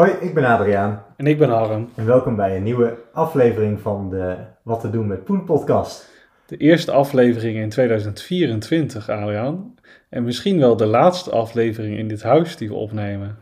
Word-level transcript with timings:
Hoi, 0.00 0.12
ik 0.20 0.34
ben 0.34 0.44
Adriaan 0.44 1.02
En 1.16 1.26
ik 1.26 1.38
ben 1.38 1.48
Harm. 1.48 1.88
en 1.94 2.06
welkom 2.06 2.36
bij 2.36 2.56
een 2.56 2.62
nieuwe 2.62 2.96
aflevering 3.12 3.80
van 3.80 4.10
de 4.10 4.36
Wat 4.62 4.80
te 4.80 4.90
doen 4.90 5.06
met 5.06 5.24
Poen 5.24 5.44
podcast. 5.44 6.10
De 6.46 6.56
eerste 6.56 6.92
aflevering 6.92 7.56
in 7.58 7.68
2024, 7.68 9.08
Adriaan. 9.08 9.74
En 10.08 10.24
misschien 10.24 10.58
wel 10.58 10.76
de 10.76 10.86
laatste 10.86 11.30
aflevering 11.30 11.98
in 11.98 12.08
dit 12.08 12.22
huis 12.22 12.56
die 12.56 12.68
we 12.68 12.74
opnemen. 12.74 13.38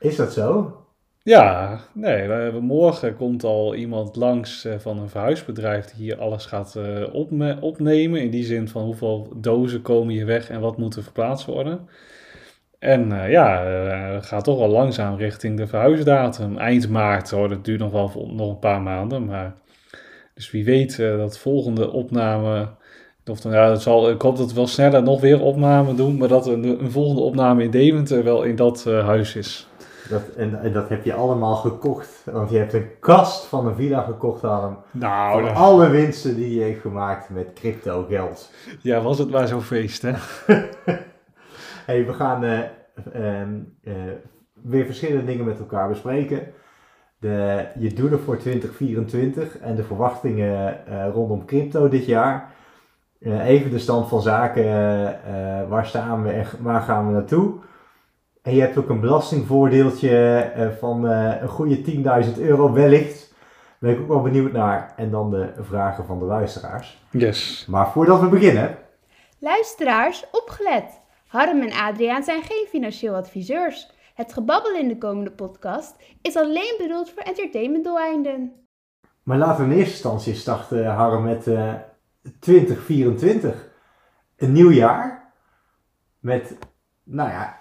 Is 0.00 0.16
dat 0.16 0.32
zo? 0.32 0.76
Ja, 1.22 1.78
nee, 1.92 2.28
we- 2.28 2.58
morgen 2.60 3.16
komt 3.16 3.44
al 3.44 3.74
iemand 3.74 4.16
langs 4.16 4.64
eh, 4.64 4.74
van 4.78 4.98
een 4.98 5.08
verhuisbedrijf 5.08 5.84
die 5.86 6.04
hier 6.04 6.18
alles 6.18 6.46
gaat 6.46 6.76
eh, 6.76 7.14
opne- 7.14 7.58
opnemen. 7.60 8.20
In 8.20 8.30
die 8.30 8.44
zin 8.44 8.68
van 8.68 8.82
hoeveel 8.84 9.32
dozen 9.36 9.82
komen 9.82 10.14
hier 10.14 10.26
weg 10.26 10.50
en 10.50 10.60
wat 10.60 10.76
moet 10.78 10.96
er 10.96 11.02
verplaatst 11.02 11.46
worden. 11.46 11.88
En 12.84 13.22
eh, 13.22 13.30
ja, 13.30 13.64
eh, 13.64 14.14
het 14.14 14.26
gaat 14.26 14.44
toch 14.44 14.58
wel 14.58 14.68
langzaam 14.68 15.16
richting 15.16 15.56
de 15.56 15.66
verhuisdatum. 15.66 16.58
Eind 16.58 16.88
maart 16.88 17.30
hoor, 17.30 17.48
dat 17.48 17.64
duurt 17.64 17.80
nog 17.80 17.92
wel 17.92 18.28
nog 18.30 18.48
een 18.48 18.58
paar 18.58 18.82
maanden. 18.82 19.24
Maar, 19.24 19.54
dus 20.34 20.50
wie 20.50 20.64
weet 20.64 20.98
eh, 20.98 21.16
dat 21.16 21.38
volgende 21.38 21.90
opname, 21.90 22.68
of 23.26 23.40
dan, 23.40 23.52
ja, 23.52 23.68
dat 23.68 23.82
zal, 23.82 24.10
ik 24.10 24.22
hoop 24.22 24.36
dat 24.36 24.48
we 24.48 24.54
wel 24.54 24.66
sneller 24.66 25.02
nog 25.02 25.20
weer 25.20 25.40
opname 25.40 25.94
doen. 25.94 26.16
Maar 26.16 26.28
dat 26.28 26.46
een, 26.46 26.64
een 26.64 26.90
volgende 26.90 27.20
opname 27.20 27.62
in 27.62 27.70
Deventer 27.70 28.24
wel 28.24 28.42
in 28.42 28.56
dat 28.56 28.84
huis 28.84 29.36
is. 29.36 29.68
Dat, 30.08 30.22
en, 30.36 30.60
en 30.62 30.72
dat 30.72 30.88
heb 30.88 31.04
je 31.04 31.14
allemaal 31.14 31.56
gekocht, 31.56 32.22
want 32.24 32.50
je 32.50 32.58
hebt 32.58 32.72
een 32.72 32.88
kast 33.00 33.44
van 33.44 33.66
een 33.66 33.74
villa 33.74 34.02
gekocht, 34.02 34.42
Harm. 34.42 34.78
Nou, 34.90 35.44
Van 35.44 35.54
alle 35.54 35.88
winsten 35.88 36.36
die 36.36 36.54
je 36.54 36.62
heeft 36.62 36.80
gemaakt 36.80 37.30
met 37.30 37.52
crypto 37.54 38.06
geld. 38.08 38.50
Ja, 38.80 39.00
was 39.00 39.18
het 39.18 39.30
maar 39.30 39.48
zo'n 39.48 39.62
feest, 39.62 40.02
hè? 40.02 40.12
Hey, 41.86 42.06
we 42.06 42.12
gaan 42.12 42.44
weer 44.62 44.84
verschillende 44.84 45.24
dingen 45.24 45.44
met 45.44 45.58
elkaar 45.58 45.88
bespreken. 45.88 46.52
De, 47.18 47.66
je 47.78 47.92
doelen 47.92 48.20
voor 48.20 48.36
2024 48.36 49.58
en 49.58 49.74
de 49.74 49.84
verwachtingen 49.84 50.86
eh, 50.86 51.08
rondom 51.12 51.44
crypto 51.44 51.88
dit 51.88 52.06
jaar. 52.06 52.52
Eh, 53.20 53.46
even 53.46 53.70
de 53.70 53.78
stand 53.78 54.08
van 54.08 54.22
zaken, 54.22 54.64
eh, 54.64 55.68
waar 55.68 55.86
staan 55.86 56.22
we 56.22 56.30
en 56.30 56.46
waar 56.60 56.80
gaan 56.80 57.06
we 57.06 57.12
naartoe. 57.12 57.54
En 58.42 58.54
je 58.54 58.60
hebt 58.60 58.76
ook 58.76 58.88
een 58.88 59.00
belastingvoordeeltje 59.00 60.36
eh, 60.38 60.68
van 60.78 61.08
eh, 61.08 61.42
een 61.42 61.48
goede 61.48 61.82
10.000 62.26 62.40
euro 62.40 62.72
wellicht. 62.72 63.34
Ben 63.78 63.92
ik 63.92 64.00
ook 64.00 64.08
wel 64.08 64.22
benieuwd 64.22 64.52
naar. 64.52 64.92
En 64.96 65.10
dan 65.10 65.30
de 65.30 65.52
vragen 65.60 66.04
van 66.04 66.18
de 66.18 66.24
luisteraars. 66.24 67.02
Yes. 67.10 67.66
Maar 67.68 67.88
voordat 67.90 68.20
we 68.20 68.26
beginnen, 68.28 68.78
Luisteraars, 69.38 70.24
opgelet! 70.32 71.02
Harm 71.34 71.62
en 71.62 71.72
Adriaan 71.72 72.22
zijn 72.22 72.42
geen 72.42 72.66
financieel 72.68 73.14
adviseurs. 73.14 73.90
Het 74.14 74.32
gebabbel 74.32 74.76
in 74.76 74.88
de 74.88 74.98
komende 74.98 75.30
podcast 75.30 75.96
is 76.22 76.36
alleen 76.36 76.74
bedoeld 76.78 77.10
voor 77.10 77.22
entertainmentdoeleinden. 77.22 78.52
Maar 79.22 79.38
laten 79.38 79.64
we 79.64 79.70
in 79.70 79.78
eerste 79.78 79.92
instantie 79.92 80.34
starten, 80.34 80.86
Harm, 80.86 81.24
met 81.24 81.46
eh 81.46 81.74
2024. 82.40 83.68
Een 84.36 84.52
nieuw 84.52 84.70
jaar. 84.70 85.32
Met, 86.18 86.58
nou 87.02 87.30
ja, 87.30 87.58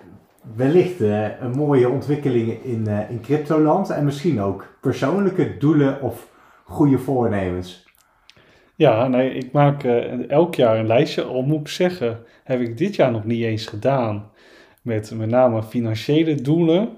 wellicht 0.55 1.01
eh, 1.01 1.41
een 1.41 1.51
mooie 1.51 1.89
ontwikkelingen 1.89 2.63
in, 2.63 2.87
eh 2.87 3.09
in 3.09 3.21
cryptoland. 3.21 3.89
En 3.89 4.05
misschien 4.05 4.41
ook 4.41 4.65
persoonlijke 4.81 5.57
doelen 5.57 6.01
of 6.01 6.27
goede 6.63 6.97
voornemens. 6.97 7.82
Ja, 8.75 9.15
ik 9.19 9.51
maak 9.51 9.83
eh, 9.83 10.29
elk 10.29 10.55
jaar 10.55 10.77
een 10.79 10.87
lijstje. 10.87 11.23
Al 11.23 11.41
moet 11.41 11.59
ik 11.59 11.67
zeggen, 11.67 12.19
heb 12.43 12.59
ik 12.61 12.77
dit 12.77 12.95
jaar 12.95 13.11
nog 13.11 13.23
niet 13.25 13.43
eens 13.43 13.65
gedaan. 13.65 14.31
Met 14.81 15.11
met 15.15 15.29
name 15.29 15.63
financiële 15.63 16.35
doelen. 16.35 16.89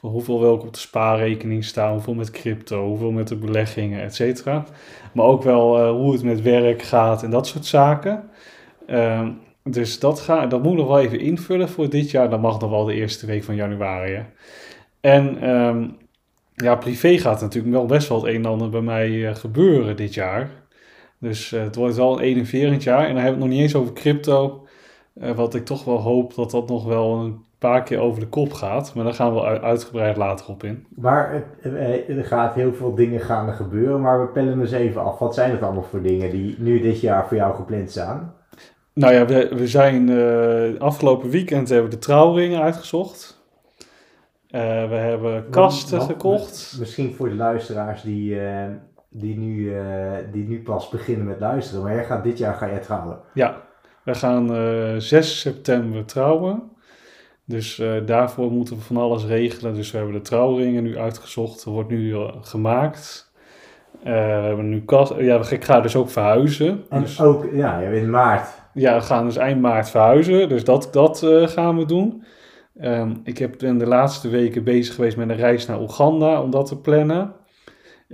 Hoeveel 0.00 0.54
ik 0.54 0.62
op 0.62 0.72
de 0.72 0.78
spaarrekening 0.78 1.64
staan, 1.64 1.92
hoeveel 1.92 2.14
met 2.14 2.30
crypto, 2.30 2.86
hoeveel 2.86 3.10
met 3.10 3.28
de 3.28 3.36
beleggingen, 3.36 4.02
et 4.02 4.14
cetera. 4.14 4.64
Maar 5.12 5.26
ook 5.26 5.42
wel 5.42 5.78
eh, 5.78 5.90
hoe 5.90 6.12
het 6.12 6.22
met 6.22 6.42
werk 6.42 6.82
gaat 6.82 7.22
en 7.22 7.30
dat 7.30 7.46
soort 7.46 7.66
zaken. 7.66 8.30
Ehm, 8.86 9.30
dus 9.64 9.98
dat, 9.98 10.20
ga, 10.20 10.46
dat 10.46 10.62
moet 10.62 10.72
ik 10.72 10.78
nog 10.78 10.88
wel 10.88 11.00
even 11.00 11.20
invullen 11.20 11.68
voor 11.68 11.88
dit 11.90 12.10
jaar. 12.10 12.30
Dat 12.30 12.40
mag 12.40 12.60
nog 12.60 12.70
wel 12.70 12.84
de 12.84 12.94
eerste 12.94 13.26
week 13.26 13.44
van 13.44 13.54
januari. 13.54 14.12
hè. 14.12 14.22
En 15.00 15.40
ehm, 15.42 15.88
ja, 16.54 16.76
privé 16.76 17.18
gaat 17.18 17.40
natuurlijk 17.40 17.74
wel 17.74 17.86
best 17.86 18.08
wel 18.08 18.18
het 18.18 18.34
een 18.34 18.44
en 18.44 18.50
ander 18.50 18.70
bij 18.70 18.80
mij 18.80 19.28
eh, 19.28 19.34
gebeuren 19.34 19.96
dit 19.96 20.14
jaar. 20.14 20.61
Dus 21.22 21.52
eh, 21.52 21.62
het 21.62 21.74
wordt 21.76 21.96
wel 21.96 22.12
een 22.12 22.24
enerverend 22.24 22.82
jaar. 22.82 23.06
En 23.06 23.14
dan 23.14 23.22
hebben 23.22 23.24
we 23.24 23.38
het 23.38 23.38
nog 23.38 23.48
niet 23.48 23.60
eens 23.60 23.74
over 23.74 23.92
crypto. 23.92 24.66
eh, 25.20 25.30
wat 25.30 25.54
ik 25.54 25.64
toch 25.64 25.84
wel 25.84 25.96
hoop 26.00 26.34
dat 26.34 26.50
dat 26.50 26.68
nog 26.68 26.84
wel 26.84 27.18
een 27.20 27.44
paar 27.58 27.82
keer 27.82 27.98
over 27.98 28.20
de 28.20 28.26
kop 28.28 28.52
gaat. 28.52 28.94
Maar 28.94 29.04
daar 29.04 29.14
gaan 29.14 29.34
we 29.34 29.60
uitgebreid 29.60 30.16
later 30.16 30.46
op 30.48 30.64
in. 30.64 30.86
Maar 30.94 31.42
eh, 31.62 32.16
er 32.16 32.24
gaat 32.24 32.54
heel 32.54 32.72
veel 32.74 32.94
dingen 32.94 33.20
gaan 33.20 33.48
er 33.48 33.54
gebeuren. 33.54 34.00
Maar 34.00 34.20
we 34.20 34.26
pellen 34.26 34.60
eens 34.60 34.72
even 34.72 35.02
af. 35.04 35.18
Wat 35.18 35.34
zijn 35.34 35.50
het 35.50 35.62
allemaal 35.62 35.82
voor 35.82 36.02
dingen 36.02 36.30
die 36.30 36.56
nu 36.58 36.80
dit 36.80 37.00
jaar 37.00 37.26
voor 37.28 37.36
jou 37.36 37.54
gepland 37.54 37.90
staan? 37.90 38.34
Nou 38.94 39.12
ja, 39.14 39.26
we, 39.26 39.48
we 39.54 39.68
zijn 39.68 40.10
afgelopen 40.80 41.30
weekend 41.30 41.68
hebben 41.68 41.90
we 41.90 41.96
de 41.96 42.02
trouwringen 42.02 42.60
uitgezocht. 42.62 43.40
We 44.50 44.58
hebben 44.94 45.48
kasten 45.50 45.98
Wat- 45.98 46.06
gekocht. 46.06 46.76
Misschien 46.78 47.14
voor 47.14 47.28
de 47.28 47.34
luisteraars 47.34 48.02
die, 48.02 48.36
die, 49.12 49.38
nu, 49.38 49.78
eh, 49.78 50.12
die 50.32 50.48
nu 50.48 50.62
pas 50.62 50.88
beginnen 50.88 51.26
met 51.26 51.40
luisteren. 51.40 51.82
Maar 51.82 51.94
jij 51.94 52.04
gaat, 52.04 52.24
dit 52.24 52.38
jaar 52.38 52.54
ga 52.54 52.68
jij 52.68 52.78
trouwen. 52.80 53.18
Ja, 53.34 53.60
we 54.04 54.14
gaan 54.14 54.54
eh 54.54 54.94
6 54.96 55.40
september 55.40 56.04
trouwen. 56.04 56.70
Dus 57.44 57.78
eh, 57.78 57.92
daarvoor 58.06 58.50
moeten 58.50 58.76
we 58.76 58.82
van 58.82 58.96
alles 58.96 59.24
regelen. 59.24 59.74
Dus 59.74 59.90
we 59.90 59.96
hebben 59.96 60.14
de 60.14 60.20
trouwringen 60.20 60.82
nu 60.82 60.98
uitgezocht. 60.98 61.64
Er 61.64 61.70
wordt 61.70 61.90
nu 61.90 62.16
gemaakt. 62.40 63.30
We 64.02 64.10
hebben 64.10 64.68
nu 64.68 64.84
kast. 64.84 65.14
Ja, 65.18 65.40
ik 65.50 65.64
ga 65.64 65.80
dus 65.80 65.96
ook 65.96 66.10
verhuizen. 66.10 66.84
En 66.88 67.00
Dus, 67.00 67.20
ook, 67.20 67.46
ja, 67.52 67.78
in 67.78 68.10
maart. 68.10 68.48
ja, 68.74 68.94
we 68.94 69.00
gaan 69.00 69.24
dus 69.24 69.36
eind 69.36 69.60
maart 69.60 69.90
verhuizen. 69.90 70.48
Dus 70.48 70.64
dat, 70.64 70.88
dat 70.92 71.26
gaan 71.44 71.78
we 71.78 71.84
doen. 71.84 72.24
Ehm, 72.78 73.14
ik 73.24 73.38
heb, 73.38 73.54
ben 73.58 73.78
de 73.78 73.86
laatste 73.86 74.28
weken 74.28 74.64
bezig 74.64 74.94
geweest 74.94 75.16
met 75.16 75.28
een 75.28 75.36
reis 75.36 75.66
naar 75.66 75.80
Oeganda 75.80 76.42
om 76.42 76.50
dat 76.50 76.66
te 76.66 76.80
plannen. 76.80 77.32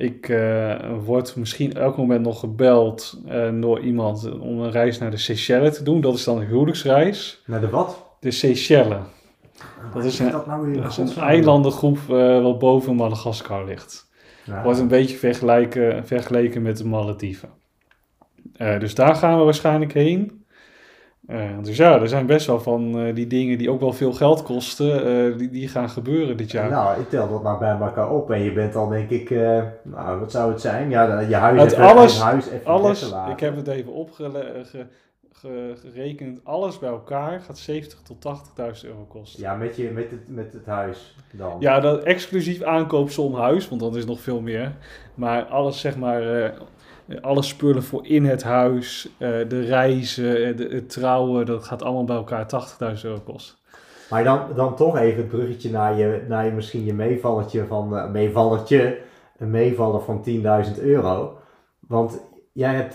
Ik 0.00 0.28
eh, 0.28 0.74
word 1.04 1.36
misschien 1.36 1.72
elk 1.74 1.96
moment 1.96 2.24
nog 2.24 2.40
gebeld 2.40 3.20
eh, 3.26 3.48
door 3.60 3.80
iemand 3.80 4.38
om 4.40 4.60
een 4.60 4.70
reis 4.70 4.98
naar 4.98 5.10
de 5.10 5.16
Seychelles 5.16 5.76
te 5.76 5.82
doen. 5.82 6.00
Dat 6.00 6.14
is 6.14 6.24
dan 6.24 6.36
een 6.40 6.46
huwelijksreis. 6.46 7.42
Naar 7.46 7.60
de 7.60 7.68
wat? 7.70 8.04
De 8.20 8.30
Seychelles. 8.30 8.98
Dat 9.94 10.04
is 10.04 10.18
een- 10.18 10.30
dat 10.30 10.46
nou 10.46 10.72
Dat 10.74 10.90
is 10.90 10.96
een 10.96 11.04
godsnaam? 11.06 11.28
eilandengroep 11.28 11.98
eh, 12.10 12.42
wat 12.42 12.58
boven 12.58 12.94
Madagaskar 12.94 13.64
ligt. 13.64 14.10
Ja. 14.44 14.62
Wordt 14.62 14.78
een 14.78 14.88
beetje 14.88 15.16
vergelijken, 15.16 16.06
vergeleken 16.06 16.62
met 16.62 16.76
de 16.76 16.86
Malediven. 16.86 17.48
Dus 18.78 18.94
daar 18.94 19.14
gaan 19.14 19.38
we 19.38 19.44
waarschijnlijk 19.44 19.92
heen. 19.92 20.37
Eh, 21.28 21.40
dus 21.62 21.76
ja, 21.76 22.00
er 22.00 22.08
zijn 22.08 22.26
best 22.26 22.46
wel 22.46 22.60
van 22.60 22.98
eh, 22.98 23.14
die 23.14 23.26
dingen 23.26 23.58
die 23.58 23.70
ook 23.70 23.80
wel 23.80 23.92
veel 23.92 24.12
geld 24.12 24.42
kosten, 24.42 25.06
eh, 25.06 25.38
die, 25.38 25.50
die 25.50 25.68
gaan 25.68 25.90
gebeuren 25.90 26.36
dit 26.36 26.50
jaar. 26.50 26.70
Nou, 26.70 27.00
ik 27.00 27.08
tel 27.08 27.28
dat 27.28 27.42
maar 27.42 27.58
bij 27.58 27.76
elkaar 27.80 28.10
op 28.10 28.30
en 28.30 28.42
je 28.42 28.52
bent 28.52 28.76
al 28.76 28.88
denk 28.88 29.10
ik, 29.10 29.30
nou 29.82 30.20
wat 30.20 30.30
zou 30.30 30.50
het 30.50 30.60
zijn? 30.60 30.90
Ja, 30.90 31.20
je 31.20 31.34
huis 31.34 31.60
Het 31.60 31.72
even, 31.72 31.84
alles- 31.84 32.20
huis 32.20 32.48
even 32.48 32.66
Alles, 32.66 33.12
ik 33.30 33.40
heb 33.40 33.56
het 33.56 33.66
even 33.66 33.92
opgerekend, 33.92 36.40
alles 36.44 36.78
bij 36.78 36.90
elkaar 36.90 37.40
gaat 37.40 37.58
70 37.58 37.98
tot 38.02 38.20
80.000 38.20 38.90
euro 38.90 39.04
kosten. 39.08 39.40
Ja, 39.40 39.54
met, 39.54 39.76
je, 39.76 39.90
met, 39.90 40.10
het, 40.10 40.28
met 40.28 40.52
het 40.52 40.66
huis 40.66 41.16
dan. 41.32 41.56
Ja, 41.60 41.80
dat 41.80 42.02
exclusief 42.02 42.62
aankoopsom 42.62 43.34
huis, 43.34 43.68
want 43.68 43.80
dat 43.80 43.96
is 43.96 44.06
nog 44.06 44.20
veel 44.20 44.40
meer. 44.40 44.72
Maar 45.14 45.44
alles, 45.44 45.80
zeg 45.80 45.96
maar, 45.96 46.52
alle 47.20 47.42
spullen 47.42 47.82
voor 47.82 48.06
in 48.06 48.24
het 48.24 48.42
huis, 48.42 49.08
eh, 49.18 49.28
de 49.48 49.60
reizen, 49.60 50.46
eh, 50.46 50.56
de, 50.56 50.68
het 50.70 50.90
trouwen, 50.90 51.46
dat 51.46 51.64
gaat 51.64 51.82
allemaal 51.82 52.04
bij 52.04 52.16
elkaar 52.16 52.46
80.000 52.46 53.04
euro 53.04 53.20
kosten. 53.24 53.56
Maar 54.10 54.24
dan, 54.24 54.40
dan 54.54 54.76
toch 54.76 54.98
even 54.98 55.18
het 55.18 55.28
bruggetje 55.28 55.70
naar 55.70 55.98
je, 55.98 56.22
naar 56.28 56.44
je 56.44 56.50
misschien 56.50 56.84
je 56.84 56.92
meevallertje 56.92 57.66
van, 57.66 57.96
eh, 57.96 58.10
meevallertje, 58.10 58.98
een 59.38 59.50
meevaller 59.50 60.00
van 60.00 60.22
10.000 60.22 60.80
euro. 60.80 61.38
Want 61.80 62.20
jij 62.52 62.74
hebt, 62.74 62.92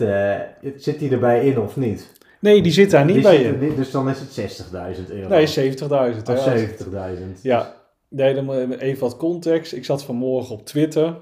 zit 0.83 0.99
die 0.99 1.11
erbij 1.11 1.45
in 1.45 1.59
of 1.59 1.75
niet? 1.75 2.11
Nee, 2.39 2.61
die 2.61 2.71
zit 2.71 2.91
daar 2.91 3.05
niet 3.05 3.13
Die 3.13 3.23
bij 3.23 3.45
er 3.45 3.61
in. 3.61 3.75
dus 3.75 3.91
dan 3.91 4.09
is 4.09 4.19
het 4.19 4.31
60.000 4.31 5.11
euro. 5.11 5.29
Nee, 5.29 5.47
70.000. 5.47 6.27
hè. 6.27 6.33
Of 6.33 6.43
70.000. 6.43 7.41
Ja, 7.41 7.73
nee, 8.09 8.33
dan 8.33 8.71
even 8.71 9.01
wat 9.01 9.17
context. 9.17 9.73
Ik 9.73 9.85
zat 9.85 10.03
vanmorgen 10.03 10.55
op 10.55 10.65
Twitter. 10.65 11.15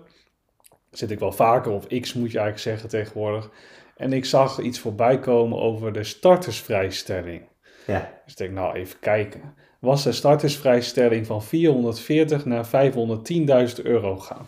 Zit 0.91 1.11
ik 1.11 1.19
wel 1.19 1.31
vaker, 1.31 1.71
of 1.71 1.87
X 1.87 2.13
moet 2.13 2.31
je 2.31 2.39
eigenlijk 2.39 2.57
zeggen 2.59 2.89
tegenwoordig. 2.89 3.49
En 3.95 4.13
ik 4.13 4.25
zag 4.25 4.59
iets 4.59 4.79
voorbij 4.79 5.19
komen 5.19 5.59
over 5.59 5.93
de 5.93 6.03
startersvrijstelling. 6.03 7.41
Ja. 7.87 8.13
Dus 8.23 8.33
ik 8.33 8.37
denk, 8.37 8.51
nou 8.51 8.75
even 8.75 8.99
kijken. 8.99 9.53
Was 9.79 10.03
de 10.03 10.11
startersvrijstelling 10.11 11.25
van 11.25 11.43
440 11.43 12.45
naar 12.45 12.65
510.000 12.65 13.83
euro 13.83 14.17
gaan. 14.17 14.45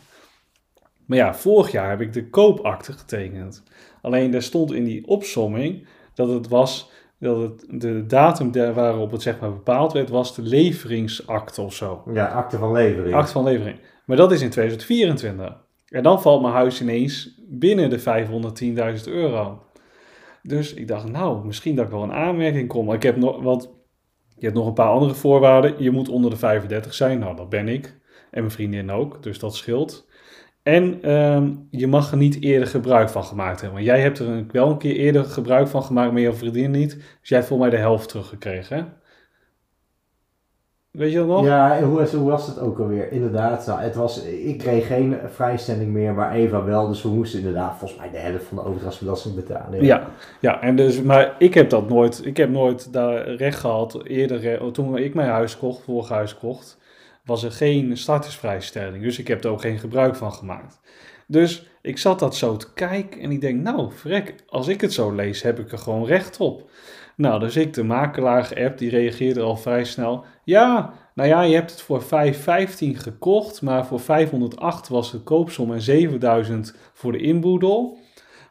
Maar 1.06 1.18
ja, 1.18 1.34
vorig 1.34 1.72
jaar 1.72 1.90
heb 1.90 2.01
ik 2.01 2.13
de 2.13 2.30
koopakte 2.30 2.94
getekend. 2.94 3.63
Alleen 4.01 4.31
daar 4.31 4.42
stond 4.42 4.74
in 4.74 4.84
die 4.84 5.07
opsomming 5.07 5.88
dat 6.13 6.30
het 6.30 6.48
was 6.48 6.92
dat 7.19 7.42
het, 7.42 7.66
de 7.69 8.06
datum 8.06 8.51
daar 8.51 8.74
waarop 8.74 9.12
het 9.12 9.22
zeg 9.22 9.39
maar 9.39 9.54
bepaald 9.54 9.94
werd, 9.94 10.10
was 10.10 10.36
de 10.36 10.42
leveringsakte 10.42 11.62
of 11.62 11.74
zo. 11.74 12.04
Ja, 12.13 12.25
akte 12.28 12.57
van 12.57 12.72
levering. 12.72 13.16
Akte 13.16 13.31
van 13.31 13.44
levering. 13.44 13.80
Maar 14.06 14.18
dat 14.18 14.31
is 14.31 14.42
in 14.42 14.50
2024. 14.50 15.62
En 15.94 16.04
dan 16.04 16.22
valt 16.22 16.42
mijn 16.42 16.54
huis 16.54 16.81
ineens 16.81 17.42
binnen 17.50 17.90
de 17.90 18.00
510.000 18.98 19.12
euro. 19.12 19.62
Dus 20.42 20.74
ik 20.74 20.88
dacht, 20.88 21.10
nou, 21.10 21.45
misschien 21.45 21.75
dat 21.75 21.86
ik 21.86 21.92
wel 21.92 22.04
een 22.04 22.13
aanmerking 22.13 22.68
kom. 22.68 22.94
Ik 22.94 23.04
heb 23.04 23.16
nog, 23.16 23.42
want 23.42 23.69
je 24.38 24.45
hebt 24.45 24.56
nog 24.56 24.68
een 24.68 24.74
paar 24.74 24.90
andere 24.90 25.13
voorwaarden. 25.13 25.75
Je 25.78 25.92
moet 25.92 26.10
onder 26.10 26.30
de 26.31 26.38
35 26.38 26.94
zijn. 26.94 27.19
Nou, 27.19 27.36
dat 27.36 27.50
ben 27.50 27.68
ik. 27.68 27.86
En 28.31 28.40
mijn 28.40 28.51
vriendin 28.51 28.92
ook, 28.92 29.24
dus 29.24 29.40
dat 29.40 29.56
scheelt. 29.56 30.07
En 30.63 31.01
ehm, 31.01 31.56
je 31.69 31.88
mag 31.88 32.12
er 32.12 32.18
niet 32.18 32.42
eerder 32.42 32.68
gebruik 32.68 33.10
van 33.10 33.24
gemaakt 33.24 33.62
hebben. 33.62 33.78
Want 33.80 33.92
jij 33.92 34.01
hebt 34.01 34.19
er 34.19 34.46
wel 34.51 34.69
een 34.69 34.78
keer 34.78 34.96
eerder 34.96 35.24
gebruik 35.25 35.68
van 35.68 35.84
gemaakt, 35.84 36.12
maar 36.12 36.22
je 36.22 36.34
vriendin 36.34 36.72
niet. 36.72 36.96
Dus 36.96 37.30
jij 37.30 37.38
hebt 37.38 37.50
volgens 37.50 37.69
mij 37.69 37.78
de 37.80 37.84
helft 37.86 38.10
teruggekregen? 38.10 38.94
Weet 40.94 41.12
je 41.12 41.18
dat 41.18 41.28
nog? 41.28 41.45
Ja, 41.45 41.81
hoe, 41.84 41.98
was- 42.00 42.12
hoe 42.13 42.30
was 42.30 42.48
het 42.48 42.60
ook 42.60 42.80
alweer? 42.80 43.12
Inderdaad, 43.12 43.66
nou, 43.68 43.81
het 43.81 43.95
was, 43.95 44.24
ik 44.24 44.57
kreeg 44.57 44.88
geen 44.88 45.18
vrijstelling 45.31 45.92
meer, 45.92 46.13
maar 46.13 46.31
Eva 46.34 46.63
wel. 46.63 46.88
Dus 46.88 47.01
we 47.01 47.10
moesten 47.10 47.40
inderdaad 47.40 47.78
volgens 47.78 48.00
mij 48.00 48.10
de 48.12 48.18
helft 48.18 48.44
van 48.45 48.57
de 48.57 48.63
overdrachtsbelasting 48.63 49.36
betalen. 49.36 49.84
Ja, 49.84 50.07
ja 50.40 50.62
en 50.62 50.75
dus, 50.75 51.01
maar 51.01 51.36
ik 51.40 51.54
heb 51.54 51.69
dat 51.69 51.90
nooit, 51.90 52.25
ik 52.25 52.38
heb 52.38 52.50
nooit 52.50 52.94
daar 52.94 53.30
recht 53.36 53.60
gehad. 53.60 54.00
Eerder, 54.04 54.54
eh, 54.62 54.68
toen 54.68 54.98
ik 54.98 55.13
mijn 55.13 55.30
huis 55.30 55.57
kocht, 55.57 55.84
vorig 55.84 56.10
huis 56.10 56.38
kocht, 56.38 56.78
was 57.25 57.44
er 57.44 57.51
geen 57.51 57.98
startersvrijstelling. 57.98 59.04
Dus 59.04 59.19
ik 59.19 59.28
heb 59.28 59.44
er 59.44 59.50
ook 59.50 59.62
geen 59.62 59.80
gebruik 59.80 60.16
van 60.16 60.31
gemaakt. 60.34 60.80
Dus 61.28 61.69
ik 61.81 61.98
zat 61.98 62.19
dat 62.19 62.36
zo 62.36 62.57
te 62.57 62.74
kijken 62.74 63.22
en 63.22 63.31
ik 63.31 63.42
denk, 63.42 63.62
nou, 63.62 63.92
vrek, 63.92 64.36
als 64.48 64.68
ik 64.68 64.81
het 64.81 64.94
zo 64.94 65.12
lees, 65.12 65.42
heb 65.42 65.60
ik 65.60 65.72
er 65.72 65.78
gewoon 65.78 66.06
recht 66.06 66.39
op. 66.39 66.69
Nou, 67.16 67.39
dus 67.39 67.56
ik 67.56 67.74
de 67.74 67.84
makelaar 67.84 68.44
geappt, 68.44 68.80
die 68.80 68.89
reageerde 68.89 69.42
al 69.42 69.57
vrij 69.57 69.84
snel. 69.84 70.24
Ja, 70.44 70.94
nou 71.16 71.30
ja, 71.30 71.42
je 71.42 71.56
hebt 71.56 71.72
het 71.72 71.81
voor 71.81 72.01
515 72.01 72.95
gekocht, 72.95 73.62
maar 73.62 73.86
voor 73.86 74.00
508 74.00 74.88
was 74.88 75.12
de 75.12 75.19
koopsom 75.19 75.74
en 75.74 75.81
7000 75.81 76.75
voor 76.94 77.12
de 77.12 77.18
inboedel. 77.18 77.98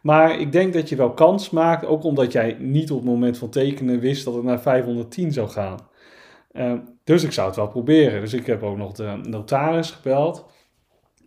Maar 0.02 0.40
ik 0.40 0.52
denk 0.52 0.72
dat 0.72 0.88
je 0.88 0.96
wel 0.96 1.12
kans 1.12 1.50
maakt, 1.50 1.86
ook 1.86 2.04
omdat 2.04 2.32
jij 2.32 2.56
niet 2.58 2.90
op 2.90 2.96
het 2.96 3.06
moment 3.06 3.38
van 3.38 3.50
tekenen 3.50 4.00
wist 4.00 4.24
dat 4.24 4.34
het 4.34 4.44
naar 4.44 4.60
510 4.60 5.32
zou 5.32 5.48
gaan. 5.48 5.78
Eh, 6.52 6.74
dus 7.04 7.22
ik 7.22 7.32
zou 7.32 7.46
het 7.46 7.56
wel 7.56 7.68
proberen. 7.68 8.20
Dus 8.20 8.32
ik 8.32 8.46
heb 8.46 8.62
ook 8.62 8.76
nog 8.76 8.92
de 8.92 9.20
notaris 9.22 9.90
gebeld. 9.90 10.46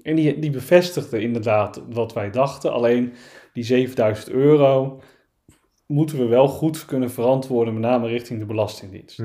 En 0.01 0.15
die, 0.15 0.39
die 0.39 0.49
bevestigde 0.49 1.21
inderdaad 1.21 1.81
wat 1.89 2.13
wij 2.13 2.31
dachten. 2.31 2.73
Alleen 2.73 3.13
die 3.53 3.63
7000 3.63 4.29
euro 4.29 5.01
moeten 5.87 6.17
we 6.17 6.25
wel 6.25 6.47
goed 6.47 6.85
kunnen 6.85 7.11
verantwoorden, 7.11 7.73
met 7.73 7.83
name 7.83 8.07
richting 8.07 8.39
de 8.39 8.45
Belastingdienst. 8.45 9.19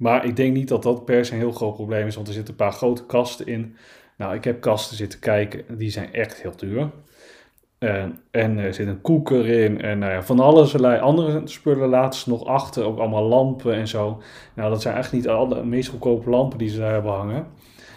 Maar 0.00 0.24
ik 0.24 0.36
denk 0.36 0.54
niet 0.54 0.68
dat 0.68 0.82
dat 0.82 1.04
per 1.04 1.24
se 1.24 1.32
een 1.32 1.38
heel 1.38 1.52
groot 1.52 1.74
probleem 1.74 2.06
is, 2.06 2.14
want 2.14 2.28
er 2.28 2.34
zitten 2.34 2.52
een 2.52 2.58
paar 2.58 2.72
grote 2.72 3.06
kasten 3.06 3.46
in. 3.46 3.76
Nou, 4.16 4.34
ik 4.34 4.44
heb 4.44 4.60
kasten 4.60 4.96
zitten 4.96 5.18
kijken, 5.18 5.64
die 5.78 5.90
zijn 5.90 6.12
echt 6.12 6.42
heel 6.42 6.56
duur. 6.56 6.90
Eh, 7.78 8.04
en 8.30 8.58
er 8.58 8.74
zit 8.74 8.86
een 8.86 9.00
koeker 9.00 9.46
in 9.48 9.80
en 9.80 9.98
nou 9.98 10.12
ja, 10.12 10.22
van 10.22 10.40
allerlei 10.40 11.00
andere 11.00 11.40
spullen 11.44 11.88
laten 11.88 12.20
ze 12.20 12.28
nog 12.28 12.44
achter. 12.44 12.84
Ook 12.84 12.98
allemaal 12.98 13.24
lampen 13.24 13.74
en 13.74 13.88
zo. 13.88 14.22
Nou, 14.54 14.70
dat 14.70 14.82
zijn 14.82 14.96
echt 14.96 15.12
niet 15.12 15.28
alle 15.28 15.64
meest 15.64 15.88
goedkope 15.88 16.30
lampen 16.30 16.58
die 16.58 16.68
ze 16.68 16.78
daar 16.78 16.92
hebben 16.92 17.12
hangen. 17.12 17.46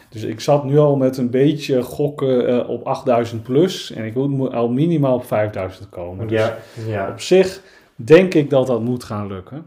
Dus 0.10 0.24
ik 0.24 0.40
zat 0.40 0.64
nu 0.64 0.78
al 0.78 0.96
met 0.96 1.18
een 1.18 1.30
beetje 1.30 1.82
gokken 1.82 2.48
eh, 2.48 2.70
op 2.70 2.84
8000 2.84 3.44
plus. 3.44 3.92
En 3.92 4.06
ik 4.06 4.16
moet 4.16 4.54
al 4.54 4.70
minimaal 4.70 5.16
op 5.16 5.26
5000 5.26 5.90
komen. 5.90 6.28
Dus 6.28 6.40
Ja, 6.40 6.58
ja. 6.88 7.10
op 7.10 7.20
zich 7.20 7.62
denk 7.96 8.34
ik 8.34 8.50
dat 8.50 8.68
dat 8.68 8.82
moet 8.82 9.04
gaan 9.04 9.28
lukken. 9.28 9.66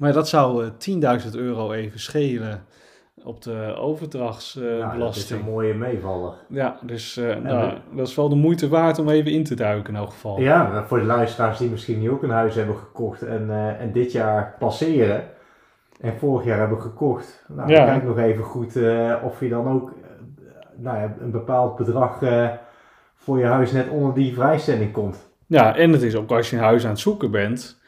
Maar 0.00 0.12
dat 0.12 0.28
zou 0.28 0.64
eh, 0.64 1.20
10.000 1.24 1.30
euro 1.34 1.72
even 1.72 2.00
schelen 2.00 2.64
op 3.24 3.42
de 3.42 3.50
Nou, 3.50 3.66
dat 3.66 3.74
is 3.74 3.80
overdrachtsbelasting. 3.80 5.40
een 5.40 5.46
mooie 5.46 5.74
meevaller. 5.74 6.32
ja, 6.48 6.78
dus 6.82 7.16
eh, 7.16 7.36
nou, 7.36 7.74
dat 7.94 8.08
is 8.08 8.14
wel 8.14 8.28
de 8.28 8.34
moeite 8.34 8.68
waard 8.68 8.98
om 8.98 9.08
even 9.08 9.30
in 9.32 9.44
te 9.44 9.54
duiken 9.54 9.94
in 9.94 10.00
elk 10.00 10.10
geval. 10.10 10.40
Ja, 10.40 10.84
voor 10.86 10.98
de 10.98 11.04
luisteraars 11.04 11.58
die 11.58 11.70
misschien 11.70 12.00
nu 12.00 12.10
ook 12.10 12.22
een 12.22 12.30
huis 12.30 12.54
hebben 12.54 12.76
gekocht 12.76 13.22
en, 13.22 13.50
eh, 13.50 13.80
en 13.80 13.92
dit 13.92 14.12
jaar 14.12 14.54
passeren 14.58 15.24
en 16.00 16.18
vorig 16.18 16.44
jaar 16.46 16.58
hebben 16.58 16.80
gekocht. 16.80 17.44
Nou, 17.48 17.68
Ja. 17.70 17.84
kijk 17.84 18.04
nog 18.04 18.18
even 18.18 18.44
goed 18.44 18.76
eh, 18.76 19.14
of 19.24 19.40
je 19.40 19.48
dan 19.48 19.68
ook 19.68 19.90
eh, 19.90 19.96
nou 20.76 20.98
ja, 20.98 21.14
een 21.20 21.30
bepaald 21.30 21.76
bedrag 21.76 22.22
eh, 22.22 22.48
voor 23.16 23.38
je 23.38 23.44
huis 23.44 23.72
net 23.72 23.88
onder 23.88 24.14
die 24.14 24.34
vrijstelling 24.34 24.92
komt. 24.92 25.28
Ja, 25.46 25.76
en 25.76 25.92
het 25.92 26.02
is 26.02 26.16
ook 26.16 26.30
als 26.30 26.50
je 26.50 26.56
een 26.56 26.62
huis 26.62 26.84
aan 26.84 26.90
het 26.90 26.98
zoeken 26.98 27.30
bent, 27.30 27.79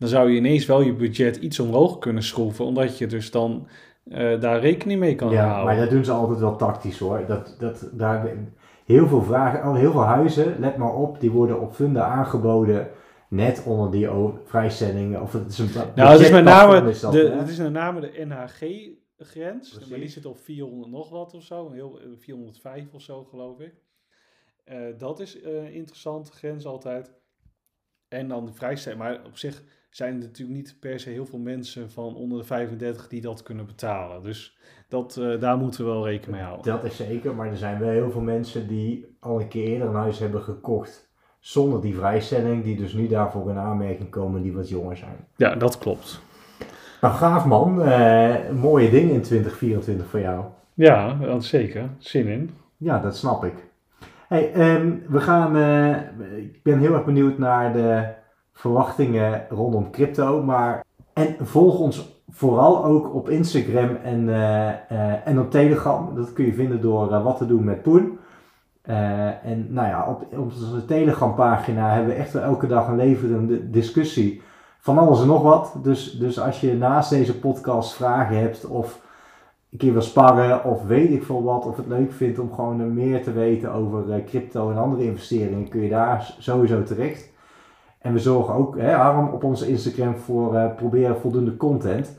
dan 0.00 0.08
zou 0.08 0.30
je 0.30 0.36
ineens 0.36 0.66
wel 0.66 0.80
je 0.80 0.94
budget 0.94 1.36
iets 1.36 1.60
omhoog 1.60 1.98
kunnen 1.98 2.22
schroeven, 2.22 2.64
omdat 2.64 2.98
je 2.98 3.06
dus 3.06 3.30
dan 3.30 3.66
eh, 4.04 4.40
daar 4.40 4.60
rekening 4.60 5.00
mee 5.00 5.14
kan 5.14 5.30
ja, 5.30 5.46
houden. 5.46 5.64
maar 5.64 5.76
dat 5.76 5.90
doen 5.90 6.04
ze 6.04 6.12
altijd 6.12 6.38
wel 6.38 6.56
tactisch 6.56 6.98
hoor. 6.98 7.26
Dat, 7.26 7.56
dat, 7.58 7.88
daar, 7.92 8.36
heel 8.84 9.08
veel 9.08 9.22
vragen, 9.22 9.68
oh, 9.68 9.76
heel 9.76 9.92
veel 9.92 10.04
huizen, 10.04 10.56
let 10.58 10.76
maar 10.76 10.94
op, 10.94 11.20
die 11.20 11.30
worden 11.30 11.60
op 11.60 11.74
funda 11.74 12.04
aangeboden 12.04 12.90
net 13.28 13.62
onder 13.66 13.90
die 13.90 14.08
o- 14.08 14.40
vrijstelling. 14.44 15.18
Of 15.18 15.32
het 15.32 15.50
is 15.50 15.58
een 15.58 15.70
Nou, 15.94 16.10
het 16.12 16.20
is 16.20 16.30
met 16.30 16.44
name 16.44 16.90
is 16.90 17.00
dat, 17.00 17.12
de, 17.12 17.30
het 17.30 17.48
is 17.48 17.58
met 17.58 17.72
name 17.72 18.00
de 18.00 18.24
NHG-grens. 18.24 19.88
Maar 19.88 19.98
die 19.98 20.08
zit 20.08 20.26
op 20.26 20.38
400 20.38 20.90
nog 20.90 21.10
wat 21.10 21.34
of 21.34 21.42
zo. 21.42 21.66
een 21.66 21.72
Heel, 21.72 22.00
eh, 22.00 22.06
405 22.16 22.94
of 22.94 23.02
zo, 23.02 23.24
geloof 23.24 23.60
ik. 23.60 23.74
Eh, 24.64 24.78
dat 24.98 25.20
is 25.20 25.40
eh, 25.40 25.54
een 25.54 25.72
interessante 25.72 26.32
grens 26.32 26.66
altijd. 26.66 27.12
En 28.08 28.28
dan 28.28 28.46
de 28.46 28.52
vrijstelling. 28.52 29.00
Maar 29.00 29.24
op 29.26 29.36
zich 29.36 29.62
zijn 29.90 30.14
er 30.14 30.20
natuurlijk 30.20 30.56
niet 30.56 30.76
per 30.80 31.00
se 31.00 31.10
heel 31.10 31.26
veel 31.26 31.38
mensen 31.38 31.90
van 31.90 32.14
onder 32.14 32.38
de 32.38 32.44
35 32.44 33.08
die 33.08 33.20
dat 33.20 33.42
kunnen 33.42 33.66
betalen. 33.66 34.22
Dus 34.22 34.58
dat, 34.88 35.16
eh, 35.16 35.40
daar 35.40 35.56
moeten 35.56 35.84
we 35.84 35.90
wel 35.90 36.06
rekening 36.06 36.36
mee 36.36 36.46
houden. 36.46 36.72
Dat 36.72 36.84
is 36.84 36.96
zeker, 36.96 37.34
maar 37.34 37.46
er 37.46 37.56
zijn 37.56 37.78
wel 37.78 37.88
heel 37.88 38.10
veel 38.10 38.20
mensen 38.20 38.68
die 38.68 39.16
al 39.20 39.40
een 39.40 39.48
keer 39.48 39.66
eerder 39.66 39.88
een 39.88 39.94
huis 39.94 40.18
hebben 40.18 40.42
gekocht 40.42 41.08
zonder 41.38 41.80
die 41.80 41.96
vrijstelling, 41.96 42.64
die 42.64 42.76
dus 42.76 42.92
nu 42.92 43.08
daarvoor 43.08 43.50
in 43.50 43.56
aanmerking 43.56 44.10
komen 44.10 44.42
die 44.42 44.52
wat 44.52 44.68
jonger 44.68 44.96
zijn. 44.96 45.16
Ja, 45.36 45.54
dat 45.54 45.78
klopt. 45.78 46.20
Nou, 47.00 47.14
gaaf 47.14 47.44
man. 47.44 47.82
Eh, 47.82 48.34
mooie 48.50 48.90
dingen 48.90 49.14
in 49.14 49.22
2024 49.22 50.06
voor 50.06 50.20
jou. 50.20 50.44
Ja, 50.74 51.14
dat 51.14 51.44
zeker. 51.44 51.88
Zin 51.98 52.26
in. 52.26 52.50
Ja, 52.76 52.98
dat 52.98 53.16
snap 53.16 53.44
ik. 53.44 53.54
Hey, 54.28 54.52
ehm, 54.52 54.92
we 55.08 55.20
gaan, 55.20 55.56
eh, 55.56 56.36
ik 56.36 56.62
ben 56.62 56.78
heel 56.78 56.94
erg 56.94 57.04
benieuwd 57.04 57.38
naar 57.38 57.72
de 57.72 58.18
verwachtingen 58.60 59.46
rondom 59.48 59.90
crypto, 59.90 60.42
maar 60.42 60.84
en 61.12 61.36
volg 61.40 61.78
ons 61.78 62.22
vooral 62.30 62.84
ook 62.84 63.14
op 63.14 63.28
Instagram 63.28 63.96
en, 64.04 64.28
eh, 64.28 64.68
eh, 64.68 65.26
en 65.26 65.40
op 65.40 65.50
Telegram. 65.50 66.14
Dat 66.14 66.32
kun 66.32 66.44
je 66.44 66.54
vinden 66.54 66.80
door 66.80 67.12
eh, 67.12 67.24
wat 67.24 67.36
te 67.36 67.46
doen 67.46 67.64
met 67.64 67.82
Poen. 67.82 68.18
En 68.82 69.66
nou 69.68 69.88
ja, 69.88 70.06
op, 70.08 70.38
op 70.38 70.44
onze 70.44 70.84
Telegram 70.84 71.34
pagina 71.34 71.94
hebben 71.94 72.14
we 72.14 72.20
echt 72.20 72.34
elke 72.34 72.66
dag 72.66 72.88
een 72.88 72.96
levendige 72.96 73.70
discussie 73.70 74.42
van 74.78 74.98
alles 74.98 75.20
en 75.20 75.26
nog 75.26 75.42
wat. 75.42 75.74
Dus, 75.82 76.18
dus 76.18 76.40
als 76.40 76.60
je 76.60 76.74
naast 76.74 77.10
deze 77.10 77.38
podcast 77.38 77.92
vragen 77.92 78.38
hebt 78.38 78.66
of 78.66 79.00
een 79.70 79.78
keer 79.78 79.92
wil 79.92 80.02
sparren 80.02 80.64
of 80.64 80.86
weet 80.86 81.10
ik 81.10 81.24
veel 81.24 81.42
wat, 81.42 81.66
of 81.66 81.76
het 81.76 81.86
leuk 81.86 82.12
vindt 82.12 82.38
om 82.38 82.52
gewoon 82.52 82.94
meer 82.94 83.22
te 83.22 83.32
weten 83.32 83.72
over 83.72 84.24
crypto 84.24 84.70
en 84.70 84.78
andere 84.78 85.04
investeringen, 85.04 85.68
kun 85.68 85.80
je 85.80 85.88
daar 85.88 86.34
sowieso 86.38 86.82
terecht. 86.82 87.30
En 88.00 88.12
we 88.12 88.18
zorgen 88.18 88.54
ook, 88.54 88.78
hè, 88.78 89.18
op 89.20 89.44
onze 89.44 89.68
Instagram 89.68 90.16
voor 90.16 90.56
eh, 90.56 90.74
proberen 90.74 91.20
voldoende 91.20 91.56
content. 91.56 92.18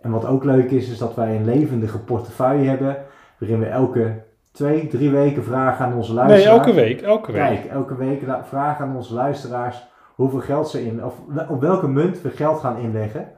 En 0.00 0.10
wat 0.10 0.26
ook 0.26 0.44
leuk 0.44 0.70
is, 0.70 0.90
is 0.90 0.98
dat 0.98 1.14
wij 1.14 1.36
een 1.36 1.44
levendige 1.44 1.98
portefeuille 1.98 2.68
hebben, 2.68 2.96
waarin 3.38 3.58
we 3.60 3.66
elke 3.66 4.22
twee, 4.52 4.86
drie 4.86 5.10
weken 5.10 5.44
vragen 5.44 5.84
aan 5.84 5.94
onze 5.94 6.14
Nee, 6.14 6.24
luisteraars. 6.26 6.58
elke 6.58 6.72
week. 6.72 7.00
Elke 7.00 7.32
week. 7.32 7.42
Kijk, 7.42 7.64
elke 7.64 7.96
week 7.96 8.22
vragen 8.42 8.84
aan 8.84 8.96
onze 8.96 9.14
luisteraars 9.14 9.88
hoeveel 10.14 10.40
geld 10.40 10.68
ze 10.68 10.84
in, 10.84 11.04
of 11.04 11.14
op 11.48 11.60
welke 11.60 11.88
munt 11.88 12.22
we 12.22 12.30
geld 12.30 12.60
gaan 12.60 12.78
inleggen. 12.78 13.28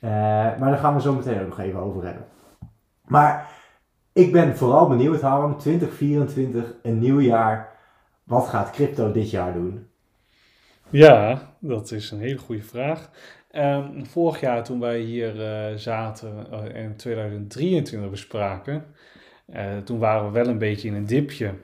Eh, 0.00 0.10
maar 0.58 0.58
daar 0.70 0.78
gaan 0.78 0.94
we 0.94 1.00
zo 1.00 1.12
meteen 1.14 1.40
ook 1.40 1.48
nog 1.48 1.60
even 1.60 1.80
over 1.80 2.04
hebben. 2.04 2.24
Maar 3.06 3.48
ik 4.12 4.32
ben 4.32 4.56
vooral 4.56 4.88
benieuwd, 4.88 5.20
Harm, 5.20 5.56
2024, 5.56 6.74
een 6.82 6.98
nieuw 6.98 7.20
jaar. 7.20 7.68
Wat 8.24 8.46
gaat 8.46 8.70
crypto 8.70 9.12
dit 9.12 9.30
jaar 9.30 9.52
doen? 9.52 9.86
Ja, 10.90 11.52
dat 11.60 11.92
is 11.92 12.10
een 12.10 12.20
hele 12.20 12.38
goede 12.38 12.62
vraag. 12.62 13.10
Ehm, 13.50 14.04
vorig 14.04 14.40
jaar 14.40 14.64
toen 14.64 14.80
wij 14.80 15.00
hier 15.00 15.42
eh, 15.42 15.76
zaten 15.76 16.46
en 16.74 16.96
2023 16.96 18.10
bespraken, 18.10 18.84
eh, 19.46 19.76
toen 19.84 19.98
waren 19.98 20.26
we 20.26 20.32
wel 20.32 20.46
een 20.46 20.58
beetje 20.58 20.88
in 20.88 20.94
een 20.94 21.06
dipje. 21.06 21.54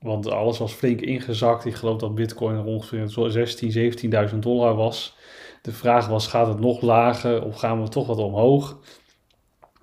Want 0.00 0.30
alles 0.30 0.58
was 0.58 0.72
flink 0.72 1.00
ingezakt. 1.00 1.64
Ik 1.64 1.74
geloof 1.74 1.98
dat 1.98 2.14
bitcoin 2.14 2.56
er 2.56 2.64
ongeveer 2.64 3.08
zo 3.08 3.28
16.000, 3.28 3.70
17.000 3.70 4.42
dollar 4.42 4.74
was. 4.74 5.16
De 5.62 5.72
vraag 5.72 6.06
was, 6.08 6.26
gaat 6.26 6.46
het 6.46 6.60
nog 6.60 6.80
lager 6.80 7.44
of 7.44 7.56
gaan 7.56 7.82
we 7.82 7.88
toch 7.88 8.06
wat 8.06 8.18
omhoog? 8.18 8.78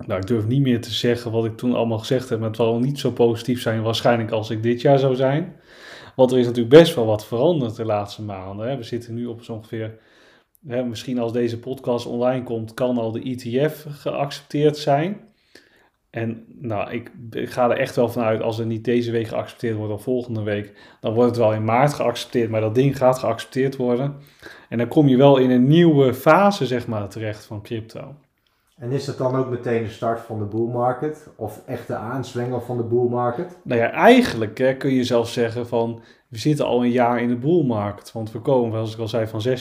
Nou, 0.05 0.19
ik 0.19 0.27
durf 0.27 0.45
niet 0.45 0.61
meer 0.61 0.81
te 0.81 0.91
zeggen 0.91 1.31
wat 1.31 1.45
ik 1.45 1.57
toen 1.57 1.75
allemaal 1.75 1.99
gezegd 1.99 2.29
heb, 2.29 2.39
maar 2.39 2.47
het 2.47 2.57
zal 2.57 2.79
niet 2.79 2.99
zo 2.99 3.11
positief 3.11 3.61
zijn 3.61 3.81
waarschijnlijk 3.81 4.31
als 4.31 4.49
ik 4.49 4.63
dit 4.63 4.81
jaar 4.81 4.99
zou 4.99 5.15
zijn. 5.15 5.55
Want 6.19 6.31
er 6.31 6.37
is 6.37 6.45
natuurlijk 6.45 6.75
best 6.75 6.95
wel 6.95 7.05
wat 7.05 7.25
veranderd 7.25 7.75
de 7.75 7.85
laatste 7.85 8.21
maanden. 8.21 8.69
Hè. 8.69 8.77
We 8.77 8.83
zitten 8.83 9.13
nu 9.13 9.25
op 9.25 9.43
zo 9.43 9.53
ongeveer 9.53 9.99
hè, 10.67 10.83
misschien 10.83 11.19
als 11.19 11.31
deze 11.31 11.59
podcast 11.59 12.05
online 12.05 12.43
komt, 12.43 12.73
kan 12.73 12.97
al 12.97 13.11
de 13.11 13.21
ETF 13.21 13.85
geaccepteerd 13.89 14.77
zijn. 14.77 15.19
En 16.09 16.45
nou, 16.47 16.91
ik, 16.91 17.11
ik 17.31 17.49
ga 17.49 17.69
er 17.69 17.77
echt 17.77 17.95
wel 17.95 18.09
vanuit, 18.09 18.41
als 18.41 18.59
er 18.59 18.65
niet 18.65 18.83
deze 18.83 19.11
week 19.11 19.27
geaccepteerd 19.27 19.77
wordt 19.77 19.93
of 19.93 20.03
volgende 20.03 20.43
week, 20.43 20.73
dan 20.99 21.13
wordt 21.13 21.29
het 21.29 21.39
wel 21.39 21.53
in 21.53 21.63
maart 21.63 21.93
geaccepteerd, 21.93 22.49
maar 22.49 22.61
dat 22.61 22.75
ding 22.75 22.97
gaat 22.97 23.19
geaccepteerd 23.19 23.75
worden. 23.75 24.15
En 24.69 24.77
dan 24.77 24.87
kom 24.87 25.07
je 25.07 25.17
wel 25.17 25.37
in 25.37 25.49
een 25.49 25.67
nieuwe 25.67 26.13
fase, 26.13 26.65
zeg 26.65 26.87
maar, 26.87 27.09
terecht 27.09 27.45
van 27.45 27.61
crypto. 27.61 28.15
En 28.79 28.91
is 28.91 29.05
dat 29.05 29.17
dan 29.17 29.35
ook 29.35 29.49
meteen 29.49 29.83
de 29.83 29.89
start 29.89 30.19
van 30.19 30.39
de 30.39 30.45
bull 30.45 30.67
market? 30.67 31.27
Of 31.35 31.61
echt 31.65 31.87
de 31.87 31.95
aanswenger 31.95 32.61
van 32.61 32.77
de 32.77 32.83
bull 32.83 33.09
market? 33.09 33.57
Nou 33.63 33.81
ja, 33.81 33.91
eigenlijk 33.91 34.57
hè, 34.57 34.75
kun 34.75 34.93
je 34.93 35.03
zelfs 35.03 35.33
zeggen 35.33 35.67
van, 35.67 36.01
we 36.27 36.37
zitten 36.37 36.65
al 36.65 36.83
een 36.83 36.91
jaar 36.91 37.21
in 37.21 37.27
de 37.27 37.35
bull 37.35 37.63
market. 37.65 38.11
Want 38.11 38.31
we 38.31 38.39
komen, 38.39 38.71
zoals 38.71 38.93
ik 38.93 38.99
al 38.99 39.07
zei, 39.07 39.27
van 39.27 39.41
16.000, 39.47 39.53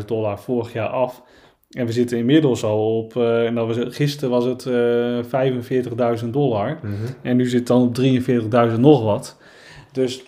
17.000 0.00 0.04
dollar 0.06 0.38
vorig 0.38 0.72
jaar 0.72 0.88
af. 0.88 1.22
En 1.70 1.86
we 1.86 1.92
zitten 1.92 2.18
inmiddels 2.18 2.64
al 2.64 2.98
op, 2.98 3.14
uh, 3.14 3.22
nou, 3.50 3.74
we, 3.74 3.90
gisteren 3.90 4.30
was 4.30 4.44
het 4.44 4.64
uh, 4.64 6.20
45.000 6.22 6.28
dollar. 6.30 6.78
En 7.22 7.36
nu 7.36 7.44
zit 7.44 7.58
het 7.58 7.68
dan 7.68 7.82
op 7.82 7.98
43.000 8.72 8.80
nog 8.80 9.02
wat. 9.02 9.38
Dus 9.92 10.24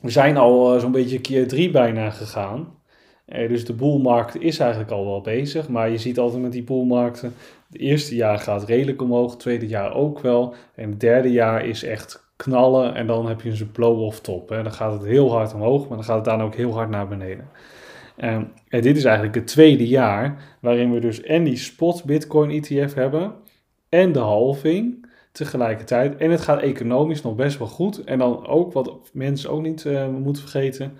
we 0.00 0.10
zijn 0.10 0.36
al 0.36 0.74
uh, 0.74 0.80
zo'n 0.80 0.92
beetje 0.92 1.20
keer 1.20 1.48
drie 1.48 1.70
bijna 1.70 2.10
gegaan. 2.10 2.79
Uh, 3.32 3.48
dus 3.48 3.64
de 3.64 3.72
boelmarkt 3.72 4.40
is 4.40 4.58
eigenlijk 4.58 4.90
al 4.90 5.04
wel 5.04 5.20
bezig. 5.20 5.68
Maar 5.68 5.90
je 5.90 5.98
ziet 5.98 6.18
altijd 6.18 6.42
met 6.42 6.52
die 6.52 6.62
boelmarkten. 6.62 7.34
Het 7.72 7.80
eerste 7.80 8.14
jaar 8.14 8.38
gaat 8.38 8.64
redelijk 8.64 9.02
omhoog. 9.02 9.30
Het 9.30 9.40
tweede 9.40 9.66
jaar 9.66 9.94
ook 9.94 10.20
wel. 10.20 10.54
En 10.74 10.90
het 10.90 11.00
derde 11.00 11.30
jaar 11.32 11.66
is 11.66 11.84
echt 11.84 12.28
knallen. 12.36 12.94
En 12.94 13.06
dan 13.06 13.28
heb 13.28 13.40
je 13.40 13.50
een 13.50 13.70
blow-off 13.72 14.20
top. 14.20 14.48
Hè. 14.48 14.62
Dan 14.62 14.72
gaat 14.72 14.92
het 14.92 15.04
heel 15.04 15.32
hard 15.32 15.54
omhoog. 15.54 15.88
Maar 15.88 15.96
dan 15.96 16.06
gaat 16.06 16.16
het 16.16 16.24
daarna 16.24 16.44
ook 16.44 16.54
heel 16.54 16.72
hard 16.72 16.90
naar 16.90 17.08
beneden. 17.08 17.48
Um, 18.24 18.52
en 18.68 18.80
dit 18.80 18.96
is 18.96 19.04
eigenlijk 19.04 19.34
het 19.34 19.46
tweede 19.46 19.86
jaar 19.86 20.56
waarin 20.60 20.92
we 20.92 21.00
dus 21.00 21.22
en 21.22 21.44
die 21.44 21.56
spot 21.56 22.04
Bitcoin 22.04 22.50
ETF 22.50 22.94
hebben 22.94 23.32
en 23.88 24.12
de 24.12 24.18
halving 24.18 25.06
tegelijkertijd. 25.32 26.16
En 26.16 26.30
het 26.30 26.40
gaat 26.40 26.60
economisch 26.60 27.22
nog 27.22 27.34
best 27.34 27.58
wel 27.58 27.68
goed. 27.68 28.04
En 28.04 28.18
dan 28.18 28.46
ook, 28.46 28.72
wat 28.72 29.10
mensen 29.12 29.50
ook 29.50 29.62
niet 29.62 29.84
uh, 29.84 30.08
moeten 30.08 30.42
vergeten, 30.42 30.92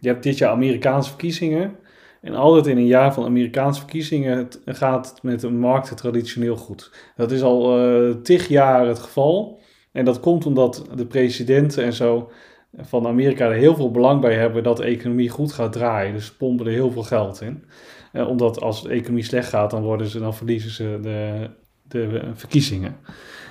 je 0.00 0.08
hebt 0.08 0.22
dit 0.22 0.38
jaar 0.38 0.50
Amerikaanse 0.50 1.08
verkiezingen. 1.08 1.76
En 2.20 2.34
altijd 2.34 2.66
in 2.66 2.76
een 2.76 2.86
jaar 2.86 3.14
van 3.14 3.24
Amerikaanse 3.24 3.80
verkiezingen 3.80 4.48
gaat 4.64 5.10
het 5.10 5.22
met 5.22 5.40
de 5.40 5.50
markten 5.50 5.96
traditioneel 5.96 6.56
goed. 6.56 6.90
Dat 7.16 7.30
is 7.30 7.42
al 7.42 7.78
uh, 7.78 8.14
tig 8.22 8.48
jaar 8.48 8.86
het 8.86 8.98
geval. 8.98 9.60
En 9.92 10.04
dat 10.04 10.20
komt 10.20 10.46
omdat 10.46 10.86
de 10.94 11.06
presidenten 11.06 11.84
en 11.84 11.92
zo 11.92 12.30
van 12.76 13.06
Amerika 13.06 13.44
er 13.44 13.52
heel 13.52 13.74
veel 13.74 13.90
belang 13.90 14.20
bij 14.20 14.34
hebben 14.34 14.62
dat 14.62 14.76
de 14.76 14.84
economie 14.84 15.28
goed 15.28 15.52
gaat 15.52 15.72
draaien. 15.72 16.12
Dus 16.12 16.32
pompen 16.32 16.66
er 16.66 16.72
heel 16.72 16.90
veel 16.90 17.02
geld 17.02 17.40
in. 17.40 17.64
Eh, 18.12 18.28
omdat 18.28 18.60
als 18.60 18.82
de 18.82 18.88
economie 18.88 19.24
slecht 19.24 19.48
gaat, 19.48 19.70
dan, 19.70 19.82
worden 19.82 20.06
ze, 20.06 20.18
dan 20.18 20.34
verliezen 20.34 20.70
ze 20.70 20.98
de, 21.02 21.50
de 21.82 22.30
verkiezingen. 22.34 22.96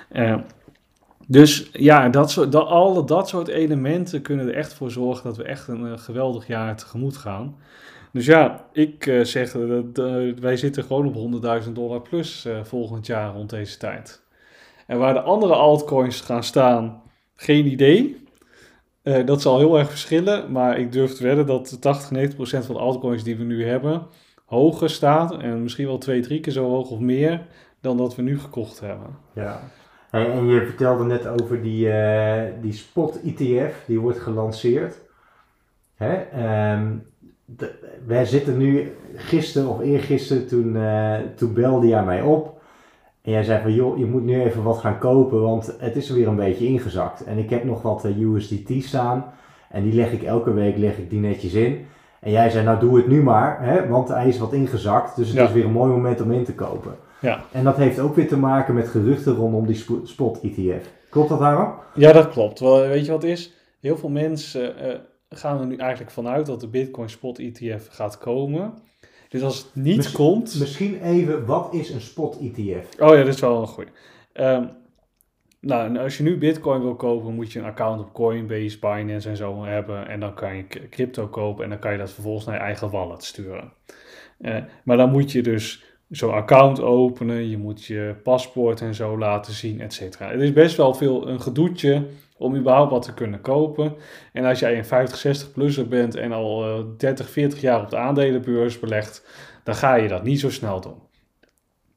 Eh, 0.09 0.37
dus 1.31 1.69
ja, 1.73 2.09
dat 2.09 2.31
soort, 2.31 2.51
dat, 2.51 2.67
alle 2.67 3.05
dat 3.05 3.29
soort 3.29 3.47
elementen 3.47 4.21
kunnen 4.21 4.47
er 4.47 4.53
echt 4.53 4.73
voor 4.73 4.91
zorgen 4.91 5.23
dat 5.23 5.37
we 5.37 5.43
echt 5.43 5.67
een 5.67 5.85
uh, 5.85 5.97
geweldig 5.97 6.47
jaar 6.47 6.75
tegemoet 6.75 7.17
gaan. 7.17 7.55
Dus 8.11 8.25
ja, 8.25 8.65
ik 8.71 9.05
uh, 9.05 9.23
zeg 9.23 9.51
dat 9.51 10.03
wij 10.39 10.57
zitten 10.57 10.83
gewoon 10.83 11.15
op 11.15 11.41
100.000 11.65 11.71
dollar 11.71 12.01
plus 12.01 12.47
volgend 12.63 13.05
jaar 13.05 13.33
rond 13.33 13.49
deze 13.49 13.77
tijd. 13.77 14.23
En 14.87 14.97
waar 14.97 15.13
de 15.13 15.21
andere 15.21 15.53
altcoins 15.53 16.21
gaan 16.21 16.43
staan, 16.43 17.01
geen 17.35 17.65
idee. 17.65 18.27
Dat 19.25 19.41
zal 19.41 19.57
heel 19.57 19.77
erg 19.77 19.89
verschillen, 19.89 20.51
maar 20.51 20.79
ik 20.79 20.91
durf 20.91 21.13
te 21.13 21.23
wedden 21.23 21.45
dat 21.45 21.81
80, 21.81 22.11
90 22.11 22.35
procent 22.35 22.65
van 22.65 22.75
de 22.75 22.81
altcoins 22.81 23.23
die 23.23 23.37
we 23.37 23.43
nu 23.43 23.65
hebben 23.65 24.07
hoger 24.49 24.89
staat 24.89 25.37
en 25.37 25.63
misschien 25.63 25.85
wel 25.85 25.97
twee, 25.97 26.21
drie 26.21 26.39
keer 26.39 26.53
zo 26.53 26.69
hoog 26.69 26.89
of 26.89 26.99
meer 26.99 27.45
dan 27.81 27.97
dat 27.97 28.15
we 28.15 28.21
nu 28.21 28.39
gekocht 28.39 28.79
hebben. 28.79 29.17
Ja, 29.33 29.61
en, 30.09 30.31
en 30.31 30.47
je 30.47 30.65
vertelde 30.65 31.03
net 31.03 31.27
over 31.27 31.61
die, 31.61 31.87
uh, 31.87 32.41
die 32.61 32.73
spot 32.73 33.19
ETF, 33.21 33.83
die 33.85 33.99
wordt 33.99 34.19
gelanceerd. 34.19 34.97
Hè? 35.95 36.13
Um, 36.73 37.03
de, 37.45 37.71
wij 38.05 38.25
zitten 38.25 38.57
nu 38.57 38.91
gisteren 39.15 39.69
of 39.69 39.79
eergisteren, 39.79 40.47
toen, 40.47 40.75
uh, 40.75 41.15
toen 41.35 41.53
belde 41.53 41.87
jij 41.87 42.03
mij 42.03 42.21
op. 42.21 42.61
En 43.21 43.31
jij 43.31 43.43
zei 43.43 43.61
van, 43.61 43.73
joh, 43.73 43.97
je 43.97 44.05
moet 44.05 44.23
nu 44.23 44.41
even 44.41 44.63
wat 44.63 44.77
gaan 44.77 44.97
kopen, 44.97 45.41
want 45.41 45.75
het 45.79 45.95
is 45.95 46.09
weer 46.09 46.27
een 46.27 46.35
beetje 46.35 46.65
ingezakt. 46.65 47.23
En 47.23 47.37
ik 47.37 47.49
heb 47.49 47.63
nog 47.63 47.81
wat 47.81 48.05
uh, 48.05 48.19
USDT 48.19 48.83
staan. 48.83 49.25
En 49.69 49.83
die 49.83 49.93
leg 49.93 50.11
ik 50.11 50.23
elke 50.23 50.53
week 50.53 50.77
leg 50.77 50.97
ik 50.97 51.09
die 51.09 51.19
netjes 51.19 51.53
in. 51.53 51.85
En 52.19 52.31
jij 52.31 52.49
zei, 52.49 52.65
nou 52.65 52.79
doe 52.79 52.97
het 52.97 53.07
nu 53.07 53.23
maar, 53.23 53.57
hè, 53.61 53.87
want 53.87 54.07
hij 54.07 54.27
is 54.27 54.37
wat 54.37 54.53
ingezakt. 54.53 55.15
Dus 55.15 55.27
het 55.27 55.37
ja. 55.37 55.43
is 55.43 55.51
weer 55.51 55.65
een 55.65 55.71
mooi 55.71 55.91
moment 55.91 56.21
om 56.21 56.31
in 56.31 56.43
te 56.43 56.53
kopen. 56.53 56.95
Ja. 57.21 57.43
En 57.51 57.63
dat 57.63 57.77
heeft 57.77 57.99
ook 57.99 58.15
weer 58.15 58.27
te 58.27 58.37
maken 58.37 58.73
met 58.73 58.87
geruchten 58.87 59.35
rondom 59.35 59.65
die 59.65 59.85
spot 60.03 60.39
ETF. 60.41 60.89
Klopt 61.09 61.29
dat, 61.29 61.39
Aaron? 61.39 61.73
Ja, 61.93 62.11
dat 62.11 62.29
klopt. 62.29 62.59
Wel, 62.59 62.87
weet 62.87 63.05
je 63.05 63.11
wat 63.11 63.21
het 63.21 63.31
is? 63.31 63.53
Heel 63.79 63.97
veel 63.97 64.09
mensen 64.09 64.87
uh, 64.87 64.95
gaan 65.29 65.59
er 65.59 65.65
nu 65.65 65.75
eigenlijk 65.75 66.11
vanuit 66.11 66.45
dat 66.45 66.59
de 66.59 66.67
Bitcoin 66.67 67.09
spot 67.09 67.39
ETF 67.39 67.87
gaat 67.89 68.17
komen. 68.17 68.73
Dus 69.29 69.43
als 69.43 69.57
het 69.57 69.69
niet 69.73 69.95
Miss 69.95 70.11
komt... 70.11 70.59
Misschien 70.59 71.01
even, 71.01 71.45
wat 71.45 71.73
is 71.73 71.89
een 71.89 72.01
spot 72.01 72.39
ETF? 72.39 72.99
Oh 72.99 73.09
ja, 73.09 73.15
dat 73.15 73.27
is 73.27 73.39
wel 73.39 73.61
een 73.61 73.67
goeie. 73.67 73.89
Um, 74.33 74.69
nou, 75.61 75.97
als 75.97 76.17
je 76.17 76.23
nu 76.23 76.37
bitcoin 76.37 76.81
wil 76.81 76.95
kopen, 76.95 77.33
moet 77.33 77.51
je 77.51 77.59
een 77.59 77.65
account 77.65 78.01
op 78.01 78.13
Coinbase, 78.13 78.79
Binance 78.79 79.29
en 79.29 79.37
zo 79.37 79.65
hebben. 79.65 80.07
En 80.07 80.19
dan 80.19 80.33
kan 80.33 80.55
je 80.55 80.65
crypto 80.89 81.27
kopen 81.27 81.63
en 81.63 81.69
dan 81.69 81.79
kan 81.79 81.91
je 81.91 81.97
dat 81.97 82.11
vervolgens 82.11 82.45
naar 82.45 82.55
je 82.55 82.61
eigen 82.61 82.89
wallet 82.89 83.23
sturen. 83.23 83.73
Uh, 84.39 84.57
maar 84.83 84.97
dan 84.97 85.11
moet 85.11 85.31
je 85.31 85.41
dus 85.41 85.83
zo'n 86.09 86.33
account 86.33 86.81
openen, 86.81 87.49
je 87.49 87.57
moet 87.57 87.85
je 87.85 88.15
paspoort 88.23 88.81
en 88.81 88.95
zo 88.95 89.17
laten 89.17 89.53
zien, 89.53 89.81
et 89.81 89.93
cetera. 89.93 90.29
Het 90.29 90.41
is 90.41 90.53
best 90.53 90.77
wel 90.77 90.93
veel 90.93 91.27
een 91.27 91.41
gedoetje 91.41 92.05
om 92.37 92.55
überhaupt 92.55 92.91
wat 92.91 93.01
te 93.01 93.13
kunnen 93.13 93.41
kopen. 93.41 93.95
En 94.33 94.45
als 94.45 94.59
jij 94.59 94.77
een 94.77 94.85
50, 94.85 95.17
60 95.17 95.51
plusser 95.51 95.87
bent 95.87 96.15
en 96.15 96.31
al 96.31 96.79
uh, 96.79 96.85
30, 96.97 97.29
40 97.29 97.61
jaar 97.61 97.81
op 97.81 97.89
de 97.89 97.97
aandelenbeurs 97.97 98.79
belegt, 98.79 99.25
dan 99.63 99.75
ga 99.75 99.95
je 99.95 100.07
dat 100.07 100.23
niet 100.23 100.39
zo 100.39 100.49
snel 100.49 100.81
doen. 100.81 101.01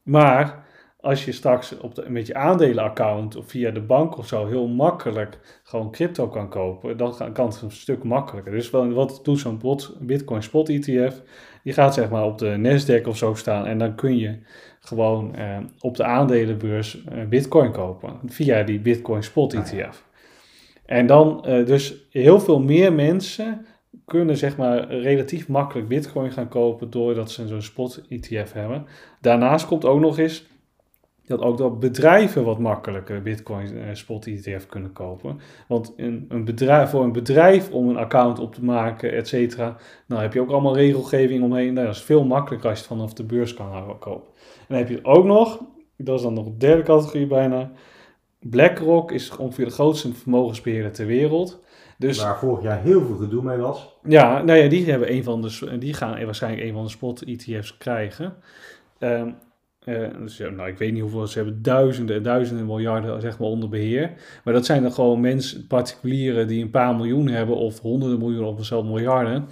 Maar 0.03 0.62
als 1.03 1.25
je 1.25 1.33
straks 1.33 1.79
op 1.79 1.95
de, 1.95 2.05
met 2.09 2.27
je 2.27 2.35
aandelenaccount 2.35 3.37
of 3.37 3.47
via 3.47 3.71
de 3.71 3.81
bank 3.81 4.19
of 4.19 4.27
zo 4.27 4.47
heel 4.47 4.67
makkelijk 4.67 5.61
gewoon 5.63 5.91
crypto 5.91 6.29
kan 6.29 6.49
kopen, 6.49 6.97
dan 6.97 7.33
kan 7.33 7.47
het 7.47 7.63
een 7.63 7.71
stuk 7.71 8.03
makkelijker. 8.03 8.53
Dus 8.53 8.71
wat 8.71 9.21
doet 9.23 9.39
zo'n 9.39 9.61
Bitcoin 10.01 10.43
Spot 10.43 10.69
ETF? 10.69 11.23
Die 11.63 11.73
gaat 11.73 11.95
zeg 11.95 12.11
maar 12.11 12.25
op 12.25 12.39
de 12.39 12.57
Nasdaq 12.57 13.07
of 13.07 13.17
zo 13.17 13.35
staan 13.35 13.67
en 13.67 13.79
dan 13.79 13.95
kun 13.95 14.19
je 14.19 14.39
gewoon 14.81 15.35
eh, 15.35 15.59
op 15.81 15.97
de 15.97 16.05
aandelenbeurs 16.05 17.05
eh, 17.05 17.25
Bitcoin 17.25 17.73
kopen 17.73 18.21
via 18.27 18.63
die 18.63 18.81
Bitcoin 18.81 19.23
Spot 19.23 19.55
ETF. 19.55 20.05
En 20.87 21.07
dan 21.07 21.45
uh, 21.49 21.67
dus 21.67 21.95
heel 22.11 22.41
veel 22.41 22.61
meer 22.61 22.93
mensen 22.93 23.67
kunnen 24.05 24.37
zeg 24.37 24.57
maar 24.57 24.95
relatief 24.95 25.49
makkelijk 25.49 25.89
bitcoin 25.89 26.33
gaan 26.33 26.49
kopen 26.49 26.91
doordat 26.91 27.31
ze 27.31 27.47
zo'n 27.47 27.63
spot 27.63 28.03
ETF 28.09 28.53
hebben. 28.53 28.87
Daarnaast 29.21 29.67
komt 29.67 29.85
ook 29.85 30.01
nog 30.01 30.19
eens 30.19 30.47
dat 31.39 31.49
ook 31.49 31.59
dat 31.59 31.81
bedrijven 31.81 32.45
wat 32.45 32.59
makkelijker 32.59 33.23
bitcoin 33.23 33.97
spot 33.97 34.27
ETF 34.27 34.67
kunnen 34.67 34.93
kopen. 34.93 35.41
Want 35.69 35.93
een, 35.97 36.27
een 36.29 36.45
bedrijf, 36.45 36.91
voor 36.91 37.03
een 37.03 37.13
bedrijf 37.13 37.71
om 37.71 37.89
een 37.89 37.97
account 37.97 38.39
op 38.39 38.55
te 38.55 38.65
maken, 38.65 39.13
et 39.13 39.29
cetera, 39.29 39.77
nou 40.07 40.23
heb 40.23 40.33
je 40.33 40.41
ook 40.41 40.51
allemaal 40.51 40.77
regelgeving 40.77 41.43
omheen. 41.43 41.75
Nou, 41.75 41.87
dat 41.87 41.95
is 41.95 42.03
veel 42.03 42.25
makkelijker 42.25 42.69
als 42.69 42.79
je 42.79 42.85
het 42.85 42.95
vanaf 42.95 43.13
de 43.13 43.25
beurs 43.25 43.55
kan 43.55 43.99
kopen. 43.99 44.31
En 44.59 44.67
dan 44.69 44.79
heb 44.79 44.89
je 44.89 45.05
ook 45.05 45.25
nog, 45.25 45.61
dat 45.97 46.17
is 46.17 46.23
dan 46.23 46.35
nog 46.35 46.45
de 46.45 46.57
derde 46.57 46.83
categorie 46.83 47.27
bijna, 47.27 47.71
BlackRock 48.41 49.13
is 49.13 49.37
ongeveer 49.37 49.65
de 49.65 49.71
grootste 49.71 50.15
vermogensbeheerder 50.15 50.93
ter 50.93 51.07
wereld. 51.07 51.61
Dus, 51.99 52.23
Waar 52.23 52.39
vorig 52.39 52.63
jaar 52.63 52.83
heel 52.83 53.01
veel 53.01 53.17
gedoe 53.17 53.43
mee 53.43 53.59
was. 53.59 53.97
Ja, 54.03 54.43
nou 54.43 54.59
ja, 54.59 54.69
die, 54.69 54.91
hebben 54.91 55.13
een 55.13 55.25
van 55.25 55.43
de, 55.43 55.79
die 55.79 55.95
gaan 55.95 56.25
waarschijnlijk 56.25 56.63
een 56.63 56.73
van 56.73 56.85
de 56.85 56.91
spot-ETF's 56.91 57.77
krijgen. 57.79 58.35
Um, 58.99 59.35
uh, 59.85 60.09
dus, 60.21 60.39
nou, 60.39 60.69
ik 60.69 60.79
weet 60.79 60.93
niet 60.93 61.03
hoeveel, 61.03 61.27
ze 61.27 61.39
hebben 61.39 61.63
duizenden 61.63 62.17
en 62.17 62.23
duizenden 62.23 62.67
miljarden 62.67 63.21
zeg 63.21 63.39
maar, 63.39 63.49
onder 63.49 63.69
beheer. 63.69 64.11
Maar 64.45 64.55
dat 64.55 64.67
zijn 64.67 64.83
dan 64.83 64.93
gewoon 64.93 65.21
mensen, 65.21 65.67
particulieren 65.67 66.49
die 66.49 66.63
een 66.63 66.71
paar 66.71 66.97
miljoen 66.97 67.29
hebben 67.29 67.57
of 67.57 67.81
honderden 67.81 68.19
miljoenen 68.19 68.51
of 68.51 68.65
zelfs 68.65 68.89
miljarden. 68.89 69.47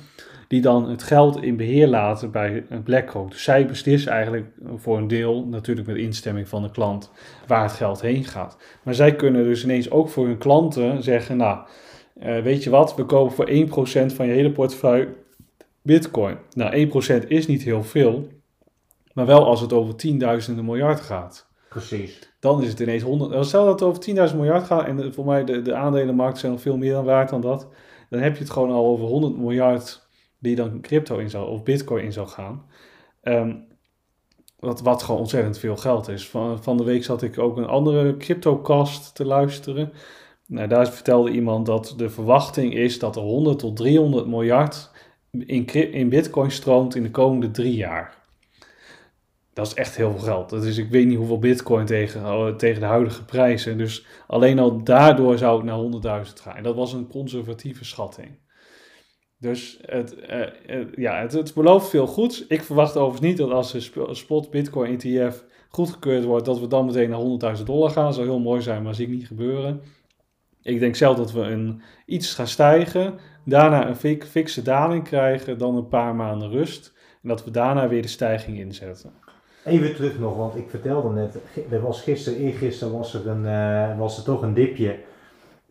Die 0.49 0.61
dan 0.61 0.89
het 0.89 1.03
geld 1.03 1.43
in 1.43 1.57
beheer 1.57 1.87
laten 1.87 2.31
bij 2.31 2.65
BlackRock. 2.85 3.31
Dus 3.31 3.43
zij 3.43 3.67
beslissen 3.67 4.13
eigenlijk 4.13 4.47
voor 4.77 4.99
een 4.99 5.09
deel, 5.09 5.47
natuurlijk 5.47 5.87
met 5.87 5.97
instemming 5.97 6.49
van 6.49 6.63
de 6.63 6.71
klant, 6.71 7.11
waar 7.47 7.63
het 7.63 7.73
geld 7.73 8.01
heen 8.01 8.25
gaat. 8.25 8.57
Maar 8.83 8.95
zij 8.95 9.15
kunnen 9.15 9.45
dus 9.45 9.65
ineens 9.65 9.91
ook 9.91 10.09
voor 10.09 10.27
hun 10.27 10.39
klanten 10.39 11.03
zeggen, 11.03 11.37
nou, 11.37 11.59
uh, 12.23 12.39
weet 12.39 12.65
je 12.65 12.71
wat, 12.71 12.95
we 12.97 13.05
kopen 13.05 13.35
voor 13.35 13.49
1% 13.49 14.15
van 14.15 14.27
je 14.27 14.33
hele 14.33 14.53
portefeuille 14.53 15.09
bitcoin. 15.83 16.37
Nou, 16.53 16.73
1% 17.23 17.27
is 17.27 17.47
niet 17.47 17.63
heel 17.63 17.83
veel, 17.83 18.29
maar 19.13 19.27
wel 19.27 19.47
als 19.47 19.61
het 19.61 19.73
over 19.73 19.97
tienduizenden 19.97 20.65
miljard 20.65 21.01
gaat. 21.01 21.49
Precies. 21.69 22.33
Dan 22.41 22.63
is 22.63 22.69
het 22.69 22.81
ineens 22.81 23.03
100. 23.03 23.47
Stel 23.47 23.65
dat 23.65 23.81
het 23.81 23.89
over 23.89 24.31
10.000 24.31 24.37
miljard 24.37 24.67
gaat 24.67 24.87
en 24.87 24.97
de, 24.97 25.13
voor 25.13 25.25
mij 25.25 25.45
de, 25.45 25.63
de 25.63 25.75
aandelenmarkt 25.75 26.39
zijn 26.39 26.53
nog 26.53 26.61
veel 26.61 26.77
meer 26.77 26.93
dan 26.93 27.05
waard 27.05 27.29
dan 27.29 27.41
dat. 27.41 27.69
Dan 28.09 28.21
heb 28.21 28.35
je 28.35 28.43
het 28.43 28.53
gewoon 28.53 28.71
al 28.71 28.87
over 28.87 29.07
100 29.07 29.37
miljard 29.37 30.09
die 30.39 30.57
dan 30.57 30.81
crypto 30.81 31.19
in 31.19 31.31
zou, 31.31 31.49
of 31.49 31.63
bitcoin 31.63 32.05
in 32.05 32.13
zou 32.13 32.29
gaan. 32.29 32.65
Ehm, 33.23 33.55
wat, 34.59 34.81
wat 34.81 35.03
gewoon 35.03 35.21
ontzettend 35.21 35.59
veel 35.59 35.77
geld 35.77 36.09
is. 36.09 36.29
Van, 36.29 36.63
van 36.63 36.77
de 36.77 36.85
week 36.85 37.05
zat 37.05 37.23
ik 37.23 37.39
ook 37.39 37.57
een 37.57 37.67
andere 37.67 38.17
cryptocast 38.17 39.15
te 39.15 39.25
luisteren. 39.25 39.93
Nou, 40.47 40.69
daar 40.69 40.89
vertelde 40.89 41.31
iemand 41.31 41.67
dat 41.67 41.95
de 41.97 42.11
verwachting 42.11 42.75
is 42.75 42.99
dat 42.99 43.17
er 43.17 43.23
100 43.23 43.59
tot 43.59 43.77
300 43.77 44.27
miljard 44.27 44.91
in, 45.31 45.67
in 45.93 46.09
bitcoin 46.09 46.51
stroomt 46.51 46.95
in 46.95 47.03
de 47.03 47.11
komende 47.11 47.51
drie 47.51 47.75
jaar. 47.75 48.20
Dat 49.61 49.69
is 49.69 49.75
echt 49.75 49.97
heel 49.97 50.11
veel 50.11 50.21
geld. 50.21 50.51
Dat 50.51 50.65
is, 50.65 50.79
ik 50.79 50.91
weet 50.91 51.07
niet 51.07 51.17
hoeveel 51.17 51.39
bitcoin 51.39 51.87
tegen, 51.87 52.23
eh, 52.23 52.55
tegen 52.55 52.81
de 52.81 52.87
huidige 52.87 53.25
prijzen. 53.25 53.79
Dus 53.79 54.07
alleen 54.27 54.59
al 54.59 54.85
daardoor 54.85 55.39
zou 55.39 55.57
het 55.57 55.67
naar 55.67 56.25
100.000 56.27 56.41
gaan. 56.41 56.63
Dat 56.63 56.75
was 56.75 56.93
een 56.93 57.09
conservatieve 57.09 57.85
schatting. 57.85 58.39
Dus 59.39 59.79
het, 59.83 60.15
eh, 60.15 60.41
eh, 60.67 60.87
ja, 60.95 61.21
het, 61.21 61.33
het 61.33 61.55
belooft 61.55 61.89
veel 61.89 62.07
goeds. 62.07 62.47
Ik 62.47 62.63
verwacht 62.63 62.97
overigens 62.97 63.29
niet 63.29 63.37
dat 63.37 63.51
als 63.51 63.73
de 63.73 63.81
sp- 63.81 64.09
spot 64.11 64.51
Bitcoin 64.51 65.01
ETF 65.01 65.45
goedgekeurd 65.69 66.25
wordt, 66.25 66.45
dat 66.45 66.61
we 66.61 66.67
dan 66.67 66.87
meteen 66.87 67.11
naar 67.11 67.19
100.000 67.19 67.67
dollar 67.67 67.91
gaan. 67.91 68.05
Dat 68.05 68.15
zou 68.15 68.27
heel 68.27 68.41
mooi 68.41 68.63
zijn, 68.63 68.83
maar 68.83 68.95
zie 68.95 69.07
ik 69.07 69.13
niet 69.13 69.27
gebeuren. 69.27 69.81
Ik 70.63 70.79
denk 70.79 70.97
zelf 70.97 71.17
dat 71.17 71.33
we 71.33 71.41
een, 71.41 71.83
iets 72.07 72.35
gaan 72.35 72.47
stijgen, 72.47 73.19
daarna 73.45 73.89
een 73.89 73.97
fik, 73.97 74.25
fikse 74.25 74.63
daling 74.63 75.05
krijgen, 75.05 75.59
dan 75.59 75.77
een 75.77 75.89
paar 75.89 76.15
maanden 76.15 76.51
rust. 76.51 76.93
En 77.23 77.29
dat 77.29 77.45
we 77.45 77.51
daarna 77.51 77.89
weer 77.89 78.03
de 78.03 78.09
stijging 78.09 78.59
inzetten. 78.59 79.13
Even 79.65 79.95
terug 79.95 80.19
nog, 80.19 80.37
want 80.37 80.57
ik 80.57 80.71
vertelde 80.71 81.11
net, 81.15 81.37
er 81.71 81.81
was 81.81 82.03
gisteren, 82.03 82.39
eergisteren 82.39 82.93
was 82.99 83.15
er, 83.15 83.27
een, 83.29 83.47
eh, 83.47 83.99
was 83.99 84.19
er 84.19 84.25
toch 84.25 84.43
een 84.43 84.55
dipje. 84.55 84.97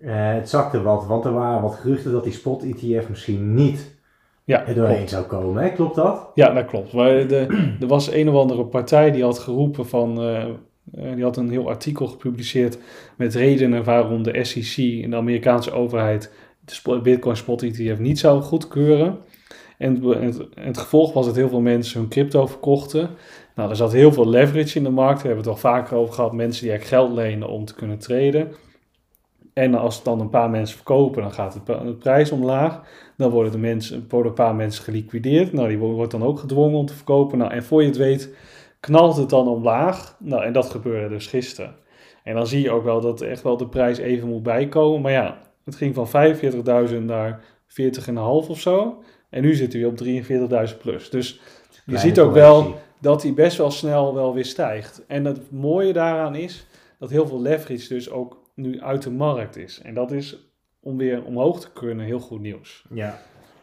Eh, 0.01 0.34
het 0.34 0.50
zakte 0.50 0.81
wat, 0.81 1.05
want 1.05 1.25
er 1.25 1.34
waren 1.34 1.62
wat 1.62 1.75
geruchten 1.75 2.12
dat 2.12 2.24
die 2.24 2.34
spot 2.34 2.63
ETF 2.63 3.10
misschien 3.10 3.53
niet 3.53 3.96
Ja, 4.43 4.65
er 4.67 4.74
doorheen 4.75 4.96
klopt. 4.96 5.10
zou 5.10 5.24
komen. 5.25 5.63
Hè? 5.63 5.69
Klopt 5.69 5.96
dat? 5.96 6.27
Ja, 6.34 6.53
dat 6.53 6.65
klopt. 6.65 6.93
Maar 6.93 7.27
de, 7.27 7.46
er 7.81 7.88
was 7.88 8.12
een 8.12 8.29
of 8.29 8.36
andere 8.36 8.65
partij 8.65 9.12
die 9.12 9.24
had 9.24 9.39
geroepen 9.39 9.86
van. 9.88 10.22
eh, 10.22 10.46
die 11.15 11.24
had 11.24 11.38
een 11.38 11.50
heel 11.50 11.67
artikel 11.69 12.08
gepubliceerd 12.08 12.77
met 13.17 13.36
redenen 13.36 13.84
waarom 13.84 14.24
de 14.24 14.43
SEC 14.43 15.03
en 15.03 15.10
de 15.10 15.15
Amerikaanse 15.15 15.72
overheid 15.72 16.31
de 16.65 17.00
Bitcoin 17.03 17.36
Spot 17.36 17.62
ETF 17.63 18.00
niet 18.00 18.19
zou 18.19 18.41
goedkeuren. 18.41 19.17
En 19.77 20.03
het, 20.03 20.19
het, 20.38 20.48
het 20.55 20.77
gevolg 20.77 21.13
was 21.13 21.25
dat 21.25 21.36
heel 21.36 21.50
veel 21.50 21.62
mensen 21.62 22.00
hun 22.00 22.10
crypto 22.10 22.46
verkochten. 22.46 23.10
Nou, 23.60 23.72
er 23.72 23.78
zat 23.78 23.92
heel 23.92 24.13
veel 24.13 24.28
leverage 24.30 24.78
in 24.78 24.84
de 24.84 24.89
markt. 24.89 25.18
Daar 25.18 25.25
hebben 25.25 25.44
we 25.44 25.50
het 25.50 25.63
al 25.63 25.72
vaker 25.72 25.98
over 25.98 26.13
gehad. 26.13 26.34
Mensen 26.34 26.62
die 26.62 26.72
eigenlijk 26.72 27.01
geld 27.01 27.18
lenen 27.18 27.50
om 27.50 27.66
te 27.66 27.75
kunnen 27.75 28.00
traden. 28.00 28.51
En 29.54 29.75
als 29.75 29.96
het 29.96 30.06
dan 30.06 30.20
een 30.20 30.30
paar 30.30 30.50
mensen 30.50 30.75
verkopen, 30.75 31.22
dan 31.22 31.32
gaat 31.32 31.60
de, 31.66 31.94
prijs 31.94 32.32
omlaag. 32.32 32.82
Dan 33.18 33.30
worden, 33.32 33.51
de 33.51 33.58
mensen, 33.58 34.06
worden 34.10 34.30
een 34.30 34.38
paar 34.38 34.56
mensen 34.56 34.84
geliquideerd. 34.84 35.54
Nou, 35.54 35.68
die 35.68 35.78
wo- 35.78 35.92
wordt 35.92 36.12
dan 36.12 36.24
ook 36.24 36.39
gedwongen 36.39 36.78
om 36.80 36.86
te 36.86 36.94
verkopen. 36.94 37.38
Nou, 37.38 37.51
en 37.51 37.63
voor 37.63 37.82
je 37.82 37.88
het 37.88 37.98
weet, 37.98 38.36
knalt 38.80 39.18
het 39.18 39.30
dan 39.30 39.48
omlaag. 39.48 40.16
Nou, 40.20 40.44
en 40.44 40.54
dat 40.54 40.70
gebeurde 40.70 41.10
dus 41.10 41.28
gisteren. 41.28 41.75
En 42.24 42.36
dan 42.36 42.48
zie 42.48 42.62
je 42.62 42.72
ook 42.72 42.84
wel 42.84 43.01
dat 43.01 43.22
echt 43.22 43.42
wel 43.42 43.58
de 43.58 43.68
prijs 43.68 43.98
even 43.98 44.28
moet 44.28 44.44
bijkomen. 44.44 45.01
Maar 45.01 45.12
ja, 45.12 45.38
het 45.66 45.75
ging 45.75 45.96
van 45.96 46.08
45.000 46.89 47.06
naar 47.06 47.44
40,5 47.68 48.50
of 48.50 48.60
zo. 48.60 49.04
En 49.30 49.42
nu 49.42 49.56
zitten 49.56 49.80
we 49.80 49.88
op 49.88 49.98
43.000 50.72 50.78
plus. 50.78 51.10
Dus 51.10 51.30
je 51.30 51.82
Kleine 51.86 52.08
ziet 52.08 52.20
ook 52.20 52.34
wel. 52.34 52.75
Dat 53.00 53.24
hij 53.24 53.34
best 53.34 53.58
wel 53.58 53.72
snel 53.72 54.13
wel 54.13 54.34
weer 54.34 54.46
stijgt. 54.46 55.06
En 55.08 55.25
het 55.25 55.51
mooie 55.51 55.94
daaraan 55.94 56.36
is 56.36 56.68
dat 57.00 57.10
heel 57.10 57.27
veel 57.27 57.41
leverage 57.41 57.94
dus 57.94 58.10
ook 58.10 58.38
nu 58.53 58.82
uit 58.82 59.01
de 59.01 59.12
markt 59.12 59.58
is. 59.58 59.82
En 59.82 59.94
dat 59.94 60.12
is 60.12 60.50
om 60.79 60.98
weer 60.98 61.24
omhoog 61.24 61.60
te 61.60 61.72
kunnen 61.72 62.06
heel 62.06 62.20
goed 62.20 62.39
nieuws. 62.39 62.86
Ja. 62.94 63.20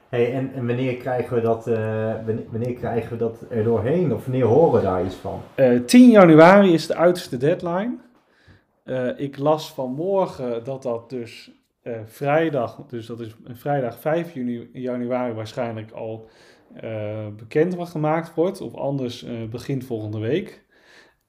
Hey, 0.08 0.32
en, 0.32 0.52
en 0.54 0.66
wanneer 0.66 0.96
krijgen 0.96 1.34
we 1.34 1.40
dat, 1.40 1.66
eh, 1.66 2.14
wanneer, 2.50 2.72
krijgen 2.72 3.10
we 3.10 3.16
dat 3.16 3.44
er 3.50 3.64
doorheen? 3.64 4.14
Of 4.14 4.24
wanneer 4.24 4.44
horen 4.44 4.72
we 4.72 4.86
daar 4.86 5.04
iets 5.04 5.14
van? 5.14 5.40
Eh 5.54 5.80
10 5.80 6.10
januari 6.10 6.72
is 6.72 6.86
de 6.86 6.94
uiterste 6.94 7.36
deadline. 7.36 7.96
Eh, 8.82 9.08
ik 9.16 9.38
las 9.38 9.72
vanmorgen 9.72 10.64
dat 10.64 10.82
dat 10.82 11.10
dus 11.10 11.50
vrijdag, 12.04 12.84
dus 12.88 13.06
dat 13.06 13.20
is 13.20 13.36
vrijdag 13.52 13.98
5 13.98 14.34
juni, 14.34 14.70
januari 14.72 15.32
waarschijnlijk 15.32 15.90
al 15.90 16.28
eh, 16.74 17.26
bekend 17.36 17.74
wat 17.74 17.88
gemaakt 17.88 18.34
wordt. 18.34 18.60
Of 18.60 18.74
anders 18.74 19.24
eh, 19.24 19.44
begint 19.50 19.84
volgende 19.84 20.18
week. 20.18 20.64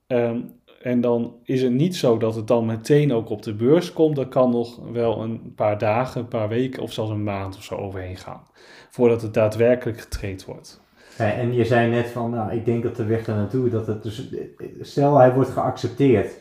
Ehm, 0.08 0.42
en 0.82 1.02
dan 1.02 1.36
is 1.44 1.62
het 1.62 1.72
niet 1.72 1.96
zo 1.96 2.18
dat 2.18 2.36
het 2.36 2.48
dan 2.48 2.66
meteen 2.66 3.14
ook 3.14 3.30
op 3.30 3.42
de 3.42 3.54
beurs 3.54 3.94
komt. 3.94 4.16
Dat 4.16 4.30
kan 4.30 4.52
nog 4.52 4.80
wel 4.92 5.22
een 5.22 5.54
paar 5.56 5.78
dagen, 5.78 6.22
een 6.22 6.28
paar 6.28 6.50
weken 6.50 6.84
of 6.84 6.92
zelfs 6.92 7.12
een 7.12 7.24
maand 7.24 7.56
of 7.56 7.64
zo 7.64 7.76
overheen 7.76 8.18
gaan. 8.18 8.44
Voordat 8.90 9.22
het 9.22 9.34
daadwerkelijk 9.34 10.00
getraind 10.00 10.46
wordt. 10.46 10.82
En 11.18 11.54
je 11.54 11.66
zei 11.66 11.90
net 11.90 12.08
van, 12.08 12.30
nou, 12.30 12.52
ik 12.52 12.66
denk 12.66 12.84
dat 12.84 12.96
de 12.96 13.06
weg 13.06 13.26
daar 13.26 13.36
naartoe, 13.36 13.70
dat 13.70 13.88
het 13.88 14.04
dus, 14.04 14.30
stel 14.82 15.18
hij 15.18 15.34
wordt 15.34 15.50
geaccepteerd, 15.50 16.40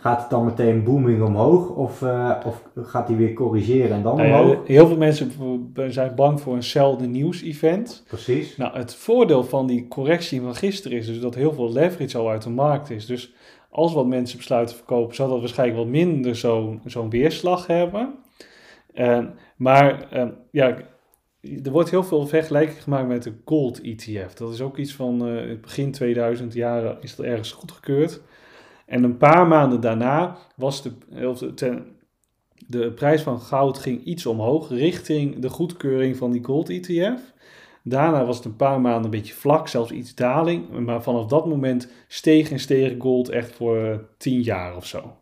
gaat 0.00 0.20
het 0.20 0.30
dan 0.30 0.44
meteen 0.44 0.84
booming 0.84 1.22
omhoog 1.22 1.68
of, 1.68 2.02
eh, 2.02 2.36
of 2.46 2.62
gaat 2.76 3.08
hij 3.08 3.16
weer 3.16 3.32
corrigeren 3.32 3.96
en 3.96 4.02
dan 4.02 4.16
Nou 4.16 4.28
ja, 4.28 4.40
omhoog? 4.42 4.66
heel 4.66 4.86
veel 4.86 4.96
mensen 4.96 5.32
zijn 5.88 6.14
bang 6.14 6.40
voor 6.40 6.54
eenzelfde 6.54 7.06
nieuws-event. 7.06 8.04
Precies. 8.08 8.56
Nou, 8.56 8.76
het 8.78 8.94
voordeel 8.94 9.44
van 9.44 9.66
die 9.66 9.88
correctie 9.88 10.40
van 10.40 10.54
gisteren 10.54 10.98
is 10.98 11.06
dus 11.06 11.20
dat 11.20 11.34
heel 11.34 11.52
veel 11.52 11.72
leverage 11.72 12.18
al 12.18 12.30
uit 12.30 12.42
de 12.42 12.50
markt 12.50 12.90
is. 12.90 13.06
Dus 13.06 13.34
als 13.70 13.92
wat 13.92 14.06
mensen 14.06 14.36
besluiten 14.38 14.74
te 14.76 14.82
verkopen, 14.82 15.14
zal 15.14 15.28
dat 15.28 15.38
waarschijnlijk 15.40 15.78
wat 15.78 15.88
minder 15.88 16.36
zo- 16.36 16.78
zo'n 16.84 17.10
weerslag 17.10 17.66
hebben. 17.66 18.14
Eh, 18.94 19.18
maar 19.56 20.08
eh, 20.10 20.26
ja, 20.50 20.76
er 21.64 21.70
wordt 21.70 21.90
heel 21.90 22.04
veel 22.04 22.26
vergelijking 22.26 22.82
gemaakt 22.82 23.08
met 23.08 23.22
de 23.22 23.32
gold 23.44 23.80
ETF. 23.80 24.34
Dat 24.34 24.52
is 24.52 24.60
ook 24.60 24.76
iets 24.76 24.94
van 24.94 25.26
eh, 25.28 25.60
begin 25.60 25.92
2000 25.92 26.54
jaren 26.54 26.96
is 27.00 27.16
dat 27.16 27.26
ergens 27.26 27.52
goedgekeurd. 27.52 28.20
En 28.90 29.04
een 29.04 29.16
paar 29.16 29.46
maanden 29.46 29.80
daarna 29.80 30.36
was 30.56 30.82
de, 30.82 30.92
de, 32.66 32.92
prijs 32.92 33.22
van 33.22 33.40
goud 33.40 33.78
ging 33.78 34.04
iets 34.04 34.26
omhoog 34.26 34.68
richting 34.68 35.38
de 35.38 35.48
goedkeuring 35.48 36.16
van 36.16 36.30
die 36.30 36.44
gold 36.44 36.68
ETF. 36.68 37.32
Daarna 37.82 38.24
was 38.24 38.36
het 38.36 38.44
een 38.44 38.56
paar 38.56 38.80
maanden 38.80 39.04
een 39.04 39.10
beetje 39.10 39.34
vlak, 39.34 39.68
zelfs 39.68 39.90
iets 39.90 40.14
daling. 40.14 40.84
Maar 40.84 41.02
vanaf 41.02 41.26
dat 41.26 41.46
moment 41.46 41.88
steeg 42.08 42.50
en 42.50 42.58
steeg 42.58 42.94
gold 42.98 43.28
echt 43.28 43.52
voor 43.52 43.84
eh, 43.84 43.98
10 44.16 44.40
jaar 44.40 44.76
of 44.76 44.86
zo. 44.86 45.16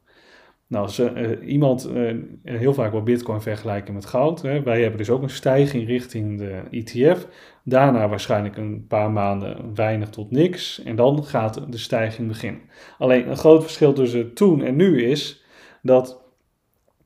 Nou, 0.69 0.85
als 0.85 0.99
eh, 0.99 1.49
iemand 1.49 1.85
eh, 1.85 2.15
heel 2.43 2.75
vaak 2.75 2.93
wat 2.93 3.05
bitcoin 3.05 3.41
vergelijken 3.41 3.95
met 3.95 4.07
goud. 4.07 4.43
Hè. 4.43 4.63
Wij 4.63 4.81
hebben 4.81 4.99
dus 4.99 5.11
ook 5.11 5.23
een 5.23 5.31
stijging 5.31 5.87
richting 5.87 6.39
de 6.39 6.63
ETF. 6.71 7.27
Daarna 7.65 8.09
waarschijnlijk 8.09 8.57
een 8.57 8.87
paar 8.89 9.11
maanden 9.11 9.75
weinig 9.75 10.09
tot 10.09 10.31
niks. 10.31 10.83
En 10.83 10.97
dan 10.97 11.25
gaat 11.25 11.73
de 11.73 11.79
stijging 11.79 12.29
beginnen. 12.29 12.61
Alleen 12.99 13.29
een 13.29 13.37
groot 13.37 13.63
verschil 13.63 13.93
tussen 13.93 14.35
toen 14.35 14.63
en 14.63 14.77
nu 14.77 15.03
is 15.03 15.45
dat 15.83 16.21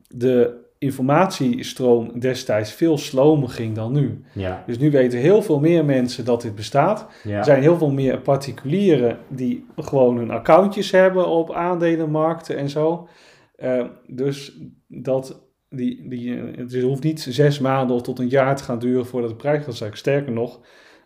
de 0.08 0.60
informatiestroom 0.78 2.20
destijds 2.20 2.72
veel 2.72 2.98
slomer 2.98 3.48
ging 3.48 3.74
dan 3.74 3.92
nu. 3.92 4.24
Ja. 4.32 4.64
Dus 4.66 4.78
nu 4.78 4.90
weten 4.90 5.18
heel 5.18 5.42
veel 5.42 5.60
meer 5.60 5.84
mensen 5.84 6.24
dat 6.24 6.42
dit 6.42 6.54
bestaat. 6.54 7.06
ja. 7.24 7.38
Er 7.38 7.44
zijn 7.44 7.62
heel 7.62 7.78
veel 7.78 7.90
meer 7.90 8.18
particulieren 8.18 9.18
die 9.28 9.66
gewoon 9.76 10.16
hun 10.16 10.30
accountjes 10.30 10.90
hebben 10.90 11.26
op 11.26 11.52
aandelenmarkten 11.52 12.56
en 12.56 12.68
zo. 12.68 13.08
Eh, 13.62 13.84
dus 14.06 14.58
dat 14.88 15.40
die, 15.68 16.08
die, 16.08 16.36
het 16.56 16.80
hoeft 16.82 17.02
niet 17.02 17.20
zes 17.20 17.58
maanden 17.58 17.96
of 17.96 18.02
tot 18.02 18.18
een 18.18 18.28
jaar 18.28 18.56
te 18.56 18.62
gaan 18.64 18.78
duren 18.78 19.06
voordat 19.06 19.30
de 19.30 19.36
prijs 19.36 19.64
gaat 19.64 19.74
stijgen. 19.74 19.98
Sterker 19.98 20.32
nog, 20.32 20.60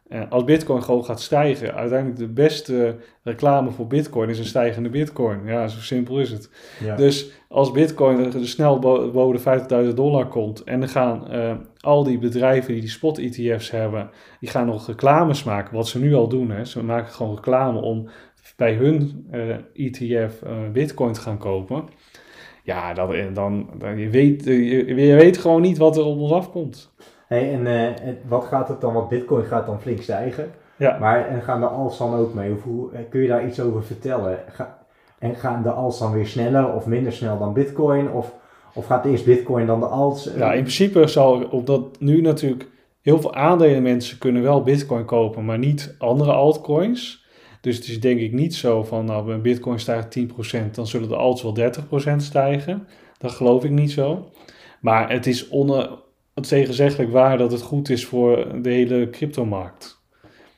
eh, 0.08 0.22
als 0.30 0.44
Bitcoin 0.44 0.82
gewoon 0.82 1.04
gaat 1.04 1.20
stijgen, 1.20 1.74
uiteindelijk 1.74 2.18
de 2.18 2.28
beste 2.28 2.96
reclame 3.22 3.70
voor 3.70 3.86
Bitcoin 3.86 4.28
is 4.28 4.38
een 4.38 4.44
stijgende 4.44 4.88
Bitcoin. 4.88 5.46
Ja, 5.46 5.68
zo 5.68 5.80
simpel 5.80 6.20
is 6.20 6.30
het. 6.30 6.50
ja. 6.84 6.96
Dus 6.96 7.30
als 7.48 7.70
Bitcoin 7.70 8.32
er 8.32 8.48
snel 8.48 8.78
bo- 8.78 9.10
boven 9.10 9.36
de 9.36 9.42
50.000 9.88 9.94
dollar 9.96 10.28
komt 10.28 10.64
en 10.64 10.80
dan 10.80 10.88
gaan 10.88 11.30
eh, 11.30 11.56
al 11.80 12.04
die 12.04 12.18
bedrijven 12.18 12.72
die 12.72 12.80
die 12.80 12.90
spot-ETF's 12.90 13.70
hebben, 13.70 14.10
die 14.40 14.48
gaan 14.48 14.66
nog 14.66 14.86
reclames 14.86 15.44
maken, 15.44 15.74
wat 15.74 15.88
ze 15.88 15.98
nu 15.98 16.14
al 16.14 16.28
doen. 16.28 16.50
Hè. 16.50 16.64
Ze 16.64 16.82
maken 16.82 17.12
gewoon 17.12 17.34
reclame 17.34 17.80
om 17.80 18.08
bij 18.56 18.74
hun 18.74 19.26
ETF 19.74 20.42
eh, 20.42 20.70
Bitcoin 20.72 21.12
te 21.12 21.20
gaan 21.20 21.38
kopen. 21.38 21.84
Ja, 22.66 22.94
dan, 22.94 23.14
dan, 23.32 23.68
dan 23.78 23.98
je, 23.98 24.08
weet, 24.08 24.46
eh, 24.46 24.70
je, 24.70 24.94
je 24.94 25.14
weet 25.14 25.38
gewoon 25.38 25.60
niet 25.62 25.78
wat 25.78 25.96
er 25.96 26.04
op 26.04 26.18
ons 26.18 26.32
afkomt. 26.32 26.92
Hey, 27.26 27.52
en 27.52 27.66
eh, 27.66 28.12
wat 28.28 28.44
gaat 28.44 28.68
het 28.68 28.80
dan, 28.80 28.94
want 28.94 29.08
bitcoin 29.08 29.44
gaat 29.44 29.66
dan 29.66 29.80
flink 29.80 30.02
stijgen. 30.02 30.50
Ja. 30.76 30.98
Maar 30.98 31.28
en 31.28 31.42
gaan 31.42 31.60
de 31.60 31.66
als 31.66 31.98
dan 31.98 32.14
ook 32.14 32.34
mee? 32.34 32.52
Of 32.52 32.62
hoe, 32.62 32.92
eh, 32.92 33.00
kun 33.08 33.20
je 33.20 33.28
daar 33.28 33.46
iets 33.46 33.60
over 33.60 33.84
vertellen? 33.84 34.38
Ga, 34.48 34.78
en 35.18 35.34
gaan 35.34 35.62
de 35.62 35.70
als 35.70 35.98
dan 35.98 36.12
weer 36.12 36.26
sneller 36.26 36.72
of 36.72 36.86
minder 36.86 37.12
snel 37.12 37.38
dan 37.38 37.52
bitcoin? 37.52 38.10
Of, 38.10 38.34
of 38.74 38.86
gaat 38.86 39.04
eerst 39.04 39.24
bitcoin 39.24 39.66
dan 39.66 39.80
de 39.80 39.86
als? 39.86 40.30
Ja, 40.36 40.52
in 40.52 40.60
principe 40.60 41.06
zal, 41.06 41.44
omdat 41.50 42.00
nu 42.00 42.20
natuurlijk 42.20 42.68
heel 43.02 43.20
veel 43.20 43.34
aandelenmensen 43.34 44.18
kunnen 44.18 44.42
wel 44.42 44.62
bitcoin 44.62 45.04
kopen, 45.04 45.44
maar 45.44 45.58
niet 45.58 45.94
andere 45.98 46.32
altcoins. 46.32 47.25
Dus 47.66 47.76
het 47.76 47.88
is 47.88 48.00
denk 48.00 48.20
ik 48.20 48.32
niet 48.32 48.54
zo 48.54 48.82
van, 48.82 49.04
nou, 49.04 49.32
een 49.32 49.42
bitcoin 49.42 49.78
stijgt 49.78 50.18
10%, 50.18 50.70
dan 50.72 50.86
zullen 50.86 51.08
de 51.08 51.16
alts 51.16 51.42
wel 51.42 51.56
30% 51.56 52.16
stijgen. 52.16 52.88
Dat 53.18 53.30
geloof 53.30 53.64
ik 53.64 53.70
niet 53.70 53.90
zo. 53.92 54.30
Maar 54.80 55.10
het 55.10 55.26
is 55.26 55.48
on, 55.48 55.88
tegenzeggelijk 56.34 57.10
waar 57.12 57.38
dat 57.38 57.52
het 57.52 57.62
goed 57.62 57.88
is 57.88 58.06
voor 58.06 58.62
de 58.62 58.70
hele 58.70 59.10
cryptomarkt. 59.10 60.02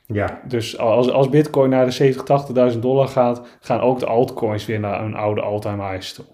Ja, 0.06 0.42
Dus 0.48 0.78
als, 0.78 1.10
als 1.10 1.28
bitcoin 1.28 1.70
naar 1.70 1.84
de 1.84 1.90
70, 1.90 2.72
80.000 2.72 2.78
dollar 2.78 3.08
gaat, 3.08 3.42
gaan 3.60 3.80
ook 3.80 3.98
de 3.98 4.06
altcoins 4.06 4.66
weer 4.66 4.80
naar 4.80 5.04
een 5.04 5.14
oude 5.14 5.40
all-time 5.40 5.90
highs 5.90 6.12
toe. 6.12 6.24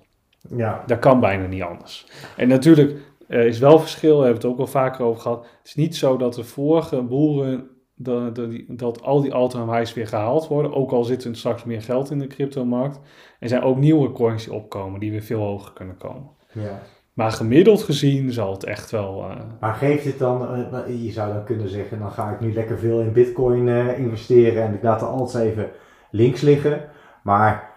ja, 0.56 0.84
Dat 0.86 0.98
kan 0.98 1.20
bijna 1.20 1.46
niet 1.46 1.62
anders. 1.62 2.06
En 2.36 2.48
natuurlijk 2.48 2.98
eh, 3.28 3.46
is 3.46 3.58
wel 3.58 3.78
verschil, 3.78 4.18
we 4.18 4.24
hebben 4.24 4.42
het 4.42 4.50
ook 4.52 4.58
al 4.58 4.66
vaker 4.66 5.04
over 5.04 5.20
gehad. 5.20 5.46
Het 5.58 5.66
is 5.66 5.74
niet 5.74 5.96
zo 5.96 6.16
dat 6.16 6.34
de 6.34 6.44
vorige 6.44 7.02
boeren, 7.02 7.68
dat, 8.04 8.34
dat, 8.34 8.50
die- 8.50 8.64
dat 8.68 9.02
al 9.02 9.20
die 9.20 9.32
all-time 9.34 9.76
highs 9.76 9.94
weer 9.94 10.06
gehaald 10.06 10.48
worden. 10.48 10.74
Ook 10.74 10.90
al 10.92 11.04
zit 11.04 11.24
er 11.24 11.36
straks 11.36 11.64
meer 11.64 11.82
geld 11.82 12.10
in 12.10 12.18
de 12.18 12.26
cryptomarkt. 12.26 13.00
Er 13.40 13.48
zijn 13.48 13.62
ook 13.62 13.76
nieuwe 13.76 14.12
coins 14.12 14.44
die 14.44 14.52
opkomen, 14.52 15.00
die 15.00 15.10
weer 15.10 15.22
veel 15.22 15.40
hoger 15.40 15.72
kunnen 15.72 15.96
komen. 15.96 16.28
ja. 16.52 16.80
Maar 17.14 17.30
gemiddeld 17.32 17.82
gezien 17.82 18.32
zal 18.32 18.52
het 18.52 18.64
echt 18.64 18.90
wel... 18.90 19.24
eh, 19.30 19.36
Maar 19.60 19.74
geeft 19.74 20.04
dit 20.04 20.18
dan, 20.18 20.48
eh, 20.74 21.04
je 21.04 21.10
zou 21.12 21.32
dan 21.32 21.44
kunnen 21.44 21.68
zeggen, 21.68 21.98
dan 21.98 22.10
ga 22.10 22.30
ik 22.30 22.40
nu 22.40 22.52
lekker 22.52 22.78
veel 22.78 23.00
in 23.00 23.12
bitcoin 23.12 23.68
eh, 23.68 23.98
investeren 23.98 24.62
en 24.62 24.74
ik 24.74 24.82
laat 24.82 25.00
de 25.00 25.06
alts 25.06 25.34
even 25.34 25.70
links 26.10 26.40
liggen. 26.40 26.88
Maar 27.22 27.70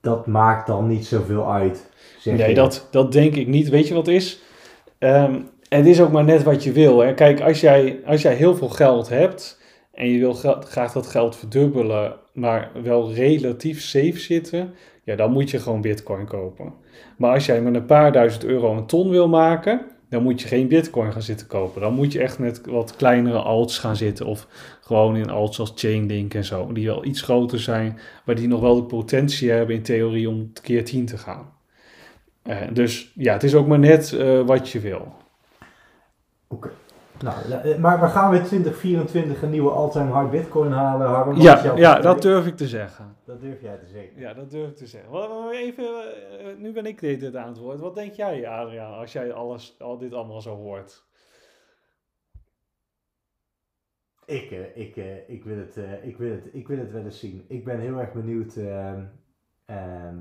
dat 0.00 0.26
maakt 0.26 0.66
dan 0.66 0.86
niet 0.86 1.06
zoveel 1.06 1.52
uit. 1.52 1.90
Zeg 2.18 2.36
Nee, 2.36 2.48
je. 2.48 2.54
dat, 2.54 2.88
dat 2.90 3.12
denk 3.12 3.34
ik 3.34 3.46
niet. 3.46 3.68
Weet 3.68 3.88
je 3.88 3.94
wat 3.94 4.06
het 4.06 4.14
is? 4.14 4.40
Ehm, 4.98 5.40
het 5.68 5.86
is 5.86 6.00
ook 6.00 6.12
maar 6.12 6.24
net 6.24 6.42
wat 6.42 6.64
je 6.64 6.72
wil. 6.72 6.98
Hè? 6.98 7.14
Kijk, 7.14 7.40
als 7.40 7.60
jij, 7.60 8.00
als 8.06 8.22
jij 8.22 8.34
heel 8.34 8.56
veel 8.56 8.68
geld 8.68 9.08
hebt 9.08 9.60
en 9.96 10.10
je 10.10 10.18
wil 10.18 10.32
graag 10.60 10.92
dat 10.92 11.06
geld 11.06 11.36
verdubbelen, 11.36 12.14
maar 12.32 12.70
wel 12.82 13.12
relatief 13.12 13.80
safe 13.80 14.18
zitten, 14.18 14.74
ja, 15.04 15.16
dan 15.16 15.32
moet 15.32 15.50
je 15.50 15.58
gewoon 15.58 15.80
bitcoin 15.80 16.26
kopen. 16.26 16.72
Maar 17.16 17.32
als 17.32 17.46
jij 17.46 17.62
met 17.62 17.74
een 17.74 17.86
paar 17.86 18.12
duizend 18.12 18.44
euro 18.44 18.76
een 18.76 18.86
ton 18.86 19.10
wil 19.10 19.28
maken, 19.28 19.86
dan 20.08 20.22
moet 20.22 20.40
je 20.40 20.48
geen 20.48 20.68
bitcoin 20.68 21.12
gaan 21.12 21.22
zitten 21.22 21.46
kopen. 21.46 21.80
Dan 21.80 21.94
moet 21.94 22.12
je 22.12 22.20
echt 22.20 22.38
met 22.38 22.66
wat 22.66 22.96
kleinere 22.96 23.38
alts 23.38 23.78
gaan 23.78 23.96
zitten 23.96 24.26
of 24.26 24.46
gewoon 24.80 25.16
in 25.16 25.30
alts 25.30 25.60
als 25.60 25.72
Chainlink 25.74 26.34
en 26.34 26.44
zo, 26.44 26.72
die 26.72 26.86
wel 26.86 27.04
iets 27.04 27.22
groter 27.22 27.60
zijn, 27.60 27.98
maar 28.24 28.34
die 28.34 28.48
nog 28.48 28.60
wel 28.60 28.76
de 28.76 28.84
potentie 28.84 29.50
hebben 29.50 29.76
in 29.76 29.82
theorie 29.82 30.28
om 30.28 30.52
keer 30.62 30.84
10 30.84 31.06
te 31.06 31.18
gaan. 31.18 31.52
Eh, 32.42 32.56
dus 32.72 33.12
ja, 33.14 33.32
het 33.32 33.42
is 33.42 33.54
ook 33.54 33.66
maar 33.66 33.78
net 33.78 34.12
eh, 34.12 34.40
wat 34.40 34.68
je 34.68 34.80
wil. 34.80 35.12
Nou, 37.22 37.50
eh, 37.50 37.78
maar 37.78 38.00
we 38.00 38.06
gaan 38.06 38.30
we 38.30 38.36
in 38.36 38.44
2024 38.44 39.42
een 39.42 39.50
nieuwe 39.50 39.70
all-time 39.70 40.20
high 40.20 40.30
bitcoin 40.30 40.72
halen, 40.72 41.06
Harm? 41.06 41.40
Ja, 41.40 41.72
ja, 41.76 42.00
dat 42.00 42.22
durf 42.22 42.46
ik 42.46 42.56
te 42.56 42.68
zeggen. 42.68 43.16
dat 43.24 43.40
durf 43.40 43.60
jij 43.60 43.76
te 43.76 43.86
zeggen. 43.86 44.20
Ja, 44.20 44.34
dat 44.34 44.50
durf 44.50 44.68
ik 44.68 44.76
te 44.76 44.86
zeggen. 44.86 45.50
Even, 45.50 45.84
eh, 45.84 46.56
nu 46.58 46.72
ben 46.72 46.86
ik 46.86 47.00
dit, 47.00 47.20
dit 47.20 47.36
aan 47.36 47.48
het 47.48 47.58
woord. 47.58 47.80
Wat 47.80 47.94
denk 47.94 48.12
jij, 48.12 48.48
Adriaan, 48.48 48.94
als 48.94 49.12
jij 49.12 49.32
alles, 49.32 49.76
al 49.78 49.98
dit 49.98 50.14
allemaal 50.14 50.40
zo 50.40 50.54
hoort? 50.54 51.06
Ik, 54.26 54.50
eh, 54.50 54.76
ik, 54.76 54.96
eh, 54.96 55.28
ik, 55.28 55.44
wil 55.44 55.56
het, 55.56 55.76
eh, 55.76 56.06
ik, 56.06 56.16
wil 56.16 56.30
het, 56.30 56.48
ik 56.52 56.68
wil 56.68 56.78
het 56.78 56.92
wel 56.92 57.04
eens 57.04 57.18
zien. 57.18 57.44
Ik 57.48 57.64
ben 57.64 57.80
heel 57.80 57.98
erg 57.98 58.12
benieuwd 58.12 58.56
ehm, 58.56 59.04
ehm, 59.64 60.18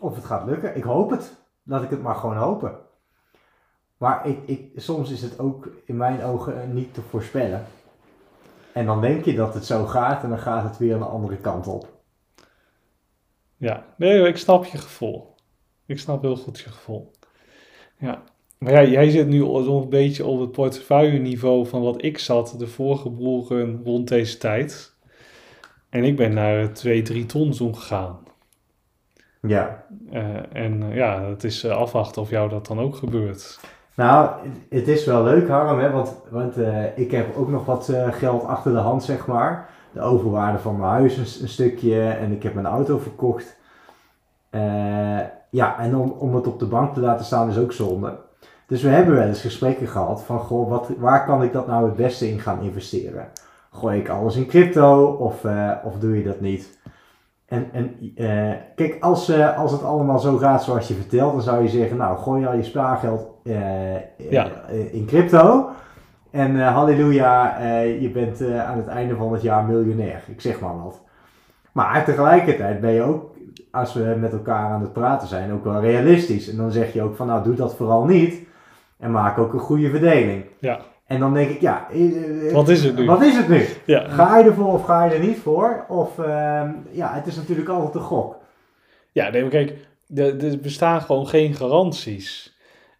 of 0.00 0.14
het 0.14 0.24
gaat 0.24 0.46
lukken. 0.46 0.76
Ik 0.76 0.82
hoop 0.82 1.10
het. 1.10 1.42
Laat 1.62 1.82
ik 1.82 1.90
het 1.90 2.02
maar 2.02 2.14
gewoon 2.14 2.36
hopen. 2.36 2.78
Maar 4.04 4.26
ik, 4.26 4.38
ik, 4.44 4.70
soms 4.76 5.10
is 5.10 5.22
het 5.22 5.38
ook 5.38 5.68
in 5.84 5.96
mijn 5.96 6.22
ogen 6.22 6.62
eh, 6.62 6.68
niet 6.68 6.94
te 6.94 7.00
voorspellen. 7.00 7.64
En 8.72 8.86
dan 8.86 9.00
denk 9.00 9.24
je 9.24 9.34
dat 9.34 9.54
het 9.54 9.64
zo 9.64 9.84
gaat 9.86 10.22
en 10.22 10.28
dan 10.28 10.38
gaat 10.38 10.64
het 10.64 10.78
weer 10.78 10.94
een 10.94 11.02
andere 11.02 11.36
kant 11.36 11.66
op. 11.66 11.88
Ja, 13.56 13.84
nee, 13.96 14.28
ik 14.28 14.36
snap 14.36 14.64
je 14.64 14.78
gevoel. 14.78 15.34
Ik 15.86 15.98
snap 15.98 16.22
heel 16.22 16.36
goed 16.36 16.58
je 16.58 16.70
gevoel. 16.70 17.10
Ja. 17.98 18.22
Maar 18.58 18.72
ja, 18.72 18.82
jij 18.82 19.10
zit 19.10 19.26
nu 19.26 19.38
zo'n 19.38 19.88
beetje 19.88 20.24
op 20.24 20.40
het 20.40 20.52
portefeuille 20.52 21.18
niveau 21.18 21.66
van 21.66 21.82
wat 21.82 22.04
ik 22.04 22.18
zat 22.18 22.54
de 22.58 22.66
vorige 22.66 23.10
boeren 23.10 23.80
rond 23.84 24.08
deze 24.08 24.38
tijd. 24.38 24.96
En 25.88 26.04
ik 26.04 26.16
ben 26.16 26.34
naar 26.34 26.72
2, 26.72 27.02
3 27.02 27.26
ton 27.26 27.54
zo'n 27.54 27.76
gegaan. 27.76 28.18
Ja. 29.40 29.86
Eh, 30.10 30.56
en 30.56 30.82
eh, 30.82 30.96
ja, 30.96 31.24
het 31.24 31.44
is 31.44 31.66
afwachten 31.66 32.22
of 32.22 32.30
jou 32.30 32.48
dat 32.48 32.66
dan 32.66 32.80
ook 32.80 32.96
gebeurt. 32.96 33.58
Nou, 33.96 34.30
het 34.68 34.88
is 34.88 35.04
wel 35.04 35.22
leuk, 35.22 35.48
Harm, 35.48 35.78
hè? 35.78 35.90
want, 35.90 36.14
want 36.30 36.56
eh, 36.56 36.98
ik 36.98 37.10
heb 37.10 37.36
ook 37.36 37.48
nog 37.48 37.64
wat 37.64 37.88
eh, 37.88 38.12
geld 38.12 38.44
achter 38.44 38.72
de 38.72 38.78
hand, 38.78 39.04
zeg 39.04 39.26
maar. 39.26 39.68
De 39.92 40.00
overwaarde 40.00 40.58
van 40.58 40.76
mijn 40.76 40.90
huis 40.90 41.16
een, 41.16 41.42
een 41.42 41.48
stukje 41.48 42.08
en 42.08 42.32
ik 42.32 42.42
heb 42.42 42.54
mijn 42.54 42.66
auto 42.66 42.98
verkocht. 42.98 43.56
Eh, 44.50 45.20
ja, 45.50 45.78
en 45.78 45.96
om, 45.96 46.10
om 46.10 46.34
het 46.34 46.46
op 46.46 46.58
de 46.58 46.66
bank 46.66 46.94
te 46.94 47.00
laten 47.00 47.24
staan 47.24 47.48
is 47.48 47.58
ook 47.58 47.72
zonde. 47.72 48.18
Dus 48.66 48.82
we 48.82 48.88
hebben 48.88 49.14
wel 49.14 49.26
eens 49.26 49.40
gesprekken 49.40 49.86
gehad 49.86 50.22
van, 50.22 50.38
goh, 50.38 50.68
wat, 50.70 50.90
waar 50.98 51.24
kan 51.24 51.42
ik 51.42 51.52
dat 51.52 51.66
nou 51.66 51.84
het 51.86 51.96
beste 51.96 52.30
in 52.30 52.40
gaan 52.40 52.62
investeren? 52.62 53.28
Gooi 53.70 53.98
ik 53.98 54.08
alles 54.08 54.36
in 54.36 54.46
crypto 54.46 55.06
of, 55.06 55.44
of 55.84 55.98
doe 55.98 56.16
je 56.16 56.24
dat 56.24 56.40
niet? 56.40 56.78
En, 57.46 57.68
en 57.72 57.96
kijk, 58.74 58.96
als, 59.00 59.32
als 59.56 59.72
het 59.72 59.82
allemaal 59.82 60.18
zo 60.18 60.36
gaat 60.36 60.62
zoals 60.62 60.88
je 60.88 60.94
vertelt, 60.94 61.32
dan 61.32 61.42
zou 61.42 61.62
je 61.62 61.68
zeggen, 61.68 61.96
nou, 61.96 62.18
gooi 62.18 62.46
al 62.46 62.54
je 62.54 62.62
spaargeld 62.62 63.33
Ja. 64.30 64.50
eh, 64.68 64.94
in 64.94 65.06
crypto. 65.06 65.68
En 66.30 66.60
eh, 66.60 66.74
halleluja, 66.74 67.58
eh, 67.58 68.02
je 68.02 68.10
bent 68.10 68.40
eh, 68.40 68.68
aan 68.68 68.76
het 68.76 68.86
einde 68.86 69.16
van 69.16 69.32
het 69.32 69.42
jaar 69.42 69.64
miljonair. 69.64 70.22
Ik 70.26 70.40
zeg 70.40 70.60
maar 70.60 70.82
wat. 70.82 71.00
Maar 71.72 72.04
tegelijkertijd 72.04 72.80
ben 72.80 72.92
je 72.92 73.02
ook, 73.02 73.34
als 73.70 73.94
we 73.94 74.16
met 74.18 74.32
elkaar 74.32 74.70
aan 74.70 74.80
het 74.80 74.92
praten 74.92 75.28
zijn, 75.28 75.52
ook 75.52 75.64
wel 75.64 75.80
realistisch. 75.80 76.50
En 76.50 76.56
dan 76.56 76.70
zeg 76.70 76.92
je 76.92 77.02
ook 77.02 77.16
van, 77.16 77.26
nou, 77.26 77.44
doe 77.44 77.54
dat 77.54 77.74
vooral 77.76 78.04
niet. 78.04 78.42
En 78.98 79.10
maak 79.10 79.38
ook 79.38 79.52
een 79.52 79.58
goede 79.58 79.90
verdeling. 79.90 80.44
Ja. 80.58 80.80
En 81.06 81.20
dan 81.20 81.34
denk 81.34 81.50
ik, 81.50 81.60
ja, 81.60 81.86
eh, 81.92 82.52
Wat 82.52 82.68
is 82.68 82.84
het 82.84 82.96
nu? 82.96 83.06
Wat 83.06 83.22
is 83.22 83.36
het 83.36 83.48
nu? 83.48 83.64
Ja, 83.84 84.08
Ga 84.08 84.38
je 84.38 84.44
ervoor 84.44 84.72
of 84.72 84.84
ga 84.84 85.04
je 85.04 85.14
er 85.14 85.20
niet 85.20 85.38
voor? 85.38 85.84
Of, 85.88 86.18
ehm, 86.18 86.70
ja, 86.90 87.14
het 87.14 87.26
is 87.26 87.36
natuurlijk 87.36 87.68
altijd 87.68 87.94
een 87.94 88.00
gok. 88.00 88.36
ja 89.12 89.30
nee, 89.30 89.40
maar 89.40 89.50
kijk, 89.50 89.74
er, 90.14 90.44
er 90.44 90.58
bestaan 90.58 91.00
gewoon 91.00 91.26
geen 91.26 91.54
garanties. 91.54 92.53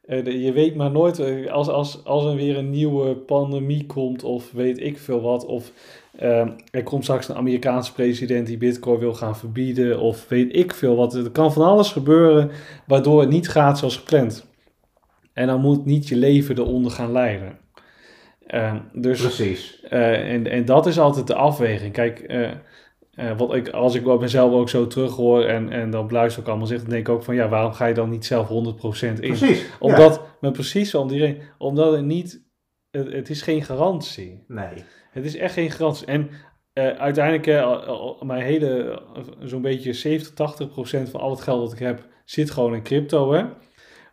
Eh, 0.06 0.44
je 0.44 0.52
weet 0.52 0.74
maar 0.74 0.90
nooit, 0.90 1.18
eh, 1.18 1.52
als, 1.52 1.68
als, 1.68 2.04
als 2.04 2.24
er 2.24 2.36
weer 2.36 2.56
een 2.56 2.70
nieuwe 2.70 3.14
pandemie 3.14 3.86
komt 3.86 4.24
of 4.24 4.52
weet 4.52 4.80
ik 4.80 4.98
veel 4.98 5.20
wat, 5.20 5.46
of 5.46 5.72
ehm, 6.18 6.50
er 6.70 6.82
komt 6.82 7.02
straks 7.02 7.28
een 7.28 7.36
Amerikaanse 7.36 7.92
president 7.92 8.46
die 8.46 8.56
bitcoin 8.56 8.98
wil 8.98 9.14
gaan 9.14 9.36
verbieden, 9.36 10.00
of 10.00 10.28
weet 10.28 10.56
ik 10.56 10.74
veel 10.74 10.96
wat. 10.96 11.14
Er 11.14 11.30
kan 11.30 11.52
van 11.52 11.66
alles 11.66 11.92
gebeuren 11.92 12.50
waardoor 12.86 13.20
het 13.20 13.30
niet 13.30 13.48
gaat 13.48 13.78
zoals 13.78 13.96
gepland. 13.96 14.46
En 15.32 15.46
dan 15.46 15.60
moet 15.60 15.84
niet 15.84 16.08
je 16.08 16.16
leven 16.16 16.58
eronder 16.58 16.90
gaan 16.90 17.12
lijden. 17.12 17.58
Ehm, 18.46 18.78
dus 18.92 19.20
Precies. 19.20 19.80
Eh, 19.82 20.32
en, 20.32 20.46
en 20.46 20.64
dat 20.64 20.86
is 20.86 20.98
altijd 20.98 21.26
de 21.26 21.34
afweging. 21.34 21.92
Kijk, 21.92 22.20
eh, 23.16 23.30
eh, 23.30 23.38
wat 23.38 23.54
ik, 23.54 23.68
als 23.68 23.94
ik 23.94 24.20
mezelf 24.20 24.52
ook 24.52 24.68
zo 24.68 24.86
terughoor 24.86 25.44
en, 25.44 25.70
en 25.70 25.90
dan 25.90 26.06
beluister 26.06 26.42
ik 26.42 26.48
allemaal 26.48 26.66
zeg, 26.66 26.80
dan 26.80 26.90
denk 26.90 27.08
ik 27.08 27.14
ook 27.14 27.22
van 27.22 27.34
ja, 27.34 27.48
waarom 27.48 27.72
ga 27.72 27.86
je 27.86 27.94
dan 27.94 28.10
niet 28.10 28.26
zelf 28.26 28.48
100% 28.48 28.50
in? 28.50 29.14
Precies. 29.14 29.60
ja. 29.60 29.66
Omdat, 29.78 30.20
maar 30.40 30.50
precies 30.50 30.94
om 30.94 31.08
die 31.08 31.20
reden, 31.20 31.42
omdat 31.58 31.92
het 31.92 32.04
niet, 32.04 32.42
het, 32.90 33.12
het 33.12 33.30
is 33.30 33.42
geen 33.42 33.62
garantie. 33.62 34.44
Nee. 34.48 34.84
Het 35.10 35.24
is 35.24 35.36
echt 35.36 35.54
geen 35.54 35.70
garantie. 35.70 36.06
En 36.06 36.30
eh, 36.74 36.88
uiteindelijk, 36.88 37.46
eh, 37.46 38.20
mijn 38.20 38.42
hele, 38.42 39.02
zo'n 39.40 39.62
beetje 39.62 39.92
70, 39.92 40.34
80 40.34 40.68
procent 40.68 41.08
van 41.08 41.20
al 41.20 41.30
het 41.30 41.40
geld 41.40 41.60
dat 41.60 41.72
ik 41.72 41.78
heb, 41.78 42.06
zit 42.24 42.50
gewoon 42.50 42.74
in 42.74 42.82
crypto. 42.82 43.32
Hè? 43.32 43.44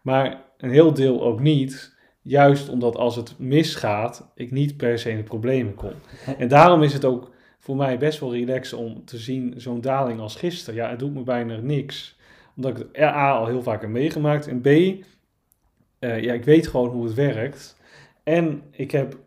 Maar 0.04 0.44
een 0.58 0.70
heel 0.70 0.94
deel 0.94 1.22
ook 1.22 1.40
niet. 1.40 2.00
Juist 2.24 2.70
omdat 2.70 2.96
als 2.96 3.16
het 3.16 3.40
misgaat, 3.40 4.32
ik 4.36 4.52
niet 4.52 4.78
per 4.78 5.00
se 5.00 5.10
in 5.10 5.18
de 5.18 5.24
problemen 5.24 5.76
kom. 5.76 5.92
En 6.38 6.48
daarom 6.48 6.84
is 6.84 6.94
het 6.94 7.06
ook 7.06 7.32
voor 7.62 7.76
mij 7.76 7.98
best 7.98 8.20
wel 8.20 8.34
relaxed 8.34 8.80
om 8.80 9.06
te 9.06 9.18
zien 9.18 9.54
zo'n 9.58 9.82
daling 9.82 10.20
als 10.20 10.36
gisteren. 10.36 10.76
Ja, 10.76 10.90
het 10.90 11.00
doet 11.00 11.14
me 11.14 11.24
bijna 11.24 11.56
niks. 11.56 12.18
Omdat 12.56 12.72
ik 12.72 12.78
het 12.78 12.98
A 13.02 13.32
al 13.32 13.48
heel 13.48 13.64
vaak 13.64 13.82
heb 13.82 13.90
meegemaakt. 13.90 14.48
En 14.48 14.62
B, 14.62 14.66
eh, 14.66 15.04
ja, 16.00 16.34
ik 16.34 16.44
weet 16.44 16.68
gewoon 16.68 16.90
hoe 16.90 17.06
het 17.06 17.14
werkt. 17.14 17.78
En 18.24 18.64
ik 18.72 18.92
heb 18.92 19.18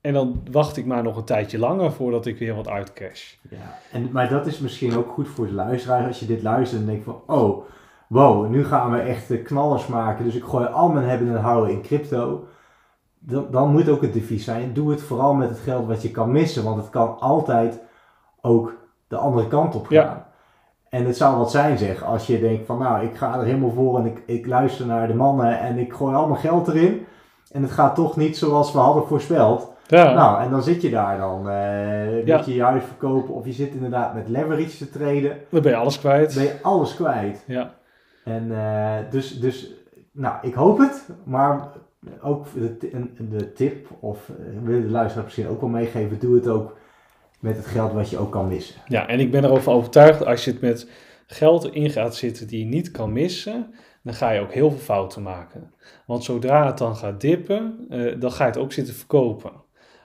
en 0.00 0.12
dan 0.12 0.42
wacht 0.50 0.76
ik 0.76 0.86
maar 0.86 1.02
nog 1.02 1.16
een 1.16 1.24
tijdje 1.24 1.58
langer 1.58 1.92
voordat 1.92 2.26
ik 2.26 2.38
weer 2.38 2.54
wat 2.54 2.68
uitcash. 2.68 3.34
Ja. 3.50 3.78
En, 3.92 4.08
maar 4.12 4.28
dat 4.28 4.46
is 4.46 4.58
misschien 4.58 4.96
ook 4.96 5.10
goed 5.10 5.28
voor 5.28 5.46
de 5.46 5.52
luisteraar. 5.52 6.06
Als 6.06 6.20
je 6.20 6.26
dit 6.26 6.42
luistert 6.42 6.80
en 6.80 6.86
denkt 6.86 7.04
van, 7.04 7.22
oh, 7.26 7.64
wow, 8.08 8.48
nu 8.48 8.64
gaan 8.64 8.90
we 8.90 8.98
echt 8.98 9.30
eh, 9.30 9.44
knallers 9.44 9.86
maken. 9.86 10.24
Dus 10.24 10.34
ik 10.34 10.42
gooi 10.42 10.66
al 10.66 10.88
mijn 10.88 11.08
hebben 11.08 11.28
en 11.28 11.40
houden 11.40 11.74
in 11.74 11.82
crypto. 11.82 12.46
Dan, 13.24 13.46
dan 13.50 13.70
moet 13.72 13.88
ook 13.88 14.02
het 14.02 14.12
devies 14.12 14.44
zijn. 14.44 14.72
Doe 14.72 14.90
het 14.90 15.02
vooral 15.02 15.34
met 15.34 15.48
het 15.48 15.58
geld 15.58 15.86
wat 15.86 16.02
je 16.02 16.10
kan 16.10 16.32
missen. 16.32 16.64
Want 16.64 16.76
het 16.76 16.90
kan 16.90 17.16
altijd 17.20 17.80
ook 18.40 18.74
de 19.08 19.16
andere 19.16 19.48
kant 19.48 19.74
op 19.74 19.86
gaan. 19.86 19.96
Ja. 19.96 20.30
En 20.88 21.06
het 21.06 21.16
zou 21.16 21.36
wat 21.36 21.50
zijn 21.50 21.78
zeg, 21.78 22.04
als 22.04 22.26
je 22.26 22.40
denkt 22.40 22.66
van 22.66 22.78
nou, 22.78 23.04
ik 23.04 23.16
ga 23.16 23.38
er 23.38 23.44
helemaal 23.44 23.72
voor 23.72 23.98
en 23.98 24.06
ik, 24.06 24.22
ik 24.26 24.46
luister 24.46 24.86
naar 24.86 25.06
de 25.06 25.14
mannen 25.14 25.58
en 25.60 25.78
ik 25.78 25.92
gooi 25.92 26.14
allemaal 26.14 26.36
geld 26.36 26.68
erin. 26.68 27.06
En 27.52 27.62
het 27.62 27.70
gaat 27.70 27.94
toch 27.94 28.16
niet 28.16 28.36
zoals 28.36 28.72
we 28.72 28.78
hadden 28.78 29.06
voorspeld. 29.06 29.70
Ja, 29.86 30.12
Nou, 30.12 30.42
en 30.42 30.50
dan 30.50 30.62
zit 30.62 30.82
je 30.82 30.90
daar 30.90 31.18
dan. 31.18 31.42
Ja. 32.24 32.36
Moet 32.36 32.46
je 32.46 32.54
je 32.54 32.62
huis 32.62 32.84
verkopen 32.84 33.34
of 33.34 33.44
je 33.44 33.52
zit 33.52 33.74
inderdaad 33.74 34.14
met 34.14 34.28
leverage 34.28 34.76
te 34.76 34.90
treden. 34.90 35.36
dan 35.50 35.62
ben 35.62 35.70
je 35.70 35.76
alles 35.76 36.00
Dan 36.00 36.10
kwijt. 36.12 36.34
ben 36.34 36.42
je 36.44 36.58
alles 36.62 36.94
kwijt. 36.94 37.44
Ja, 37.46 37.70
En 38.24 38.52
eh, 38.64 39.10
dus, 39.10 39.40
dus, 39.40 39.70
nou, 40.12 40.34
ik 40.42 40.54
hoop 40.54 40.78
het. 40.78 41.08
Maar 41.24 41.68
ook 42.22 42.46
de, 42.54 43.06
de 43.28 43.52
tip, 43.52 43.86
of 44.00 44.28
eh, 44.28 44.34
wil 44.62 44.80
de 44.80 44.88
luisteraar 44.88 45.24
misschien 45.24 45.48
ook 45.48 45.60
wel 45.60 45.70
meegeven, 45.70 46.18
doe 46.18 46.34
het 46.34 46.48
ook 46.48 46.76
met 47.40 47.56
het 47.56 47.66
geld 47.66 47.92
wat 47.92 48.10
je 48.10 48.18
ook 48.18 48.32
kan 48.32 48.48
missen. 48.48 48.74
Ja, 48.86 49.08
en 49.08 49.20
ik 49.20 49.30
ben 49.30 49.44
erover 49.44 49.72
overtuigd, 49.72 50.24
als 50.24 50.44
je 50.44 50.50
het 50.50 50.60
met 50.60 50.90
geld 51.26 51.74
in 51.74 51.90
gaat 51.90 52.16
zitten 52.16 52.46
die 52.46 52.58
je 52.58 52.64
niet 52.64 52.90
kan 52.90 53.12
missen, 53.12 53.74
dan 54.02 54.14
ga 54.14 54.30
je 54.30 54.40
ook 54.40 54.52
heel 54.52 54.70
veel 54.70 54.78
fouten 54.78 55.22
maken. 55.22 55.74
Want 56.06 56.24
zodra 56.24 56.66
het 56.66 56.78
dan 56.78 56.96
gaat 56.96 57.20
dippen, 57.20 57.86
eh, 57.88 58.20
dan 58.20 58.32
ga 58.32 58.44
je 58.44 58.50
het 58.50 58.60
ook 58.60 58.72
zitten 58.72 58.94
verkopen. 58.94 59.52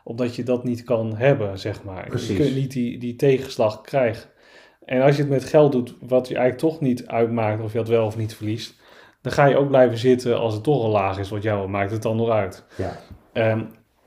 Omdat 0.03 0.35
je 0.35 0.43
dat 0.43 0.63
niet 0.63 0.83
kan 0.83 1.15
hebben, 1.15 1.59
zeg 1.59 1.83
maar. 1.83 2.07
Precies. 2.07 2.37
Je 2.37 2.43
kunt 2.43 2.55
niet 2.55 2.71
die, 2.71 2.99
die 2.99 3.15
tegenslag 3.15 3.81
krijgen. 3.81 4.29
En 4.85 5.01
als 5.01 5.15
je 5.15 5.21
het 5.21 5.31
met 5.31 5.43
geld 5.43 5.71
doet, 5.71 5.95
wat 5.99 6.27
je 6.27 6.35
eigenlijk 6.35 6.71
toch 6.71 6.81
niet 6.81 7.07
uitmaakt 7.07 7.63
of 7.63 7.71
je 7.71 7.77
het 7.77 7.87
wel 7.87 8.05
of 8.05 8.17
niet 8.17 8.35
verliest, 8.35 8.76
dan 9.27 9.35
ga 9.35 9.45
je 9.45 9.57
ook 9.57 9.67
blijven 9.67 9.97
zitten 9.97 10.39
als 10.39 10.53
het 10.53 10.63
toch 10.63 10.83
al 10.83 10.89
laag 10.89 11.19
is, 11.19 11.29
wat 11.29 11.43
jou 11.43 11.69
maakt 11.69 11.91
het 11.91 12.01
dan 12.01 12.15
nog 12.15 12.29
uit. 12.29 12.63
Ja, 12.75 12.97
Ehm, 13.33 13.61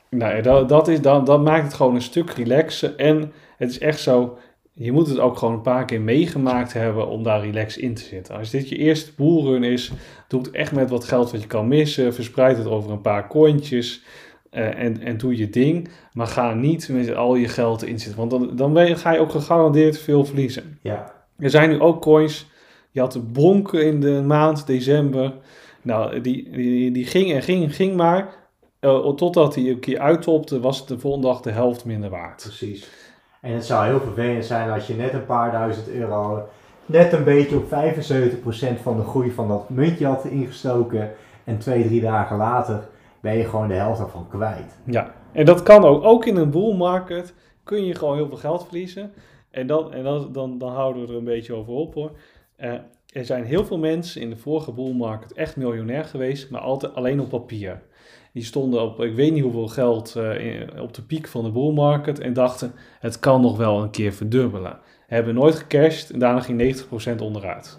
nou 0.08 0.36
ja, 0.36 0.42
dat, 0.42 0.68
dat, 0.68 0.88
is, 0.88 1.00
dan, 1.00 1.24
dat 1.24 1.42
maakt 1.42 1.64
het 1.64 1.74
gewoon 1.74 1.94
een 1.94 2.02
stuk 2.02 2.30
relaxer. 2.30 2.96
En 2.96 3.32
het 3.56 3.70
is 3.70 3.78
echt 3.78 4.00
zo, 4.00 4.38
je 4.72 4.92
moet 4.92 5.08
het 5.08 5.18
ook 5.18 5.36
gewoon 5.36 5.54
een 5.54 5.62
paar 5.62 5.84
keer 5.84 6.00
meegemaakt 6.00 6.72
hebben 6.72 7.08
om 7.08 7.22
daar 7.22 7.40
relaxed 7.40 7.82
in 7.82 7.94
te 7.94 8.02
zitten. 8.02 8.36
Als 8.36 8.50
dit 8.50 8.68
je 8.68 8.76
eerste 8.76 9.10
boelrun 9.16 9.64
is, 9.64 9.92
doe 10.28 10.40
het 10.40 10.50
echt 10.50 10.72
met 10.72 10.90
wat 10.90 11.04
geld 11.04 11.30
wat 11.30 11.40
je 11.40 11.46
kan 11.46 11.68
missen. 11.68 12.14
Verspreid 12.14 12.56
het 12.56 12.66
over 12.66 12.90
een 12.90 13.00
paar 13.00 13.28
cointjes 13.28 14.02
eh, 14.50 14.78
en, 14.78 15.00
en 15.02 15.16
doe 15.16 15.36
je 15.36 15.50
ding. 15.50 15.88
Maar 16.12 16.26
ga 16.26 16.54
niet 16.54 16.88
met 16.88 17.14
al 17.14 17.34
je 17.34 17.48
geld 17.48 17.84
in 17.84 17.98
zitten, 17.98 18.18
want 18.18 18.30
dan, 18.30 18.56
dan 18.56 18.72
ben 18.72 18.86
je, 18.86 18.96
ga 18.96 19.12
je 19.12 19.20
ook 19.20 19.30
gegarandeerd 19.30 19.98
veel 19.98 20.24
verliezen. 20.24 20.78
ja, 20.82 21.12
Er 21.38 21.50
zijn 21.50 21.70
nu 21.70 21.80
ook 21.80 22.00
coins. 22.00 22.48
Je 22.90 23.00
had 23.00 23.12
de 23.12 23.20
bonken 23.20 23.86
in 23.86 24.00
de 24.00 24.22
maand 24.22 24.66
december. 24.66 25.32
Nou, 25.82 26.20
die, 26.20 26.50
die, 26.50 26.90
die 26.90 27.06
ging 27.06 27.32
en 27.32 27.42
ging 27.42 27.64
en 27.64 27.70
ging 27.70 27.96
maar. 27.96 28.34
Eh, 28.80 29.08
totdat 29.08 29.54
hij 29.54 29.68
een 29.68 29.80
keer 29.80 29.98
uittopte, 29.98 30.60
was 30.60 30.78
het 30.78 30.88
de 30.88 30.98
volgende 30.98 31.26
dag 31.26 31.40
de 31.40 31.50
helft 31.50 31.84
minder 31.84 32.10
waard. 32.10 32.42
precies. 32.42 32.88
En 33.40 33.52
het 33.52 33.64
zou 33.64 33.86
heel 33.86 34.00
vervelend 34.00 34.44
zijn 34.44 34.70
als 34.70 34.86
je 34.86 34.94
net 34.94 35.12
een 35.12 35.26
paar 35.26 35.52
duizend 35.52 35.88
euro, 35.88 36.48
net 36.86 37.12
een 37.12 37.24
beetje 37.24 37.56
op 37.56 37.64
75% 37.64 38.82
van 38.82 38.96
de 38.96 39.02
groei 39.02 39.30
van 39.30 39.48
dat 39.48 39.68
muntje 39.68 40.06
had 40.06 40.24
ingestoken. 40.24 41.10
En 41.44 41.58
twee, 41.58 41.84
drie 41.84 42.00
dagen 42.00 42.36
later 42.36 42.88
ben 43.20 43.36
je 43.36 43.44
gewoon 43.44 43.68
de 43.68 43.74
helft 43.74 44.00
ervan 44.00 44.28
kwijt. 44.28 44.78
Ja, 44.84 45.14
en 45.32 45.44
dat 45.44 45.62
kan 45.62 45.84
ook. 45.84 46.04
Ook 46.04 46.26
in 46.26 46.36
een 46.36 46.50
bull 46.50 46.74
market 46.74 47.34
kun 47.64 47.84
je 47.84 47.94
gewoon 47.94 48.16
heel 48.16 48.28
veel 48.28 48.36
geld 48.36 48.64
verliezen. 48.64 49.12
En, 49.50 49.66
dan, 49.66 49.92
en 49.92 50.32
dan, 50.32 50.58
dan 50.58 50.72
houden 50.72 51.02
we 51.02 51.08
er 51.08 51.18
een 51.18 51.24
beetje 51.24 51.54
over 51.54 51.72
op 51.72 51.94
hoor. 51.94 52.10
Eh, 52.60 52.72
er 53.12 53.24
zijn 53.24 53.44
heel 53.44 53.64
veel 53.64 53.78
mensen 53.78 54.20
in 54.20 54.30
de 54.30 54.36
vorige 54.36 54.72
bull 54.72 54.92
market 54.92 55.32
echt 55.32 55.56
miljonair 55.56 56.04
geweest, 56.04 56.50
maar 56.50 56.60
altijd 56.60 56.94
alleen 56.94 57.20
op 57.20 57.28
papier. 57.28 57.82
Die 58.32 58.44
stonden 58.44 58.82
op, 58.82 59.00
ik 59.00 59.14
weet 59.14 59.32
niet 59.32 59.42
hoeveel 59.42 59.68
geld, 59.68 60.16
eh, 60.16 60.82
op 60.82 60.94
de 60.94 61.02
piek 61.02 61.28
van 61.28 61.44
de 61.44 61.50
bull 61.50 61.72
market 61.72 62.18
en 62.18 62.32
dachten, 62.32 62.72
het 63.00 63.18
kan 63.18 63.40
nog 63.40 63.56
wel 63.56 63.82
een 63.82 63.90
keer 63.90 64.12
verdubbelen. 64.12 64.78
Hebben 65.06 65.34
nooit 65.34 65.54
gecashed 65.54 66.10
en 66.10 66.18
daarna 66.18 66.40
ging 66.40 66.58
90% 66.58 67.20
onderuit. 67.20 67.78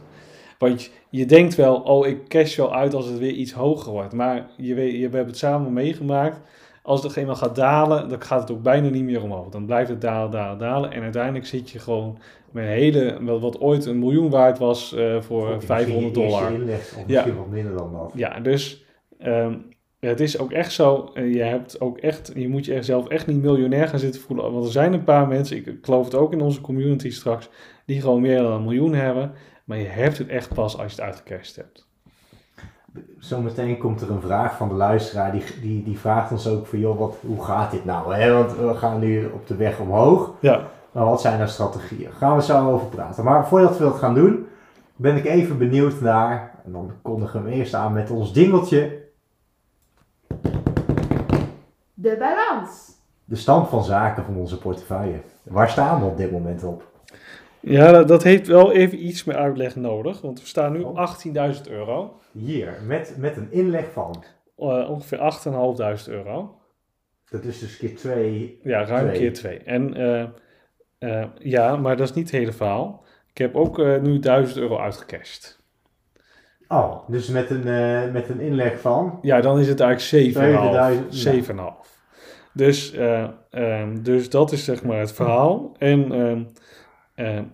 Want 0.57 0.91
je, 1.09 1.25
denkt 1.25 1.55
wel, 1.55 1.75
oh 1.75 2.07
ik 2.07 2.27
cash 2.27 2.55
wel 2.55 2.75
uit 2.75 2.93
als 2.93 3.05
het 3.05 3.17
weer 3.17 3.31
iets 3.31 3.51
hoger 3.51 3.91
wordt. 3.91 4.13
Maar 4.13 4.49
je 4.57 4.73
weet, 4.73 4.93
je, 4.93 5.01
hebben 5.01 5.25
het 5.25 5.37
samen 5.37 5.73
meegemaakt. 5.73 6.39
Als 6.83 7.03
het 7.03 7.15
eenmaal 7.15 7.35
gaat 7.35 7.55
dalen, 7.55 8.09
dan 8.09 8.21
gaat 8.21 8.41
het 8.41 8.51
ook 8.51 8.61
bijna 8.61 8.89
niet 8.89 9.03
meer 9.03 9.23
omhoog. 9.23 9.49
Dan 9.49 9.65
blijft 9.65 9.89
het 9.89 10.01
dalen, 10.01 10.31
dalen, 10.31 10.57
dalen. 10.57 10.91
En 10.91 11.01
uiteindelijk 11.01 11.45
zit 11.45 11.69
je 11.69 11.79
gewoon 11.79 12.17
met 12.51 12.63
een 12.63 12.69
hele, 12.69 13.17
wat, 13.23 13.41
wat 13.41 13.59
ooit 13.59 13.85
een 13.85 13.99
miljoen 13.99 14.29
waard 14.29 14.57
was 14.57 14.93
eh, 14.93 15.21
voor 15.21 15.43
Misschien 15.47 15.67
500 15.67 16.15
je 16.15 16.21
eerste 16.21 16.37
dollar. 16.37 16.53
inleg, 16.53 16.79
of 16.79 16.95
Ja. 16.97 17.03
misschien 17.07 17.35
wat 17.37 17.47
minder 17.49 17.77
dan 17.77 17.91
dat. 17.93 18.11
Ja, 18.15 18.39
dus 18.39 18.85
ehm, 19.19 19.57
het 19.99 20.19
is 20.19 20.39
ook 20.39 20.51
echt 20.51 20.71
zo. 20.73 21.11
je, 21.13 21.41
hebt 21.41 21.81
ook 21.81 21.97
echt, 21.97 22.31
je 22.35 22.49
moet 22.49 22.65
je 22.65 22.83
zelf 22.83 23.07
echt 23.07 23.27
niet 23.27 23.41
miljonair 23.41 23.87
gaan 23.87 23.99
zitten 23.99 24.21
voelen. 24.21 24.51
Want 24.51 24.65
er 24.65 24.71
zijn 24.71 24.93
een 24.93 25.03
paar 25.03 25.27
mensen, 25.27 25.57
ik, 25.57 25.65
ik 25.65 25.77
geloof 25.81 26.05
het 26.05 26.15
ook 26.15 26.31
in 26.33 26.41
onze 26.41 26.61
community 26.61 27.09
straks, 27.11 27.49
die 27.85 28.01
gewoon 28.01 28.21
meer 28.21 28.37
dan 28.41 28.51
een 28.51 28.63
miljoen 28.63 28.93
hebben. 28.93 29.31
Maar 29.65 29.77
je 29.77 29.87
hebt 29.87 30.17
het 30.17 30.27
echt 30.27 30.53
pas 30.53 30.77
als 30.77 30.93
je 30.95 31.01
het 31.01 31.05
uitgecashed 31.11 31.55
hebt. 31.55 31.89
Zometeen 33.19 33.77
komt 33.77 34.01
er 34.01 34.11
een 34.11 34.21
vraag 34.21 34.57
van 34.57 34.67
de 34.69 34.73
luisteraar, 34.75 35.31
die, 35.31 35.43
die, 35.61 35.83
die 35.83 35.99
vraagt 35.99 36.31
ons 36.31 36.47
ook 36.47 36.67
van, 36.67 36.79
joh, 36.79 36.99
wat, 36.99 37.15
hoe 37.25 37.43
gaat 37.43 37.71
dit 37.71 37.85
nou? 37.85 38.15
Hè? 38.15 38.33
Want 38.33 38.57
we 38.57 38.73
gaan 38.73 38.99
nu 38.99 39.25
op 39.25 39.47
de 39.47 39.55
weg 39.55 39.79
omhoog, 39.79 40.31
Ja, 40.39 40.61
maar 40.91 41.05
wat 41.05 41.21
zijn 41.21 41.37
nou 41.37 41.49
strategieën? 41.49 42.11
Gaan 42.11 42.35
we 42.35 42.41
zo 42.43 42.71
over 42.71 42.87
praten. 42.87 43.23
Maar 43.23 43.47
voordat 43.47 43.77
we 43.77 43.83
dat 43.83 43.95
gaan 43.97 44.13
doen, 44.13 44.47
ben 44.95 45.15
ik 45.15 45.25
even 45.25 45.57
benieuwd 45.57 46.01
naar, 46.01 46.51
en 46.65 46.71
dan 46.71 46.91
kondigen 47.01 47.43
we 47.43 47.49
hem 47.49 47.59
eerst 47.59 47.73
aan 47.73 47.93
met 47.93 48.09
ons 48.09 48.33
dingeltje, 48.33 48.99
De 51.93 52.15
balans. 52.19 52.91
de 53.25 53.35
stand 53.35 53.67
van 53.69 53.83
zaken 53.83 54.23
van 54.25 54.35
onze 54.35 54.57
portefeuille. 54.57 55.21
Waar 55.43 55.69
staan 55.69 55.99
we 55.99 56.05
op 56.05 56.17
dit 56.17 56.31
moment 56.31 56.63
op? 56.63 56.90
Ja 57.61 57.91
dat, 57.91 58.07
dat 58.07 58.23
heeft 58.23 58.47
wel 58.47 58.71
even 58.71 59.05
iets 59.05 59.23
meer 59.23 59.35
uitleg 59.35 59.75
nodig. 59.75 60.21
Want 60.21 60.39
we 60.41 60.47
staan 60.47 60.71
nu 60.73 60.81
op 60.81 60.97
18.000 61.55 61.61
euro. 61.69 62.19
Hier, 62.31 62.77
met, 62.87 63.15
met 63.17 63.37
een 63.37 63.51
inleg 63.51 63.91
van, 63.93 64.23
Eh, 64.57 64.89
ongeveer 64.89 65.17
8.500 65.17 66.09
euro. 66.09 66.55
dat 67.29 67.43
is 67.43 67.59
dus 67.59 67.77
keer 67.77 67.95
2, 67.95 68.59
Ja, 68.63 68.85
ruim 68.85 69.07
Twee. 69.07 69.19
keer 69.19 69.33
twee. 69.33 69.57
En 69.57 69.93
eh, 69.93 70.21
eh, 70.99 71.27
ja, 71.39 71.75
maar 71.75 71.97
dat 71.97 72.09
is 72.09 72.15
niet 72.15 72.31
het 72.31 72.39
hele 72.39 72.51
verhaal. 72.53 73.03
Ik 73.31 73.37
heb 73.37 73.55
ook 73.55 73.77
nu 74.01 74.19
1000 74.19 74.57
euro 74.57 74.77
uitgecashed. 74.77 75.59
oh, 76.67 77.09
dus 77.09 77.27
met 77.29 77.49
een, 77.49 77.63
met 78.11 78.29
een 78.29 78.39
inleg 78.39 78.79
van, 78.79 79.19
Ja, 79.21 79.41
dan 79.41 79.59
is 79.59 79.67
het 79.67 79.79
eigenlijk 79.79 80.33
7,5. 80.33 80.39
7000, 80.39 81.13
7,5. 81.13 81.91
Dus, 82.53 82.93
eh, 82.93 83.27
ehm, 83.49 84.01
dus 84.01 84.29
dat 84.29 84.51
is 84.51 84.63
zeg 84.65 84.83
maar 84.83 84.99
het 84.99 85.13
verhaal. 85.13 85.75
En 85.77 86.11
ehm, 86.11 86.43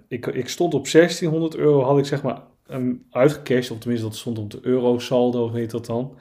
ik, 0.08 0.26
ik 0.26 0.50
stond 0.50 0.74
op 0.74 0.92
1600 0.92 1.56
euro, 1.56 1.82
had 1.82 1.98
ik 1.98 2.06
zeg 2.06 2.24
maar 2.24 2.42
um, 2.72 3.06
uitgecashed. 3.12 3.72
Of 3.72 3.78
tenminste, 3.78 4.08
dat 4.08 4.16
stond 4.16 4.40
op 4.40 4.52
de 4.52 4.60
euro 4.62 5.00
saldo, 5.00 5.50
hoe 5.50 5.58
heet 5.58 5.72
dat 5.72 5.86
dan. 5.86 6.18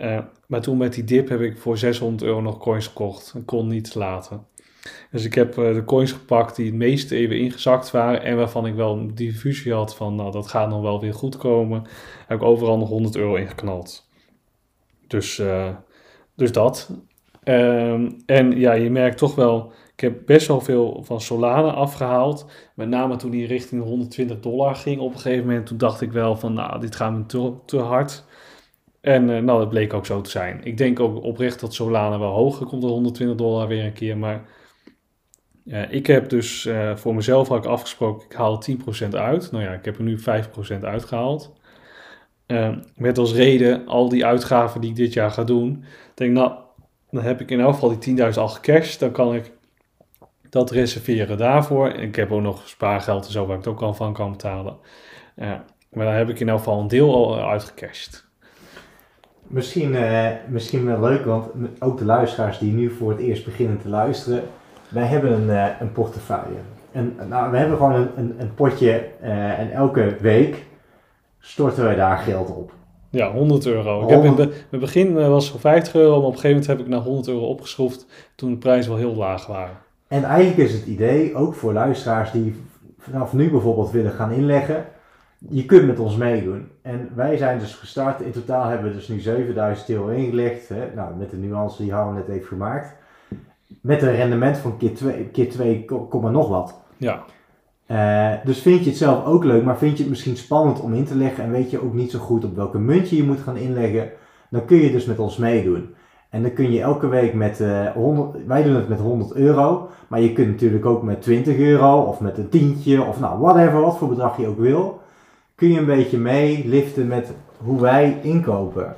Eh, 0.00 0.18
maar 0.46 0.60
toen 0.60 0.76
met 0.76 0.94
die 0.94 1.04
dip 1.04 1.28
heb 1.28 1.40
ik 1.40 1.58
voor 1.58 1.78
600 1.78 2.22
euro 2.22 2.40
nog 2.40 2.58
coins 2.58 2.86
gekocht. 2.86 3.34
Ik 3.36 3.46
kon 3.46 3.68
niet 3.68 3.94
laten. 3.94 4.46
Dus 5.10 5.24
ik 5.24 5.34
heb 5.34 5.58
eh, 5.58 5.74
de 5.74 5.84
coins 5.84 6.12
gepakt 6.12 6.56
die 6.56 6.66
het 6.66 6.74
meeste 6.74 7.16
even 7.16 7.38
ingezakt 7.38 7.90
waren. 7.90 8.22
En 8.22 8.36
waarvan 8.36 8.66
ik 8.66 8.74
wel 8.74 8.92
een 8.92 9.14
diffusie 9.14 9.72
had 9.72 9.96
van, 9.96 10.14
nou 10.14 10.32
dat 10.32 10.48
gaat 10.48 10.68
nog 10.68 10.82
wel 10.82 11.00
weer 11.00 11.14
goed 11.14 11.36
komen. 11.36 11.84
Heb 12.26 12.38
ik 12.38 12.44
overal 12.44 12.78
nog 12.78 12.88
100 12.88 13.16
euro 13.16 13.34
ingeknald. 13.34 14.08
Dus, 15.06 15.38
eh, 15.38 15.74
dus 16.34 16.52
dat. 16.52 16.90
Ehm, 17.42 18.10
en 18.26 18.58
ja, 18.58 18.72
je 18.72 18.90
merkt 18.90 19.18
toch 19.18 19.34
wel, 19.34 19.72
ik 20.00 20.08
heb 20.08 20.26
best 20.26 20.46
wel 20.46 20.60
veel 20.60 21.02
van 21.04 21.20
Solana 21.20 21.70
afgehaald. 21.70 22.46
Met 22.74 22.88
name 22.88 23.16
toen 23.16 23.30
die 23.30 23.46
richting 23.46 23.82
120 23.82 24.40
dollar 24.40 24.74
ging 24.74 25.00
op 25.00 25.12
een 25.12 25.18
gegeven 25.18 25.46
moment. 25.46 25.66
Toen 25.66 25.78
dacht 25.78 26.00
ik 26.00 26.12
wel 26.12 26.36
van, 26.36 26.52
nou, 26.52 26.80
dit 26.80 26.96
gaat 26.96 27.12
me 27.12 27.26
te, 27.26 27.52
te 27.66 27.78
hard. 27.78 28.24
En 29.00 29.30
eh, 29.30 29.42
nou, 29.42 29.58
dat 29.58 29.68
bleek 29.68 29.92
ook 29.92 30.06
zo 30.06 30.20
te 30.20 30.30
zijn. 30.30 30.60
Ik 30.64 30.76
denk 30.76 31.00
ook 31.00 31.24
oprecht 31.24 31.60
dat 31.60 31.74
Solana 31.74 32.18
wel 32.18 32.32
hoger 32.32 32.66
komt 32.66 32.82
dan 32.82 32.90
120 32.90 33.36
dollar 33.36 33.68
weer 33.68 33.84
een 33.84 33.92
keer. 33.92 34.18
Maar 34.18 34.44
eh, 35.66 35.92
ik 35.92 36.06
heb 36.06 36.28
dus 36.28 36.66
eh, 36.66 36.96
voor 36.96 37.14
mezelf 37.14 37.50
ik 37.50 37.64
afgesproken, 37.64 38.26
ik 38.26 38.32
haal 38.32 38.62
10% 39.04 39.08
uit. 39.10 39.50
Nou 39.52 39.64
ja, 39.64 39.72
ik 39.72 39.84
heb 39.84 39.96
er 39.96 40.02
nu 40.02 40.18
5% 40.18 40.80
uitgehaald. 40.80 41.52
Eh, 42.46 42.76
met 42.96 43.18
als 43.18 43.34
reden 43.34 43.86
al 43.86 44.08
die 44.08 44.24
uitgaven 44.26 44.80
die 44.80 44.90
ik 44.90 44.96
dit 44.96 45.12
jaar 45.12 45.30
ga 45.30 45.44
doen. 45.44 45.84
Ik 46.10 46.16
denk, 46.16 46.32
nou, 46.32 46.52
dan 47.10 47.22
heb 47.22 47.40
ik 47.40 47.50
in 47.50 47.60
elk 47.60 47.74
geval 47.74 47.98
die 47.98 48.16
10.000 48.16 48.38
al 48.38 48.48
gecashed. 48.48 49.00
Dan 49.00 49.12
kan 49.12 49.34
ik 49.34 49.52
dat 50.50 50.70
reserveren 50.70 51.38
daarvoor. 51.38 51.88
Ik 51.88 52.16
heb 52.16 52.32
ook 52.32 52.40
nog 52.40 52.68
spaargeld 52.68 53.26
en 53.26 53.32
zo 53.32 53.46
waar 53.46 53.56
ik 53.58 53.64
het 53.64 53.72
ook 53.72 53.82
al 53.82 53.94
van 53.94 54.12
kan 54.12 54.30
betalen. 54.30 54.76
Maar 55.90 56.04
dan 56.04 56.14
heb 56.14 56.28
ik 56.28 56.40
in 56.40 56.48
elk 56.48 56.58
geval 56.58 56.80
een 56.80 56.88
deel 56.88 57.14
al 57.14 57.36
eh, 57.38 57.48
uitgecashed. 57.48 58.24
Misschien, 59.46 59.94
eh, 59.94 60.28
misschien 60.48 60.86
wel 60.86 61.00
leuk, 61.00 61.24
want 61.24 61.46
ook 61.78 61.98
de 61.98 62.04
luisteraars 62.04 62.58
die 62.58 62.72
nu 62.72 62.90
voor 62.90 63.10
het 63.10 63.20
eerst 63.20 63.44
beginnen 63.44 63.78
te 63.78 63.88
luisteren. 63.88 64.42
Wij 64.88 65.04
hebben 65.06 65.32
een, 65.32 65.50
eh, 65.50 65.66
een 65.80 65.92
portefeuille. 65.92 66.58
En, 66.92 67.16
nou, 67.28 67.50
we 67.50 67.56
hebben 67.56 67.76
gewoon 67.76 67.94
een, 67.94 68.08
een, 68.16 68.34
een 68.38 68.54
potje 68.54 68.92
en 69.20 69.72
elke 69.72 70.16
week 70.20 70.64
storten 71.38 71.84
wij 71.84 71.94
daar 71.94 72.18
geld 72.18 72.50
op. 72.56 72.72
Ja, 73.10 73.32
100 73.32 73.66
euro. 73.66 74.02
Ik 74.02 74.08
heb 74.08 74.24
in 74.24 74.34
be- 74.34 74.52
mijn 74.70 74.82
begin 74.82 75.14
was 75.14 75.42
het 75.42 75.52
voor 75.52 75.60
50 75.60 75.94
euro, 75.94 76.08
maar 76.18 76.26
op 76.26 76.32
een 76.34 76.40
gegeven 76.40 76.50
moment 76.50 76.66
heb 76.66 76.78
ik 76.78 76.88
naar 76.88 77.00
100 77.00 77.28
euro 77.28 77.44
opgeschroefd 77.46 78.06
toen 78.34 78.50
de 78.50 78.56
prijzen 78.56 78.90
wel 78.90 79.00
heel 79.00 79.14
laag 79.14 79.46
waren. 79.46 79.76
En 80.10 80.24
eigenlijk 80.24 80.68
is 80.68 80.72
het 80.72 80.86
idee, 80.86 81.34
ook 81.34 81.54
voor 81.54 81.72
luisteraars 81.72 82.30
die 82.30 82.54
vanaf 82.98 83.32
nu 83.32 83.50
bijvoorbeeld 83.50 83.90
willen 83.90 84.10
gaan 84.10 84.32
inleggen, 84.32 84.84
je 85.38 85.64
kunt 85.64 85.86
met 85.86 85.98
ons 85.98 86.16
meedoen. 86.16 86.68
En 86.82 87.10
wij 87.14 87.36
zijn 87.36 87.58
dus 87.58 87.74
gestart, 87.74 88.20
in 88.20 88.32
totaal 88.32 88.64
hebben 88.64 88.90
we 88.90 88.96
dus 88.96 89.08
nu 89.08 89.20
7000 89.20 89.88
euro 89.88 90.08
ingelegd, 90.08 90.68
hè? 90.68 90.94
Nou, 90.94 91.16
met 91.16 91.30
de 91.30 91.36
nuance 91.36 91.82
die 91.82 91.92
Harm 91.92 92.14
net 92.14 92.26
heeft 92.26 92.46
gemaakt. 92.46 92.96
Met 93.80 94.02
een 94.02 94.14
rendement 94.14 94.58
van 94.58 94.76
keer 94.76 94.94
2, 94.94 95.24
keer 95.24 95.50
2, 95.50 95.84
komma 95.84 96.30
nog 96.30 96.48
wat. 96.48 96.80
Ja, 96.96 97.24
Eh, 97.86 98.32
dus 98.44 98.62
vind 98.62 98.84
je 98.84 98.90
het 98.90 98.98
zelf 98.98 99.24
ook 99.24 99.44
leuk, 99.44 99.64
maar 99.64 99.78
vind 99.78 99.96
je 99.96 100.02
het 100.02 100.10
misschien 100.10 100.36
spannend 100.36 100.80
om 100.80 100.94
in 100.94 101.04
te 101.04 101.16
leggen 101.16 101.44
en 101.44 101.50
weet 101.50 101.70
je 101.70 101.82
ook 101.82 101.94
niet 101.94 102.10
zo 102.10 102.18
goed 102.18 102.44
op 102.44 102.56
welke 102.56 102.78
muntje 102.78 103.16
je 103.16 103.24
moet 103.24 103.40
gaan 103.40 103.56
inleggen, 103.56 104.10
dan 104.50 104.64
kun 104.64 104.76
je 104.76 104.92
dus 104.92 105.04
met 105.04 105.18
ons 105.18 105.36
meedoen. 105.36 105.94
En 106.30 106.42
dan 106.42 106.52
kun 106.52 106.72
je 106.72 106.80
elke 106.80 107.08
week 107.08 107.34
met 107.34 107.60
eh 107.60 107.86
100, 107.86 108.46
wij 108.46 108.62
doen 108.62 108.74
het 108.74 108.88
met 108.88 108.98
100 108.98 109.32
euro, 109.32 109.88
maar 110.08 110.20
je 110.20 110.32
kunt 110.32 110.48
natuurlijk 110.48 110.86
ook 110.86 111.02
met 111.02 111.22
20 111.22 111.56
euro 111.56 112.00
of 112.00 112.20
met 112.20 112.38
een 112.38 112.48
tientje 112.48 113.02
of 113.02 113.20
nou 113.20 113.40
whatever, 113.40 113.80
wat 113.80 113.98
voor 113.98 114.08
bedrag 114.08 114.36
je 114.36 114.46
ook 114.46 114.58
wil, 114.58 115.00
kun 115.54 115.68
je 115.68 115.78
een 115.78 115.86
beetje 115.86 116.18
meeliften 116.18 117.06
met 117.06 117.32
hoe 117.56 117.80
wij 117.80 118.18
inkopen. 118.22 118.94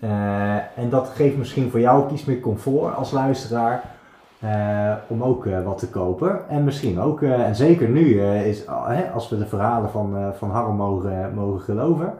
Eh, 0.00 0.78
en 0.78 0.90
dat 0.90 1.08
geeft 1.08 1.36
misschien 1.36 1.70
voor 1.70 1.80
jou 1.80 2.02
ook 2.02 2.10
iets 2.10 2.24
meer 2.24 2.40
comfort 2.40 2.96
als 2.96 3.10
luisteraar 3.10 3.82
eh, 4.40 4.92
om 5.08 5.22
ook 5.22 5.46
wat 5.64 5.78
te 5.78 5.88
kopen. 5.88 6.48
En 6.48 6.64
misschien 6.64 7.00
ook, 7.00 7.22
en 7.22 7.56
zeker 7.56 7.88
nu, 7.88 8.22
is, 8.22 8.64
hè, 8.66 9.10
als 9.10 9.28
we 9.28 9.38
de 9.38 9.46
verhalen 9.46 9.90
van, 9.90 10.32
van 10.38 10.50
Harm 10.50 10.76
mogen, 10.76 11.34
mogen 11.34 11.60
geloven, 11.60 12.14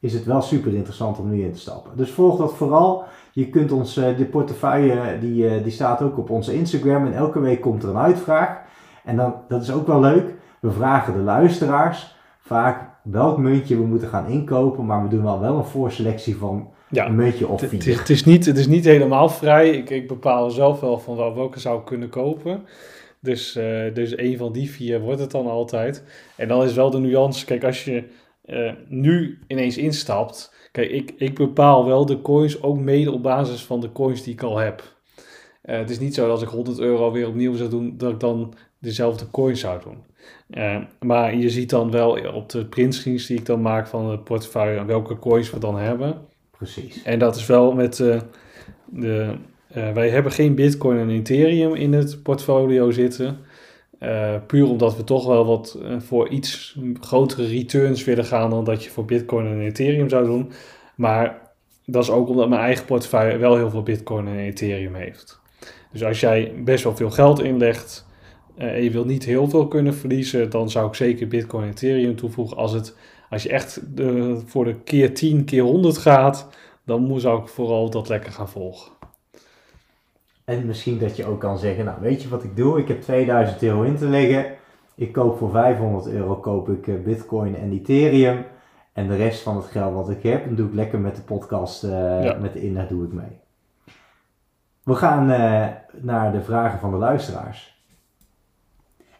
is 0.00 0.12
het 0.12 0.24
wel 0.24 0.42
super 0.42 0.74
interessant 0.74 1.18
om 1.18 1.30
nu 1.30 1.42
in 1.42 1.52
te 1.52 1.58
stappen. 1.58 1.96
Dus 1.96 2.10
volg 2.10 2.38
dat 2.38 2.54
vooral. 2.54 3.04
Je 3.32 3.48
kunt 3.48 3.72
ons, 3.72 3.96
eh, 3.96 4.16
de 4.16 4.24
portefeuille, 4.24 5.18
die, 5.20 5.48
eh, 5.48 5.62
die 5.62 5.72
staat 5.72 6.02
ook 6.02 6.18
op 6.18 6.30
onze 6.30 6.54
Instagram. 6.54 7.06
En 7.06 7.14
elke 7.14 7.40
week 7.40 7.60
komt 7.60 7.82
er 7.82 7.88
een 7.88 7.96
uitvraag. 7.98 8.58
En 9.04 9.16
dan, 9.16 9.34
dat 9.48 9.62
is 9.62 9.72
ook 9.72 9.86
wel 9.86 10.00
leuk. 10.00 10.34
We 10.60 10.70
vragen 10.70 11.12
de 11.12 11.18
luisteraars 11.18 12.16
vaak 12.40 12.88
welk 13.02 13.38
muntje 13.38 13.76
we 13.76 13.86
moeten 13.86 14.08
gaan 14.08 14.26
inkopen. 14.26 14.86
Maar 14.86 15.02
we 15.02 15.08
doen 15.08 15.22
wel 15.22 15.40
wel 15.40 15.56
een 15.56 15.64
voorselectie 15.64 16.36
van 16.36 16.68
Ja, 16.88 17.06
een 17.06 17.14
muntje 17.14 17.48
of 17.48 17.60
vier. 17.60 17.70
het 17.70 17.86
is, 17.86 17.98
het, 17.98 18.10
is 18.10 18.24
niet, 18.24 18.46
het 18.46 18.56
is 18.56 18.66
niet 18.66 18.84
helemaal 18.84 19.28
vrij. 19.28 19.70
Ik, 19.70 19.90
ik 19.90 20.08
bepaal 20.08 20.50
zelf 20.50 20.80
wel 20.80 20.98
van 20.98 21.16
wel, 21.16 21.34
welke 21.34 21.60
zou 21.60 21.78
ik 21.78 21.84
kunnen 21.84 22.08
kopen. 22.08 22.62
Dus, 23.20 23.56
eh, 23.56 23.94
dus 23.94 24.18
een 24.18 24.36
van 24.36 24.52
die 24.52 24.70
vier 24.70 25.00
wordt 25.00 25.20
het 25.20 25.30
dan 25.30 25.46
altijd. 25.46 26.04
En 26.36 26.48
dan 26.48 26.62
is 26.62 26.74
wel 26.74 26.90
de 26.90 26.98
nuance. 26.98 27.44
Kijk, 27.44 27.64
als 27.64 27.84
je 27.84 28.04
eh, 28.50 28.72
nu 28.88 29.38
ineens 29.46 29.76
instapt. 29.76 30.54
Kijk, 30.72 30.90
ik, 30.90 31.12
ik 31.16 31.34
bepaal 31.34 31.86
wel 31.86 32.06
de 32.06 32.20
coins 32.20 32.62
ook 32.62 32.78
mede 32.78 33.12
op 33.12 33.22
basis 33.22 33.62
van 33.62 33.80
de 33.80 33.92
coins 33.92 34.22
die 34.22 34.32
ik 34.32 34.42
al 34.42 34.58
heb. 34.58 34.82
Eh, 35.62 35.78
het 35.78 35.90
is 35.90 35.98
niet 35.98 36.14
zo 36.14 36.22
dat 36.22 36.30
als 36.30 36.42
ik 36.42 36.48
100 36.48 36.78
euro 36.78 37.12
weer 37.12 37.28
opnieuw 37.28 37.54
zou 37.54 37.70
doen, 37.70 37.94
dat 37.96 38.12
ik 38.12 38.20
dan 38.20 38.54
dezelfde 38.78 39.30
coins 39.30 39.60
zou 39.60 39.80
doen. 39.82 39.96
Eh, 40.50 40.76
maar 41.00 41.36
je 41.36 41.50
ziet 41.50 41.70
dan 41.70 41.90
wel 41.90 42.32
op 42.34 42.48
de 42.48 42.66
printscreens 42.66 43.26
die 43.26 43.38
ik 43.38 43.46
dan 43.46 43.62
maak 43.62 43.86
van 43.86 44.10
het 44.10 44.24
portefeuille 44.24 44.84
welke 44.84 45.18
coins 45.18 45.50
we 45.50 45.58
dan 45.58 45.78
hebben. 45.78 46.20
Precies. 46.50 47.02
En 47.02 47.18
dat 47.18 47.36
is 47.36 47.46
wel 47.46 47.72
met 47.72 47.96
de. 48.86 49.34
wij 49.72 50.08
hebben 50.08 50.32
geen 50.32 50.54
Bitcoin 50.54 50.98
en 50.98 51.10
Ethereum 51.10 51.74
in 51.74 51.92
het 51.92 52.22
portfolio 52.22 52.90
zitten. 52.90 53.38
Eh, 54.00 54.34
puur 54.46 54.68
omdat 54.68 54.96
we 54.96 55.04
toch 55.04 55.26
wel 55.26 55.46
wat 55.46 55.78
eh, 55.82 56.00
voor 56.00 56.28
iets 56.28 56.78
grotere 57.00 57.46
returns 57.46 58.04
willen 58.04 58.24
gaan 58.24 58.50
dan 58.50 58.64
dat 58.64 58.84
je 58.84 58.90
voor 58.90 59.04
Bitcoin 59.04 59.46
en 59.46 59.60
Ethereum 59.60 60.08
zou 60.08 60.26
doen. 60.26 60.52
Maar 60.94 61.52
dat 61.86 62.02
is 62.02 62.10
ook 62.10 62.28
omdat 62.28 62.48
mijn 62.48 62.60
eigen 62.60 62.84
portefeuille 62.84 63.38
wel 63.38 63.56
heel 63.56 63.70
veel 63.70 63.82
Bitcoin 63.82 64.26
en 64.26 64.38
Ethereum 64.38 64.94
heeft. 64.94 65.40
Dus 65.92 66.04
als 66.04 66.20
jij 66.20 66.52
best 66.64 66.84
wel 66.84 66.96
veel 66.96 67.10
geld 67.10 67.42
inlegt 67.42 68.06
eh, 68.56 68.74
en 68.74 68.82
je 68.82 68.90
wil 68.90 69.04
niet 69.04 69.24
heel 69.24 69.48
veel 69.48 69.68
kunnen 69.68 69.94
verliezen, 69.94 70.50
dan 70.50 70.70
zou 70.70 70.88
ik 70.88 70.94
zeker 70.94 71.28
Bitcoin 71.28 71.64
en 71.64 71.70
Ethereum 71.70 72.16
toevoegen. 72.16 72.56
Als, 72.56 72.72
het, 72.72 72.96
als 73.30 73.42
je 73.42 73.48
echt 73.48 73.96
de, 73.96 74.40
voor 74.46 74.64
de 74.64 74.74
keer 74.74 75.14
10, 75.14 75.44
keer 75.44 75.62
100 75.62 75.98
gaat, 75.98 76.48
dan 76.84 77.20
zou 77.20 77.42
ik 77.42 77.48
vooral 77.48 77.90
dat 77.90 78.08
lekker 78.08 78.32
gaan 78.32 78.48
volgen. 78.48 78.92
En 80.50 80.66
misschien 80.66 80.98
dat 80.98 81.16
je 81.16 81.26
ook 81.26 81.40
kan 81.40 81.58
zeggen, 81.58 81.84
nou 81.84 82.00
weet 82.00 82.22
je 82.22 82.28
wat 82.28 82.44
ik 82.44 82.56
doe? 82.56 82.78
Ik 82.78 82.88
heb 82.88 83.02
2000 83.02 83.62
euro 83.62 83.82
in 83.82 83.96
te 83.96 84.08
leggen. 84.08 84.46
Ik 84.94 85.12
koop 85.12 85.38
voor 85.38 85.50
500 85.50 86.06
euro 86.06 86.34
koop 86.36 86.68
ik 86.68 86.88
eh, 86.88 86.94
bitcoin 87.04 87.56
en 87.56 87.72
ethereum. 87.72 88.44
En 88.92 89.08
de 89.08 89.16
rest 89.16 89.42
van 89.42 89.56
het 89.56 89.64
geld 89.64 89.94
wat 89.94 90.10
ik 90.10 90.22
heb, 90.22 90.44
dan 90.44 90.54
doe 90.54 90.66
ik 90.68 90.74
lekker 90.74 90.98
met 90.98 91.16
de 91.16 91.22
podcast, 91.22 91.84
eh, 91.84 92.24
Ja. 92.24 92.36
met 92.40 92.52
de 92.52 92.60
inleg 92.62 92.88
doe 92.88 93.04
ik 93.04 93.12
mee. 93.12 93.38
We 94.82 94.94
gaan 94.94 95.30
eh, 95.30 95.66
naar 95.92 96.32
de 96.32 96.42
vragen 96.42 96.78
van 96.78 96.90
de 96.90 96.96
luisteraars. 96.96 97.84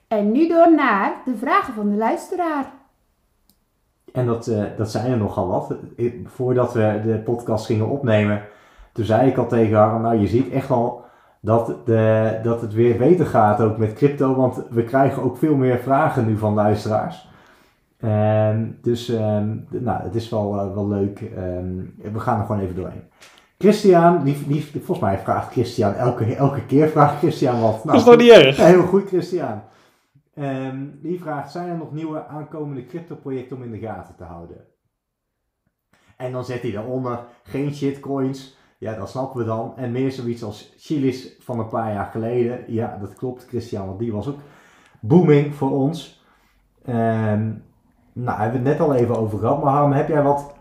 En 0.08 0.32
nu 0.32 0.48
door 0.48 0.74
naar 0.74 1.12
de 1.24 1.36
vragen 1.36 1.74
van 1.74 1.90
de 1.90 1.96
luisteraar. 1.96 2.72
En 4.12 4.26
dat, 4.26 4.46
eh, 4.46 4.64
dat 4.76 4.90
zijn 4.90 5.10
er 5.10 5.18
nogal 5.18 5.48
wat. 5.48 5.74
Voordat 6.24 6.72
we 6.72 7.00
de 7.04 7.18
podcast 7.18 7.66
gingen 7.66 7.88
opnemen, 7.88 8.42
toen 8.92 9.04
zei 9.04 9.28
ik 9.30 9.36
al 9.36 9.46
tegen 9.48 9.76
haar, 9.76 10.00
nou 10.00 10.16
je 10.18 10.26
ziet 10.26 10.50
echt 10.50 10.70
al 10.70 11.08
dat, 11.40 11.86
de, 11.86 12.38
dat 12.42 12.60
het 12.60 12.72
weer 12.72 12.96
beter 12.96 13.26
gaat 13.26 13.60
ook 13.60 13.76
met 13.76 13.92
crypto, 13.92 14.34
want 14.34 14.62
we 14.70 14.84
krijgen 14.84 15.22
ook 15.22 15.36
veel 15.36 15.54
meer 15.54 15.78
vragen 15.78 16.26
nu 16.26 16.36
van 16.36 16.54
luisteraars. 16.54 17.28
Ehm, 18.00 18.66
dus 18.82 19.08
ehm, 19.08 19.56
nou, 19.68 20.02
het 20.02 20.14
is 20.14 20.28
wel, 20.28 20.58
eh, 20.58 20.74
wel 20.74 20.88
leuk. 20.88 21.20
Ehm, 21.20 21.74
we 22.12 22.20
gaan 22.20 22.40
er 22.40 22.46
gewoon 22.46 22.60
even 22.60 22.74
doorheen. 22.74 23.02
Christian, 23.58 24.24
die, 24.24 24.46
die, 24.46 24.62
volgens 24.62 24.98
mij 24.98 25.18
vraagt 25.18 25.52
Christian 25.52 25.94
elke, 25.94 26.34
elke 26.34 26.66
keer 26.66 26.88
vraagt 26.88 27.18
Christian 27.18 27.60
wat. 27.60 27.82
dat 27.84 27.94
is 27.94 28.04
toch 28.04 28.16
niet 28.16 28.30
erg? 28.30 28.56
Heel 28.66 28.82
goed, 28.82 29.08
Christian. 29.08 29.62
Die 31.02 31.20
vraagt: 31.20 31.50
zijn 31.50 31.68
er 31.68 31.76
nog 31.76 31.92
nieuwe 31.92 32.26
aankomende 32.26 32.86
crypto-projecten 32.86 33.56
om 33.56 33.62
in 33.62 33.70
de 33.70 33.78
gaten 33.78 34.14
te 34.16 34.24
houden? 34.24 34.56
En 36.16 36.32
dan 36.32 36.44
zet 36.44 36.62
hij 36.62 36.70
daaronder: 36.70 37.20
geen 37.42 37.74
shitcoins. 37.74 38.58
Ja, 38.80 38.94
dat 38.94 39.10
snappen 39.10 39.40
we 39.40 39.46
dan. 39.46 39.72
En 39.76 39.92
meer 39.92 40.12
zoiets 40.12 40.42
als 40.42 40.72
Chilis 40.76 41.36
van 41.40 41.58
een 41.58 41.68
paar 41.68 41.92
jaar 41.92 42.06
geleden. 42.06 42.64
Ja, 42.66 42.98
dat 43.00 43.14
klopt, 43.14 43.46
Christian, 43.48 43.86
want 43.86 43.98
die 43.98 44.12
was 44.12 44.28
ook 44.28 44.38
booming 45.00 45.54
voor 45.54 45.70
ons. 45.70 46.24
Ehm, 46.84 47.50
nou, 48.12 48.40
hebben 48.40 48.62
we 48.62 48.68
het 48.68 48.78
net 48.78 48.88
al 48.88 48.94
even 48.94 49.16
over 49.16 49.38
gehad. 49.38 49.62
Maar 49.62 49.72
Harm, 49.72 49.92
heb 49.92 50.08
jij 50.08 50.22
wat, 50.22 50.54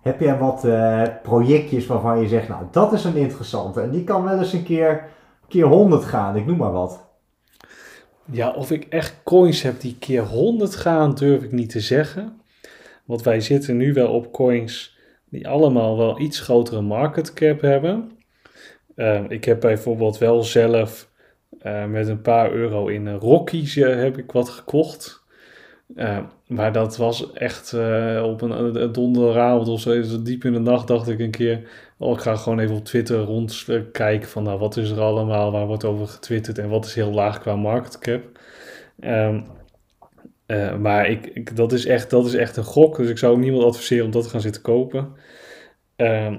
heb 0.00 0.20
jij 0.20 0.38
wat 0.38 0.64
eh, 0.64 1.02
projectjes 1.22 1.86
waarvan 1.86 2.20
je 2.20 2.28
zegt: 2.28 2.48
nou, 2.48 2.64
dat 2.70 2.92
is 2.92 3.04
een 3.04 3.16
interessante. 3.16 3.80
En 3.80 3.90
die 3.90 4.04
kan 4.04 4.24
wel 4.24 4.38
eens 4.38 4.52
een 4.52 4.64
keer, 4.64 5.08
keer 5.48 5.66
100 5.66 6.04
gaan, 6.04 6.36
ik 6.36 6.46
noem 6.46 6.56
maar 6.56 6.72
wat. 6.72 7.04
Ja, 8.24 8.50
of 8.50 8.70
ik 8.70 8.84
echt 8.84 9.20
coins 9.22 9.62
heb 9.62 9.80
die 9.80 9.96
keer 9.98 10.22
100 10.22 10.76
gaan, 10.76 11.14
durf 11.14 11.42
ik 11.42 11.52
niet 11.52 11.70
te 11.70 11.80
zeggen. 11.80 12.40
Want 13.04 13.22
wij 13.22 13.40
zitten 13.40 13.76
nu 13.76 13.92
wel 13.92 14.12
op 14.12 14.32
coins 14.32 14.93
die 15.34 15.48
allemaal 15.48 15.96
wel 15.96 16.20
iets 16.20 16.40
grotere 16.40 16.80
market 16.80 17.32
cap 17.32 17.60
hebben. 17.60 18.10
Eh, 18.94 19.24
ik 19.28 19.44
heb 19.44 19.60
bijvoorbeeld 19.60 20.18
wel 20.18 20.42
zelf 20.42 21.10
eh, 21.58 21.84
met 21.86 22.08
een 22.08 22.20
paar 22.20 22.52
euro 22.52 22.86
in 22.86 23.14
Rockies 23.14 23.76
eh, 23.76 23.96
heb 23.96 24.18
ik 24.18 24.32
wat 24.32 24.48
gekocht. 24.48 25.24
Eh, 25.94 26.18
maar 26.46 26.72
dat 26.72 26.96
was 26.96 27.32
echt 27.32 27.72
eh, 27.72 28.22
op 28.24 28.40
een, 28.42 28.82
een 28.82 28.92
donderavond 28.92 29.68
of 29.68 29.80
zo, 29.80 30.02
zo 30.02 30.22
diep 30.22 30.44
in 30.44 30.52
de 30.52 30.58
nacht 30.58 30.86
dacht 30.86 31.08
ik 31.08 31.18
een 31.18 31.30
keer... 31.30 31.68
Oh, 31.98 32.12
ik 32.12 32.20
ga 32.20 32.36
gewoon 32.36 32.58
even 32.58 32.76
op 32.76 32.84
Twitter 32.84 33.18
rondkijken 33.18 34.28
van 34.28 34.42
nou, 34.42 34.58
wat 34.58 34.76
is 34.76 34.90
er 34.90 35.00
allemaal, 35.00 35.52
waar 35.52 35.66
wordt 35.66 35.84
over 35.84 36.06
getwitterd 36.06 36.58
en 36.58 36.68
wat 36.68 36.84
is 36.84 36.94
heel 36.94 37.12
laag 37.12 37.40
qua 37.40 37.56
market 37.56 37.98
cap. 37.98 38.22
Ehm, 39.00 39.40
eh, 40.46 40.76
maar 40.76 41.10
ik, 41.10 41.26
ik, 41.26 41.56
dat, 41.56 41.72
is 41.72 41.86
echt, 41.86 42.10
dat 42.10 42.26
is 42.26 42.34
echt 42.34 42.56
een 42.56 42.64
gok, 42.64 42.96
dus 42.96 43.08
ik 43.08 43.18
zou 43.18 43.32
ook 43.32 43.40
niemand 43.40 43.64
adviseren 43.64 44.04
om 44.04 44.10
dat 44.10 44.22
te 44.22 44.28
gaan 44.28 44.40
zitten 44.40 44.62
kopen. 44.62 45.12
Ehm, 45.96 46.36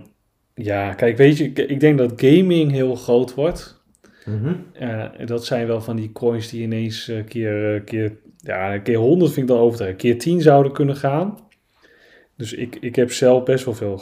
ja, 0.53 0.93
kijk, 0.93 1.17
weet 1.17 1.37
je, 1.37 1.43
ik, 1.43 1.59
ik 1.59 1.79
denk 1.79 1.97
dat 1.97 2.13
gaming 2.15 2.71
heel 2.71 2.95
groot 2.95 3.33
wordt. 3.33 3.83
Mhm. 4.25 4.53
Uh, 4.81 5.05
dat 5.25 5.45
zijn 5.45 5.67
wel 5.67 5.81
van 5.81 5.95
die 5.95 6.11
coins 6.11 6.49
die 6.49 6.61
ineens 6.61 7.09
uh, 7.09 7.25
keer, 7.25 7.81
keer, 7.81 8.17
ja, 8.37 8.77
keer 8.77 8.97
100 8.97 9.33
vind 9.33 9.49
ik 9.49 9.55
dan 9.55 9.63
overdreven. 9.63 9.95
Keer 9.95 10.17
10 10.17 10.41
zouden 10.41 10.71
kunnen 10.71 10.95
gaan. 10.95 11.37
Dus 12.37 12.53
ik, 12.53 12.75
ik 12.75 12.95
heb 12.95 13.11
zelf 13.11 13.43
best 13.43 13.65
wel 13.65 13.73
veel 13.73 13.97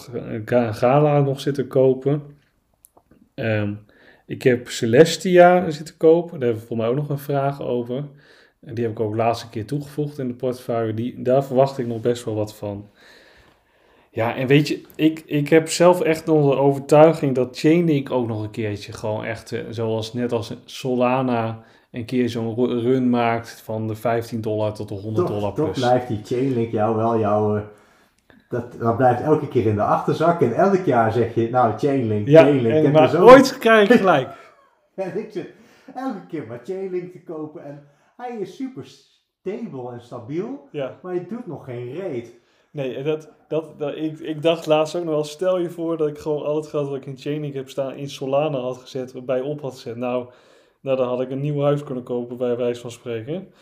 Gala 0.71 1.21
nog 1.21 1.39
zitten 1.39 1.67
kopen. 1.67 2.21
Um, 3.35 3.79
ik 4.25 4.43
heb 4.43 4.67
Celestia 4.67 5.69
zitten 5.69 5.97
kopen. 5.97 6.39
Daar 6.39 6.47
hebben 6.47 6.61
we 6.61 6.67
voor 6.67 6.77
mij 6.77 6.87
ook 6.87 6.95
nog 6.95 7.09
een 7.09 7.17
vraag 7.17 7.61
over. 7.61 8.03
En 8.65 8.73
die 8.73 8.83
heb 8.83 8.93
ik 8.93 8.99
ook 8.99 9.11
de 9.11 9.17
laatste 9.17 9.49
keer 9.49 9.65
toegevoegd 9.65 10.19
in 10.19 10.27
de 10.27 10.33
portefeuille. 10.33 10.93
Die, 10.93 11.21
daar 11.21 11.43
verwacht 11.43 11.77
ik 11.77 11.87
nog 11.87 12.01
best 12.01 12.23
wel 12.25 12.35
wat 12.35 12.55
van. 12.55 12.87
Ja, 14.09 14.35
en 14.35 14.47
weet 14.47 14.67
je, 14.67 14.81
ik, 14.95 15.23
ik 15.25 15.49
heb 15.49 15.69
zelf 15.69 16.01
echt 16.01 16.25
nog 16.25 16.49
de 16.49 16.57
overtuiging 16.57 17.35
dat 17.35 17.59
Chainlink 17.59 18.11
ook 18.11 18.27
nog 18.27 18.43
een 18.43 18.51
keertje 18.51 18.91
gewoon 18.91 19.23
echt, 19.23 19.51
uh, 19.51 19.61
zoals 19.69 20.13
net 20.13 20.31
als 20.31 20.53
Solana, 20.65 21.63
een 21.91 22.05
keer 22.05 22.29
zo'n 22.29 22.55
run 22.79 23.09
maakt 23.09 23.61
van 23.63 23.87
de 23.87 23.95
15 23.95 24.41
dollar 24.41 24.73
tot 24.73 24.89
de 24.89 24.95
100 24.95 25.27
toch, 25.27 25.35
dollar 25.35 25.53
toch 25.53 25.65
plus. 25.65 25.79
blijft 25.79 26.07
die 26.07 26.21
Chainlink 26.23 26.71
jou 26.71 26.95
wel 26.95 27.19
jouw... 27.19 27.55
Uh, 27.55 27.61
dat, 28.49 28.79
dat 28.79 28.97
blijft 28.97 29.21
elke 29.21 29.47
keer 29.47 29.65
in 29.65 29.75
de 29.75 29.83
achterzak 29.83 30.41
en 30.41 30.53
elk 30.53 30.85
jaar 30.85 31.11
zeg 31.11 31.35
je, 31.35 31.49
nou 31.49 31.77
Chainlink, 31.77 32.27
ja, 32.27 32.43
Chainlink. 32.43 32.75
En, 32.75 32.85
en 32.85 32.91
maar 32.91 33.09
zo... 33.09 33.23
ooit 33.23 33.57
krijg 33.57 33.97
gelijk. 33.97 34.29
en 34.95 35.17
ik 35.17 35.31
zit 35.31 35.47
elke 35.95 36.25
keer 36.27 36.43
maar 36.47 36.59
Chainlink 36.63 37.11
te 37.11 37.21
kopen 37.21 37.65
en 37.65 37.83
hij 38.23 38.37
is 38.39 38.55
super 38.55 38.85
stable 38.85 39.91
en 39.91 40.01
stabiel, 40.01 40.67
ja. 40.71 40.99
maar 41.01 41.13
hij 41.13 41.25
doet 41.27 41.47
nog 41.47 41.65
geen 41.65 41.93
reet. 41.93 42.41
Nee, 42.71 43.03
dat, 43.03 43.29
dat, 43.47 43.79
dat, 43.79 43.95
ik, 43.95 44.19
ik 44.19 44.41
dacht 44.41 44.65
laatst 44.65 44.95
ook 44.95 45.03
nog 45.03 45.13
wel, 45.13 45.23
stel 45.23 45.59
je 45.59 45.69
voor 45.69 45.97
dat 45.97 46.07
ik 46.07 46.17
gewoon 46.17 46.45
al 46.45 46.55
het 46.55 46.67
geld 46.67 46.87
wat 46.87 46.97
ik 46.97 47.05
in 47.05 47.17
Chainlink 47.17 47.53
heb 47.53 47.69
staan 47.69 47.95
in 47.95 48.09
Solana 48.09 48.57
had 48.57 48.77
gezet, 48.77 49.25
bij 49.25 49.41
op 49.41 49.61
had 49.61 49.73
gezet. 49.73 49.95
Nou, 49.95 50.29
nou, 50.81 50.97
dan 50.97 51.07
had 51.07 51.21
ik 51.21 51.29
een 51.29 51.39
nieuw 51.39 51.61
huis 51.61 51.83
kunnen 51.83 52.03
kopen 52.03 52.37
bij 52.37 52.57
wijze 52.57 52.81
van 52.81 52.91
spreken. 52.91 53.53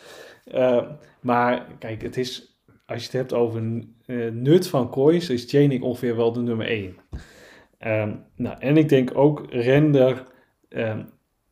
Uh, 0.54 0.82
maar 1.20 1.66
kijk, 1.78 2.02
het 2.02 2.16
is, 2.16 2.60
als 2.86 2.98
je 2.98 3.04
het 3.04 3.12
hebt 3.12 3.32
over 3.32 3.62
uh, 4.06 4.32
nut 4.32 4.68
van 4.68 4.90
coins, 4.90 5.30
is 5.30 5.50
Chainlink 5.50 5.84
ongeveer 5.84 6.16
wel 6.16 6.32
de 6.32 6.40
nummer 6.40 6.66
1. 6.66 6.96
Ehm, 7.78 8.16
nou, 8.36 8.56
en 8.58 8.76
ik 8.76 8.88
denk 8.88 9.16
ook 9.16 9.46
render, 9.50 10.22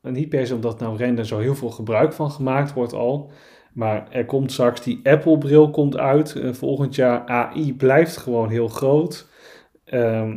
niet 0.03 0.29
per 0.29 0.47
se 0.47 0.55
omdat 0.55 0.81
nou 0.81 0.97
render 0.97 1.27
zo 1.27 1.39
heel 1.39 1.55
veel 1.55 1.71
gebruik 1.71 2.13
van 2.13 2.31
gemaakt 2.31 2.73
wordt 2.73 2.93
al, 2.93 3.31
maar 3.73 4.11
er 4.11 4.25
komt 4.25 4.53
straks 4.53 4.83
die 4.83 5.01
Apple-bril 5.03 5.71
komt 5.71 5.97
uit 5.97 6.35
eh, 6.35 6.53
volgend 6.53 6.95
jaar. 6.95 7.27
AI 7.27 7.75
blijft 7.75 8.17
gewoon 8.17 8.49
heel 8.49 8.69
groot. 8.69 9.29
Ehm, 9.85 10.37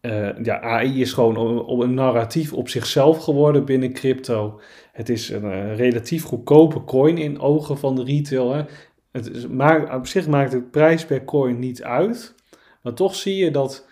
eh, 0.00 0.42
ja, 0.42 0.60
AI 0.60 1.00
is 1.00 1.12
gewoon 1.12 1.36
een, 1.36 1.80
een, 1.80 1.94
narratief 1.94 2.52
op 2.52 2.68
zichzelf 2.68 3.24
geworden 3.24 3.64
binnen 3.64 3.92
crypto. 3.92 4.60
Het 4.92 5.08
is 5.08 5.28
een, 5.28 5.44
eh, 5.44 5.76
relatief 5.76 6.24
goedkope 6.24 6.84
coin 6.84 7.18
in 7.18 7.40
ogen 7.40 7.78
van 7.78 7.94
de 7.96 8.04
retail. 8.04 8.52
Hè. 8.52 8.62
Het 9.12 9.48
maar, 9.48 9.96
op 9.96 10.06
zich 10.06 10.28
maakt 10.28 10.50
de 10.50 10.62
prijs 10.62 11.04
per 11.04 11.24
coin 11.24 11.58
niet 11.58 11.82
uit. 11.82 12.34
Maar 12.82 12.94
toch 12.94 13.14
zie 13.14 13.36
je 13.36 13.50
dat 13.50 13.88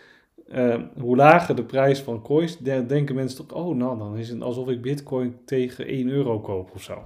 hoe 0.99 1.17
lager 1.17 1.57
de 1.57 1.65
prijs 1.65 2.01
van 2.01 2.23
coins, 2.23 2.59
denken 2.59 3.15
mensen 3.15 3.47
toch, 3.47 3.59
oh 3.59 3.77
nou, 3.77 3.99
dan 3.99 4.17
is 4.17 4.29
het 4.29 4.43
alsof 4.43 4.69
ik 4.69 4.83
bitcoin 4.83 5.37
tegen 5.45 5.87
1 5.87 6.09
euro 6.09 6.41
koop 6.41 6.71
of 6.75 6.83
zo. 6.83 7.05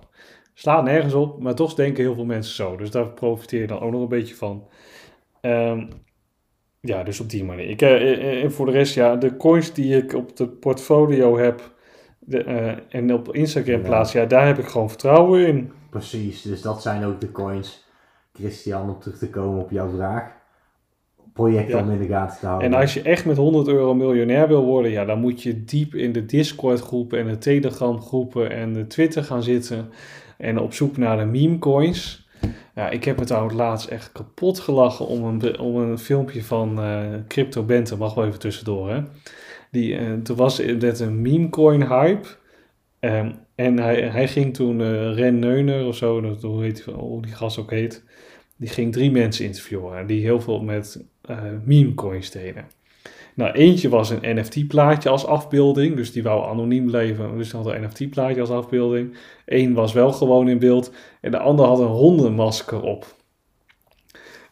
Slaat 0.55 0.85
nergens 0.85 1.15
op, 1.15 1.43
maar 1.43 1.55
toch 1.55 1.75
denken 1.75 2.03
heel 2.03 2.15
veel 2.15 2.25
mensen 2.25 2.55
zo. 2.55 2.77
Dus 2.77 2.91
daar 2.91 3.09
profiteer 3.09 3.61
je 3.61 3.67
dan 3.67 3.81
ook 3.81 3.93
nog 3.93 4.01
een 4.01 4.09
beetje 4.09 4.35
van. 4.35 4.69
Um, 5.41 5.89
ja, 6.81 7.03
dus 7.03 7.21
op 7.21 7.31
die 7.31 7.45
manier. 7.45 7.69
Ik, 7.69 7.83
uh, 7.83 8.43
en 8.43 8.53
voor 8.53 8.67
de 8.67 8.73
rest, 8.73 8.95
ja, 8.95 9.17
de 9.17 9.37
coins 9.37 9.73
die 9.73 9.97
ik 9.97 10.15
op 10.15 10.37
de 10.37 10.49
portfolio 10.49 11.39
heb 11.39 11.73
de, 12.19 12.45
uh, 12.45 12.95
en 13.01 13.15
op 13.15 13.35
Instagram 13.35 13.81
ja. 13.81 13.87
plaats, 13.87 14.13
ja, 14.13 14.25
daar 14.25 14.47
heb 14.47 14.59
ik 14.59 14.67
gewoon 14.67 14.89
vertrouwen 14.89 15.47
in. 15.47 15.73
Precies, 15.91 16.43
dus 16.43 16.63
dat 16.63 16.83
zijn 16.83 17.05
ook 17.05 17.21
de 17.21 17.33
coins. 17.33 17.85
Christian, 18.33 18.91
om 18.91 19.01
terug 19.01 19.19
te 19.19 19.31
komen 19.31 19.63
op 19.63 19.71
jouw 19.71 19.91
vraag. 19.91 20.41
Projecten 21.33 21.77
ja. 21.77 21.85
om 21.85 21.91
in 21.91 21.99
de 21.99 22.07
gaten 22.07 22.39
te 22.39 22.47
houden. 22.47 22.73
En 22.73 22.81
als 22.81 22.95
je 22.95 23.03
echt 23.03 23.25
met 23.25 23.37
100 23.37 23.69
euro 23.69 23.95
miljonair 23.95 24.49
wil 24.49 24.65
worden, 24.65 24.91
ja, 24.91 25.05
dan 25.05 25.21
moet 25.21 25.43
je 25.43 25.65
diep 25.65 25.95
in 25.95 26.13
de 26.13 26.27
Discord 26.27 26.81
groepen 26.81 27.19
en 27.19 27.27
de 27.27 27.39
Telegram 27.39 28.01
groepen 28.01 28.51
en 28.51 28.73
de 28.73 28.87
Twitter 28.87 29.25
gaan 29.25 29.43
zitten 29.43 29.91
en 30.39 30.59
op 30.59 30.73
zoek 30.73 30.97
naar 30.97 31.17
de 31.17 31.25
meme 31.25 31.59
coins. 31.59 32.29
Ja, 32.75 32.91
ik 32.91 33.05
heb 33.05 33.19
het 33.19 33.27
trouwens 33.27 33.55
laatst 33.55 33.89
echt 33.89 34.13
kapot 34.13 34.61
gelachen 34.61 35.07
om 35.07 35.25
een, 35.25 35.59
om 35.59 35.77
een 35.77 35.99
filmpje 35.99 36.45
van 36.45 36.81
uh, 36.81 37.01
Crypto 37.29 37.63
Bente, 37.63 37.97
mag 37.97 38.15
wel 38.15 38.27
even 38.27 38.39
tussendoor 38.39 38.91
hè. 38.91 39.03
Die, 39.71 40.01
uh, 40.01 40.13
toen 40.13 40.37
was 40.37 40.59
het 40.59 41.01
een 41.01 41.23
meme 41.23 41.49
coin 41.49 41.87
hype. 41.87 42.29
Um, 43.01 43.35
en 43.55 43.79
hij, 43.79 44.01
hij 44.01 44.29
ging 44.29 44.55
toen 44.55 44.81
uh, 44.81 45.15
Ren 45.15 45.39
Neuner 45.39 45.87
of 45.87 45.97
zo, 45.97 46.21
dat, 46.21 46.43
hoe, 46.43 46.63
heet, 46.63 46.85
hoe 46.85 47.23
die 47.23 47.33
gast 47.33 47.59
ook 47.59 47.71
heet, 47.71 48.05
die 48.57 48.69
ging 48.69 48.93
drie 48.93 49.11
mensen 49.11 49.45
interviewen 49.45 50.07
die 50.07 50.23
heel 50.23 50.41
veel 50.41 50.63
met 50.63 51.05
meme 51.65 51.95
coins 51.95 52.31
deden. 52.31 52.67
Nou, 53.35 53.53
eentje 53.53 53.89
was 53.89 54.11
een 54.11 54.39
NFT-plaatje 54.39 55.09
als 55.09 55.27
afbeelding, 55.27 55.97
dus 55.97 56.13
die 56.13 56.23
wou 56.23 56.51
anoniem 56.51 56.91
leven, 56.91 57.37
dus 57.37 57.51
die 57.51 57.61
had 57.61 57.73
een 57.73 57.83
NFT-plaatje 57.83 58.41
als 58.41 58.51
afbeelding. 58.51 59.17
Eén 59.47 59.75
was 59.75 59.93
wel 59.93 60.13
gewoon 60.13 60.49
in 60.49 60.59
beeld 60.59 60.93
en 61.21 61.31
de 61.31 61.39
ander 61.39 61.67
had 61.67 61.79
een 61.79 61.87
hondenmasker 61.87 62.83
op. 62.83 63.15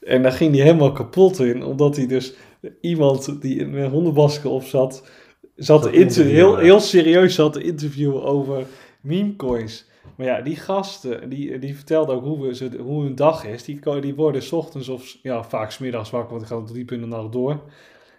En 0.01 0.23
daar 0.23 0.33
ging 0.33 0.55
hij 0.55 0.65
helemaal 0.65 0.93
kapot 0.93 1.39
in, 1.39 1.65
omdat 1.65 1.97
hij 1.97 2.07
dus 2.07 2.35
iemand 2.81 3.43
die 3.43 3.67
met 3.67 3.85
een 3.85 3.91
hondenmasker 3.91 4.51
op 4.51 4.63
zat, 4.63 5.09
zat 5.57 5.91
heel, 5.91 6.57
heel 6.57 6.81
serieus 6.81 7.35
zat 7.35 7.53
te 7.53 7.63
interviewen 7.63 8.23
over 8.23 8.67
memecoins. 9.01 9.90
Maar 10.17 10.27
ja, 10.27 10.41
die 10.41 10.57
gasten, 10.57 11.29
die, 11.29 11.59
die 11.59 11.75
vertelden 11.75 12.15
ook 12.15 12.25
hoe, 12.25 12.49
we, 12.49 12.77
hoe 12.83 13.03
hun 13.03 13.15
dag 13.15 13.45
is. 13.47 13.65
Die, 13.65 14.01
die 14.01 14.15
worden 14.15 14.43
s 14.43 14.53
ochtends 14.53 14.89
of 14.89 15.17
ja, 15.23 15.45
vaak 15.45 15.71
smiddags 15.71 16.11
wakker, 16.11 16.31
want 16.31 16.43
ik 16.43 16.49
ga 16.49 16.57
tot 16.57 16.75
diep 16.75 16.93
in 16.93 17.01
de 17.01 17.07
nacht 17.07 17.33
door. 17.33 17.51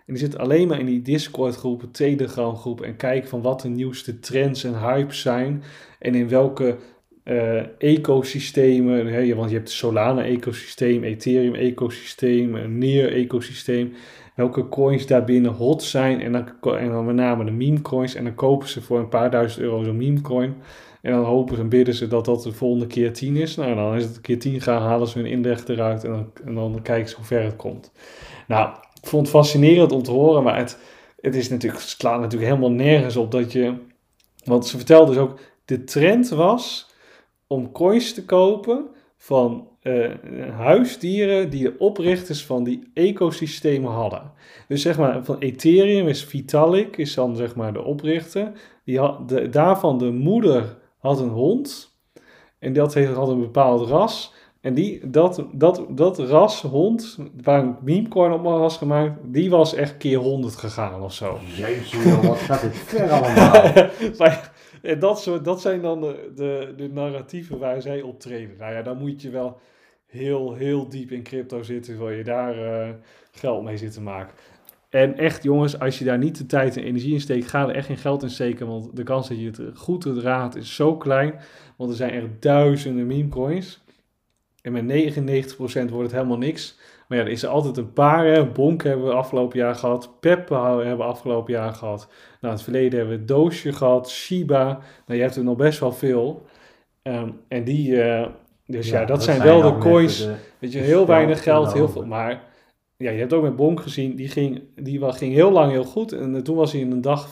En 0.06 0.18
die 0.18 0.18
zit 0.18 0.38
alleen 0.38 0.68
maar 0.68 0.80
in 0.80 0.86
die 0.86 1.02
Discord 1.02 1.56
groepen, 1.56 1.92
Telegram 1.92 2.56
groepen 2.56 2.86
en 2.86 2.96
kijken 2.96 3.30
van 3.30 3.42
wat 3.42 3.62
de 3.62 3.70
nieuwste 3.70 4.20
trends 4.20 4.64
en 4.64 4.80
hypes 4.80 5.22
zijn. 5.22 5.64
En 6.00 6.16
in 6.16 6.30
welke 6.30 6.78
uh, 7.24 7.62
ecosystemen, 7.78 9.08
hè, 9.08 9.36
want 9.36 9.50
je 9.50 9.56
hebt 9.56 9.70
Solana-ecosysteem, 9.70 11.04
Ethereum-ecosysteem, 11.04 12.56
een 12.56 12.78
Near-ecosysteem. 12.78 13.94
Welke 14.36 14.70
coins 14.70 15.08
daarbinnen 15.08 15.52
hot 15.52 15.84
zijn 15.84 16.22
en 16.22 16.32
dan, 16.32 16.78
en 16.78 16.90
dan 16.90 17.06
met 17.06 17.16
name 17.16 17.46
de 17.46 17.52
meme 17.52 17.82
coins. 17.82 18.16
En 18.16 18.24
dan 18.24 18.36
kopen 18.36 18.68
ze 18.68 18.82
voor 18.82 19.00
een 19.00 19.10
paar 19.10 19.32
duizend 19.32 19.64
euro 19.64 19.84
zo'n 19.84 19.98
meme 19.98 20.22
coin. 20.22 20.56
En 21.02 21.12
dan 21.12 21.24
hopen 21.24 21.56
ze 21.56 21.62
en 21.62 21.70
bidden 21.70 21.94
ze 21.94 22.08
dat 22.08 22.26
dat 22.26 22.44
de 22.44 22.52
volgende 22.52 22.88
keer 22.88 23.14
10 23.14 23.36
is. 23.36 23.56
Nou, 23.56 23.76
dan 23.76 23.96
is 23.96 24.04
het 24.04 24.22
keer 24.22 24.40
10 24.40 24.62
gaan, 24.62 24.82
halen 24.82 25.08
ze 25.08 25.20
hun 25.20 25.28
inleg 25.28 25.68
eruit 25.68 26.04
en 26.04 26.12
dan, 26.12 26.32
en 26.46 26.56
dan 26.56 26.80
kijken 26.82 27.10
ze 27.10 27.16
hoe 27.16 27.26
ver 27.26 27.44
het 27.44 27.56
komt. 27.56 27.92
Nou, 28.48 28.70
ik 29.02 29.08
vond 29.08 29.22
het 29.22 29.36
fascinerend 29.36 29.92
om 29.92 30.04
te 30.04 30.12
horen, 30.12 30.44
maar 30.44 30.58
het, 30.58 30.80
het, 31.22 31.36
is 31.36 31.50
natuurlijk, 31.50 31.82
het 31.82 31.90
slaat 31.90 32.20
natuurlijk 32.20 32.52
helemaal 32.52 32.72
nergens 32.72 33.16
op 33.16 33.32
dat 33.32 33.52
je. 33.52 33.74
Want 34.44 34.68
ze 34.68 34.78
vertelde 34.78 35.12
dus 35.12 35.22
ook, 35.22 35.40
de 35.66 35.84
trend 35.84 36.30
was 36.30 36.90
om 37.48 37.72
coins 37.72 38.14
te 38.14 38.26
kopen 38.26 38.90
van 39.18 39.68
uh, 39.84 40.12
huisdieren 40.58 41.50
die 41.50 41.64
de 41.64 41.76
oprichters 41.78 42.46
van 42.46 42.64
die 42.64 42.92
ecosystemen 42.94 43.92
hadden. 43.92 44.32
Dus 44.68 44.82
zeg 44.82 44.98
maar, 44.98 45.26
van 45.26 45.40
Ethereum 45.40 46.08
is 46.08 46.24
Vitalik, 46.24 46.98
is 46.98 47.14
dan 47.14 47.36
zeg 47.36 47.56
maar 47.56 47.74
de 47.74 47.84
oprichter. 47.84 48.52
Die 48.86 49.00
de, 49.26 49.50
daarvan 49.50 49.98
de 49.98 50.12
moeder 50.12 50.78
had 51.02 51.20
een 51.20 51.30
hond. 51.30 52.00
En 52.60 52.74
dat 52.74 52.94
had 52.94 53.30
een 53.30 53.40
bepaald 53.40 53.90
ras. 53.90 54.34
En 54.62 54.74
die, 54.74 55.10
dat, 55.10 55.46
dat, 55.52 55.86
dat 55.90 56.20
ras 56.20 56.62
hond, 56.62 57.18
waar 57.42 57.60
een 57.60 57.76
memecoin 57.82 58.32
op 58.32 58.44
was 58.44 58.78
gemaakt, 58.78 59.18
die 59.24 59.50
was 59.50 59.74
echt 59.74 59.98
keer 59.98 60.18
100 60.18 60.56
gegaan 60.56 61.02
of 61.02 61.14
zo. 61.14 61.40
Jezus, 61.56 62.22
wat 62.22 62.38
gaat 62.38 62.62
dit 62.62 62.76
ver 62.76 63.12
allemaal. 63.12 63.90
en 64.82 65.00
dat, 65.00 65.22
soort, 65.22 65.46
dat 65.46 65.62
zijn 65.62 65.82
dan 65.82 66.02
de, 66.02 66.32
de, 66.36 66.74
de 66.78 66.90
narratieven 66.90 67.60
waar 67.60 67.82
zij 67.82 68.02
optreden. 68.02 68.58
Nou 68.58 68.74
ja, 68.74 68.82
dan 68.82 68.98
moet 68.98 69.22
je 69.22 69.30
wel 69.30 69.60
heel, 70.06 70.54
heel 70.54 70.90
diep 70.90 71.12
in 71.12 71.24
crypto 71.24 71.64
zitten, 71.64 71.98
wil 71.98 72.10
je 72.10 72.24
daar 72.24 72.58
uh, 72.58 72.90
geld 73.32 73.64
mee 73.64 73.78
zitten 73.78 74.04
maken. 74.04 74.34
En 74.92 75.18
echt 75.18 75.44
jongens, 75.44 75.80
als 75.80 76.00
je 76.00 76.06
daar 76.06 76.18
niet 76.18 76.38
de 76.38 76.46
tijd 76.46 76.78
en 76.78 76.84
energie 76.84 77.14
in 77.14 77.22
steekt, 77.22 77.48
ga 77.48 77.68
er 77.68 77.76
echt 77.76 77.86
geen 77.86 77.98
geld 77.98 78.24
in 78.24 78.30
steken. 78.30 78.68
Want 78.68 78.96
de 78.96 79.04
kans 79.04 79.28
dat 79.28 79.40
je 79.40 79.46
het 79.46 79.62
goed 79.74 80.06
raadt 80.06 80.56
is 80.56 80.76
zo 80.76 80.98
klein. 80.98 81.34
Want 81.78 81.90
er 81.90 81.96
zijn 81.96 82.12
echt 82.12 82.26
duizenden 82.40 83.08
meme 83.08 83.30
coins. 83.30 83.84
En 84.62 84.72
met 84.72 84.84
99% 84.84 85.56
wordt 85.56 85.92
het 85.92 86.12
helemaal 86.12 86.38
niks. 86.38 86.78
Maar 87.08 87.18
ja, 87.18 87.24
er 87.24 87.32
is 87.32 87.44
er 87.44 87.50
altijd 87.50 87.78
een 87.78 87.94
paar. 87.94 88.26
Hè. 88.26 88.46
Bonk 88.46 88.84
hebben 88.84 89.06
we 89.06 89.14
afgelopen 89.14 89.60
jaar 89.60 89.76
gehad. 89.76 90.20
Pep 90.20 90.50
hebben 90.50 90.98
we 90.98 91.04
afgelopen 91.04 91.54
jaar 91.54 91.74
gehad. 91.74 92.08
Nou, 92.10 92.18
in 92.42 92.50
het 92.50 92.62
verleden 92.62 93.00
hebben 93.00 93.20
we 93.20 93.26
Doosje 93.26 93.74
gehad. 93.74 94.10
Shiba. 94.10 94.66
Nou, 95.06 95.20
je 95.20 95.22
hebt 95.22 95.36
er 95.36 95.44
nog 95.44 95.58
best 95.58 95.80
wel 95.80 95.92
veel. 95.92 96.46
Um, 97.04 97.40
en 97.48 97.64
die... 97.64 97.92
Uh, 97.92 98.28
dus 98.66 98.90
ja, 98.90 99.00
ja 99.00 99.06
dat, 99.06 99.16
dat, 99.16 99.24
zijn, 99.24 99.42
wel 99.42 99.62
de 99.62 99.78
coins. 99.78 100.18
De, 100.18 100.34
weet 100.60 100.72
je, 100.72 100.80
heel 100.80 101.06
weinig 101.06 101.44
geld, 101.44 101.74
heel 101.74 101.90
veel. 101.90 102.06
Maar 102.06 102.44
ja, 103.02 103.12
je 103.12 103.20
hebt 103.20 103.34
ook 103.34 103.44
met 103.44 103.56
Bonk 103.56 103.82
gezien. 103.82 104.16
Die 104.16 104.28
ging, 104.28 104.64
die 104.76 105.12
ging 105.14 105.34
heel 105.34 105.52
lang 105.52 105.72
heel 105.72 105.84
goed. 105.84 106.12
En 106.12 106.44
toen 106.44 106.56
was 106.56 106.72
hij 106.72 106.82
in 106.82 106.92
een 106.92 107.02
dag 107.02 107.30
50% 107.30 107.32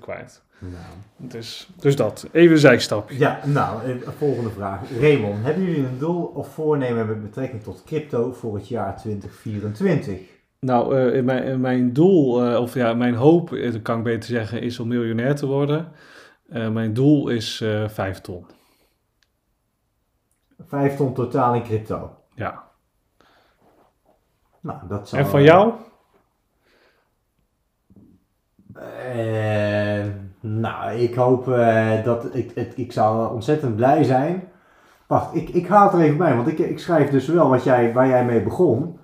kwijt. 0.00 0.42
Nou. 0.58 0.74
Dus, 1.16 1.70
dus 1.76 1.96
dat. 1.96 2.28
Even 2.32 2.52
een 2.52 2.58
zijstapje. 2.58 3.18
Ja, 3.18 3.40
nou, 3.46 4.00
volgende 4.18 4.50
vraag. 4.50 4.80
Raymond, 5.00 5.44
hebben 5.44 5.64
jullie 5.64 5.86
een 5.86 5.98
doel 5.98 6.24
of 6.24 6.54
voornemen 6.54 7.06
met 7.06 7.22
betrekking 7.22 7.62
tot 7.62 7.82
crypto 7.86 8.32
voor 8.32 8.54
het 8.54 8.68
jaar 8.68 8.96
2024? 8.96 10.18
Nou, 10.60 11.12
uh, 11.12 11.24
mijn, 11.24 11.60
mijn 11.60 11.92
doel, 11.92 12.50
uh, 12.50 12.60
of 12.60 12.74
ja, 12.74 12.94
mijn 12.94 13.14
hoop, 13.14 13.52
uh, 13.52 13.74
kan 13.82 13.98
ik 13.98 14.04
beter 14.04 14.28
zeggen, 14.28 14.62
is 14.62 14.80
om 14.80 14.88
miljonair 14.88 15.34
te 15.34 15.46
worden. 15.46 15.92
mijn 16.48 16.92
doel 16.92 17.28
is 17.28 17.64
5 17.86 18.20
ton. 18.20 18.46
5 20.66 20.96
ton 20.96 21.14
totaal 21.14 21.54
in 21.54 21.62
crypto? 21.62 22.16
Ja. 22.34 22.69
Nou, 24.60 24.78
dat 24.88 25.08
zou... 25.08 25.22
En 25.22 25.28
van 25.28 25.42
jou? 25.42 25.72
Eh 28.74 30.06
nou, 30.40 30.92
ik 30.92 31.14
hoop 31.14 31.48
uh, 31.48 32.04
dat 32.04 32.34
ik, 32.34 32.50
ik, 32.50 32.76
ik 32.76 32.92
zou 32.92 33.34
ontzettend 33.34 33.76
blij 33.76 34.04
zijn. 34.04 34.48
Wacht, 35.06 35.34
ik, 35.34 35.48
ik 35.48 35.66
haal 35.66 35.84
het 35.84 35.92
er 35.92 36.00
even 36.00 36.18
bij, 36.18 36.34
want 36.34 36.48
ik, 36.48 36.58
ik 36.58 36.78
schrijf 36.78 37.10
dus 37.10 37.26
wel 37.26 37.48
wat 37.48 37.64
jij, 37.64 37.92
waar 37.92 38.08
jij 38.08 38.24
mee 38.24 38.42
begon. 38.42 38.98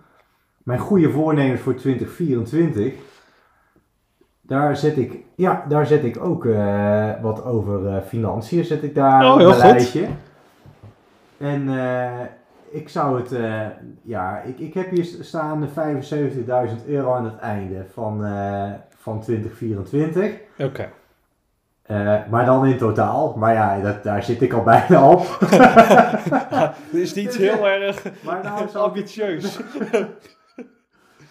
Mijn 0.62 0.78
goede 0.78 1.10
voornemens 1.10 1.60
voor 1.60 1.74
2024. 1.74 2.94
Daar 4.40 4.76
zet 4.76 4.96
ik, 4.96 5.24
ja, 5.34 5.64
daar 5.68 5.86
zet 5.86 6.04
ik 6.04 6.24
ook 6.24 6.44
uh, 6.44 7.10
wat 7.22 7.44
over 7.44 8.02
financiën, 8.02 8.64
zet 8.64 8.82
ik 8.82 8.94
daar 8.94 9.24
oh, 9.24 9.32
op 9.32 9.38
een 9.40 9.56
lijstje. 9.56 10.06
En 11.38 11.68
ik 12.70 12.88
zou 12.88 13.20
het, 13.20 13.30
ja, 14.02 14.40
ik, 14.40 14.58
ik 14.58 14.74
heb 14.74 14.90
hier 14.90 15.04
staan 15.04 15.68
75.000 15.68 16.86
euro 16.86 17.12
aan 17.12 17.24
het 17.24 17.38
einde 17.38 17.84
van, 17.92 18.20
van 18.96 19.20
2024. 19.20 20.32
Oké. 20.58 20.64
Okay. 20.64 20.92
Uh, 21.90 22.28
maar 22.28 22.44
dan 22.44 22.66
in 22.66 22.78
totaal. 22.78 23.36
Maar 23.36 23.52
ja, 23.52 23.80
dat, 23.80 24.02
daar 24.02 24.22
zit 24.22 24.42
ik 24.42 24.52
al 24.52 24.62
bijna 24.62 25.10
op. 25.10 25.38
dat 26.50 26.74
is 26.92 27.14
niet 27.14 27.36
heel 27.36 27.68
erg 27.78 28.22
maar 28.24 28.42
nou, 28.42 28.76
ambitieus. 28.76 29.58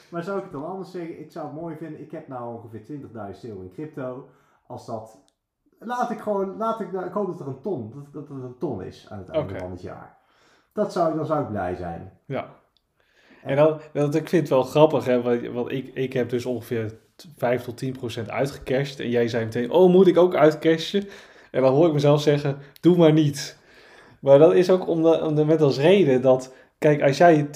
Maar 0.09 0.23
zou 0.23 0.37
ik 0.37 0.43
het 0.43 0.51
dan 0.51 0.65
anders 0.65 0.91
zeggen? 0.91 1.19
Ik 1.19 1.31
zou 1.31 1.45
het 1.45 1.55
mooi 1.55 1.75
vinden. 1.75 2.01
Ik 2.01 2.11
heb 2.11 2.27
nou 2.27 2.55
ongeveer 2.55 2.81
20.000 2.81 3.49
euro 3.49 3.61
in 3.61 3.71
crypto. 3.73 4.29
Als 4.67 4.85
dat. 4.85 5.19
Laat 5.79 6.11
ik 6.11 6.19
gewoon. 6.19 6.57
Laat 6.57 6.79
ik, 6.79 6.91
ik 6.91 7.11
hoop 7.11 7.27
dat 7.27 7.39
er 7.39 7.47
een 7.47 7.61
ton. 7.61 7.91
Dat, 7.91 8.13
dat 8.13 8.29
een 8.29 8.57
ton 8.59 8.83
is 8.83 9.07
aan 9.09 9.17
het 9.17 9.29
einde 9.29 9.59
van 9.59 9.71
het 9.71 9.81
jaar. 9.81 10.14
Dat 10.75 10.91
zou, 10.91 11.15
dan 11.15 11.25
zou 11.25 11.41
ik 11.41 11.49
blij 11.49 11.75
zijn. 11.75 12.11
Ja. 12.25 12.49
En 13.43 13.55
dan, 13.55 13.79
want 13.93 14.15
ik 14.15 14.29
vind 14.29 14.41
het 14.41 14.51
wel 14.51 14.63
grappig, 14.63 15.05
hè, 15.05 15.21
want, 15.21 15.47
want 15.47 15.71
ik, 15.71 15.91
ik 15.93 16.13
heb 16.13 16.29
dus 16.29 16.45
ongeveer 16.45 16.91
t- 17.15 17.27
5 17.37 17.63
tot 17.63 17.77
10 17.77 17.91
procent 17.91 18.29
uitgecashed. 18.29 18.99
En 18.99 19.09
jij 19.09 19.27
zei 19.27 19.43
meteen, 19.43 19.71
oh, 19.71 19.91
moet 19.91 20.07
ik 20.07 20.17
ook 20.17 20.35
uitcashen? 20.35 21.07
En 21.51 21.61
dan 21.61 21.73
hoor 21.73 21.87
ik 21.87 21.93
mezelf 21.93 22.21
zeggen, 22.21 22.57
doe 22.81 22.97
maar 22.97 23.13
niet. 23.13 23.57
Maar 24.19 24.39
dat 24.39 24.53
is 24.53 24.69
ook 24.69 24.87
om 24.87 25.01
de, 25.03 25.21
om 25.21 25.35
de, 25.35 25.45
met 25.45 25.61
als 25.61 25.77
reden 25.79 26.21
dat, 26.21 26.53
kijk, 26.77 27.01
als 27.01 27.17
jij 27.17 27.47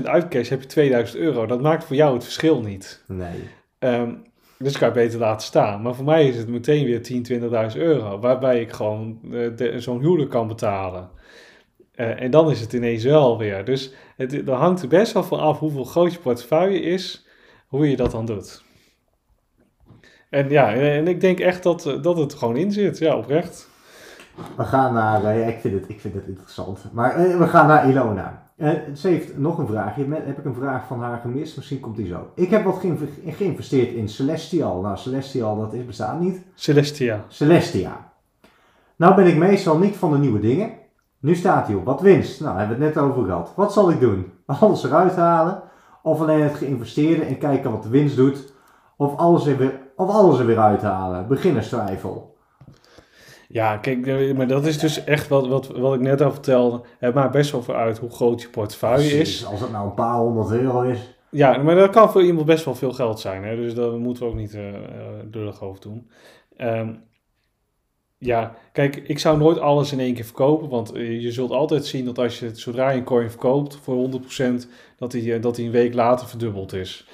10% 0.00 0.02
uitcasht, 0.02 0.50
heb 0.50 0.60
je 0.60 0.66
2000 0.66 1.18
euro. 1.18 1.46
Dat 1.46 1.60
maakt 1.60 1.84
voor 1.84 1.96
jou 1.96 2.14
het 2.14 2.24
verschil 2.24 2.60
niet. 2.60 3.04
Nee. 3.06 3.48
Ehm, 3.78 4.14
dus 4.58 4.78
kan 4.78 4.88
je 4.88 4.94
beter 4.94 5.18
laten 5.18 5.46
staan. 5.46 5.82
Maar 5.82 5.94
voor 5.94 6.04
mij 6.04 6.28
is 6.28 6.36
het 6.36 6.48
meteen 6.48 6.84
weer 6.84 7.02
10, 7.02 7.26
20.000 7.72 7.76
euro. 7.76 8.18
Waarbij 8.18 8.60
ik 8.60 8.72
gewoon 8.72 9.20
eh, 9.32 9.76
zo'n 9.76 10.00
huwelijk 10.00 10.30
kan 10.30 10.48
betalen. 10.48 11.10
Eh, 11.98 12.22
en 12.22 12.30
dan 12.30 12.50
is 12.50 12.60
het 12.60 12.72
ineens 12.72 13.04
wel 13.04 13.38
weer. 13.38 13.64
Dus 13.64 13.92
het, 14.16 14.32
er 14.32 14.52
hangt 14.52 14.82
er 14.82 14.88
best 14.88 15.12
wel 15.12 15.22
van 15.24 15.38
af 15.40 15.58
hoeveel 15.58 15.84
groot 15.84 16.12
je 16.12 16.18
portefeuille 16.18 16.80
is. 16.80 17.26
Hoe 17.68 17.90
je 17.90 17.96
dat 17.96 18.10
dan 18.10 18.26
doet. 18.26 18.62
En 20.30 20.48
ja, 20.48 20.72
en 20.74 21.08
ik 21.08 21.20
denk 21.20 21.38
echt 21.40 21.62
dat, 21.62 21.86
eh, 21.86 22.02
dat 22.02 22.16
het 22.16 22.34
gewoon 22.34 22.56
in 22.56 22.72
zit. 22.72 22.98
Ja, 22.98 23.16
oprecht. 23.16 23.68
We 24.56 24.64
gaan 24.64 24.94
naar. 24.94 25.24
eh, 25.24 25.40
ja, 25.40 25.46
ik, 25.46 25.58
vind 25.60 25.74
het, 25.74 25.88
ik 25.88 26.00
vind 26.00 26.14
het 26.14 26.26
interessant. 26.26 26.84
Maar 26.92 27.38
we 27.38 27.46
gaan 27.46 27.66
naar 27.66 27.88
Ilona. 27.90 28.46
Ze 28.94 29.08
heeft 29.08 29.38
nog 29.38 29.58
een 29.58 29.66
vraagje. 29.66 30.04
Met- 30.04 30.24
Heb 30.24 30.38
ik 30.38 30.44
een 30.44 30.54
vraag 30.54 30.86
van 30.86 31.00
haar 31.02 31.18
gemist? 31.20 31.56
Misschien 31.56 31.80
komt 31.80 31.96
die 31.96 32.06
zo. 32.06 32.30
Ik 32.34 32.50
heb 32.50 32.64
wat 32.64 32.76
geïnve- 32.78 33.30
geïnvesteerd 33.32 33.92
in 33.92 34.08
Celestial. 34.08 34.80
Nou, 34.80 34.96
Celestial, 34.96 35.56
dat 35.58 35.72
is, 35.72 35.84
bestaat 35.84 36.20
niet. 36.20 36.42
Celestia. 36.54 37.24
Celestia. 37.28 38.12
Nou 38.96 39.14
ben 39.14 39.26
ik 39.26 39.36
meestal 39.36 39.78
niet 39.78 39.96
van 39.96 40.12
de 40.12 40.18
nieuwe 40.18 40.40
dingen. 40.40 40.70
Nu 41.20 41.34
staat 41.34 41.66
hij 41.66 41.76
op 41.76 41.84
wat 41.84 42.00
winst. 42.00 42.40
Nou, 42.40 42.58
hebben 42.58 42.78
we 42.78 42.84
het 42.84 42.94
net 42.94 43.04
over 43.04 43.24
gehad. 43.24 43.52
Wat 43.56 43.72
zal 43.72 43.90
ik 43.90 44.00
doen? 44.00 44.32
Alles 44.60 44.84
eruit 44.84 45.16
halen? 45.16 45.62
Of 46.02 46.20
alleen 46.20 46.42
het 46.42 46.54
geïnvesteerde 46.54 47.22
en 47.24 47.38
kijken 47.38 47.70
wat 47.70 47.82
de 47.82 47.88
winst 47.88 48.16
doet? 48.16 48.52
Of 48.96 49.16
alles 49.16 49.46
er 49.46 49.56
weer, 49.56 49.80
of 49.96 50.08
alles 50.08 50.38
er 50.38 50.46
weer 50.46 50.58
uithalen? 50.58 51.28
Beginnerstwijfel. 51.28 52.36
Ja, 53.48 53.76
kijk, 53.76 54.06
eh, 54.06 54.36
maar 54.36 54.46
dat 54.46 54.66
is 54.66 54.78
dus 54.78 55.04
echt 55.04 55.28
wat, 55.28 55.46
wat, 55.46 55.66
wat 55.66 55.94
ik 55.94 56.00
net 56.00 56.20
al 56.20 56.32
vertelde. 56.32 56.80
Het 56.98 57.14
maakt 57.14 57.32
best 57.32 57.52
wel 57.52 57.62
veel 57.62 57.74
uit 57.74 57.98
hoe 57.98 58.10
groot 58.10 58.42
je 58.42 58.48
portefeuille 58.48 59.10
is. 59.10 59.46
Als 59.46 59.60
het 59.60 59.72
nou 59.72 59.86
een 59.86 59.94
paar 59.94 60.16
honderd 60.16 60.50
euro 60.50 60.80
is. 60.80 61.18
Ja, 61.30 61.56
maar 61.62 61.74
dat 61.74 61.90
kan 61.90 62.10
voor 62.10 62.22
iemand 62.22 62.46
best 62.46 62.64
wel 62.64 62.74
veel 62.74 62.92
geld 62.92 63.20
zijn. 63.20 63.44
Hè? 63.44 63.56
Dus 63.56 63.74
daar 63.74 63.90
moeten 63.90 64.22
we 64.22 64.28
ook 64.28 64.36
niet 64.36 64.54
eh 64.54 64.68
eh, 64.68 64.82
lullig 65.30 65.62
over 65.62 65.80
doen. 65.80 66.10
Ehm, 66.56 66.94
ja, 68.18 68.56
kijk, 68.72 68.96
ik 68.96 69.18
zou 69.18 69.38
nooit 69.38 69.58
alles 69.58 69.92
in 69.92 70.00
één 70.00 70.14
keer 70.14 70.24
verkopen. 70.24 70.68
Want 70.68 70.92
eh, 70.92 71.20
je 71.20 71.32
zult 71.32 71.50
altijd 71.50 71.86
zien 71.86 72.04
dat 72.04 72.18
als 72.18 72.38
je 72.38 72.44
het, 72.44 72.58
zodra 72.58 72.90
je 72.90 72.98
een 72.98 73.04
coin 73.04 73.30
verkoopt 73.30 73.76
voor 73.76 74.10
100%, 74.10 74.68
dat 74.96 75.10
die, 75.10 75.34
eh, 75.34 75.42
dat 75.42 75.56
die 75.56 75.66
een 75.66 75.72
week 75.72 75.94
later 75.94 76.28
verdubbeld 76.28 76.72
is. 76.72 77.08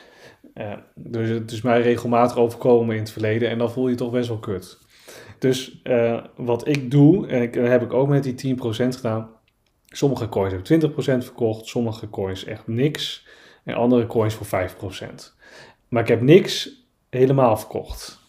Eh, 0.54 0.72
dus 0.94 1.28
het 1.28 1.50
is 1.50 1.62
mij 1.62 1.82
regelmatig 1.82 2.36
overkomen 2.36 2.94
in 2.94 3.00
het 3.00 3.10
verleden 3.10 3.48
en 3.48 3.58
dan 3.58 3.70
voel 3.70 3.88
je 3.88 3.94
toch 3.94 4.10
best 4.10 4.28
wel 4.28 4.38
kut. 4.38 4.78
Dus 5.38 5.82
wat 6.36 6.68
ik 6.68 6.90
doe, 6.90 7.26
en 7.26 7.42
ik, 7.42 7.54
heb 7.54 7.82
ik 7.82 7.92
ook 7.92 8.08
met 8.08 8.22
die 8.22 8.34
10% 8.34 8.96
gedaan. 8.96 9.30
Sommige 9.86 10.28
coins 10.28 10.52
heb 10.52 10.60
ik 10.60 10.66
20% 10.66 11.24
verkocht, 11.24 11.66
sommige 11.66 12.10
coins 12.10 12.44
echt 12.44 12.66
niks. 12.66 13.26
En 13.64 13.74
andere 13.74 14.06
coins 14.06 14.34
voor 14.34 14.46
5%. 14.46 15.34
Maar 15.88 16.02
ik 16.02 16.08
heb 16.08 16.20
niks 16.20 16.70
helemaal 17.10 17.56
verkocht. 17.56 18.23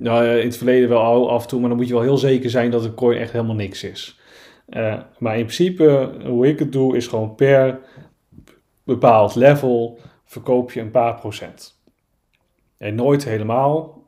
Nou, 0.00 0.26
in 0.26 0.46
het 0.46 0.56
verleden 0.56 0.88
wel 0.88 1.30
af 1.30 1.42
en 1.42 1.48
toe, 1.48 1.60
maar 1.60 1.68
dan 1.68 1.78
moet 1.78 1.88
je 1.88 1.94
wel 1.94 2.02
heel 2.02 2.18
zeker 2.18 2.50
zijn 2.50 2.70
dat 2.70 2.84
een 2.84 2.94
coin 2.94 3.18
echt 3.18 3.32
helemaal 3.32 3.54
niks 3.54 3.84
is. 3.84 4.20
Eh, 4.68 4.98
maar 5.18 5.38
in 5.38 5.44
principe, 5.44 6.12
hoe 6.24 6.46
ik 6.46 6.58
het 6.58 6.72
doe, 6.72 6.96
is 6.96 7.06
gewoon 7.06 7.34
per 7.34 7.80
bepaald 8.84 9.34
level 9.34 9.98
verkoop 10.24 10.72
je 10.72 10.80
een 10.80 10.90
paar 10.90 11.14
procent. 11.14 11.80
En 12.76 12.94
nooit 12.94 13.24
helemaal. 13.24 14.06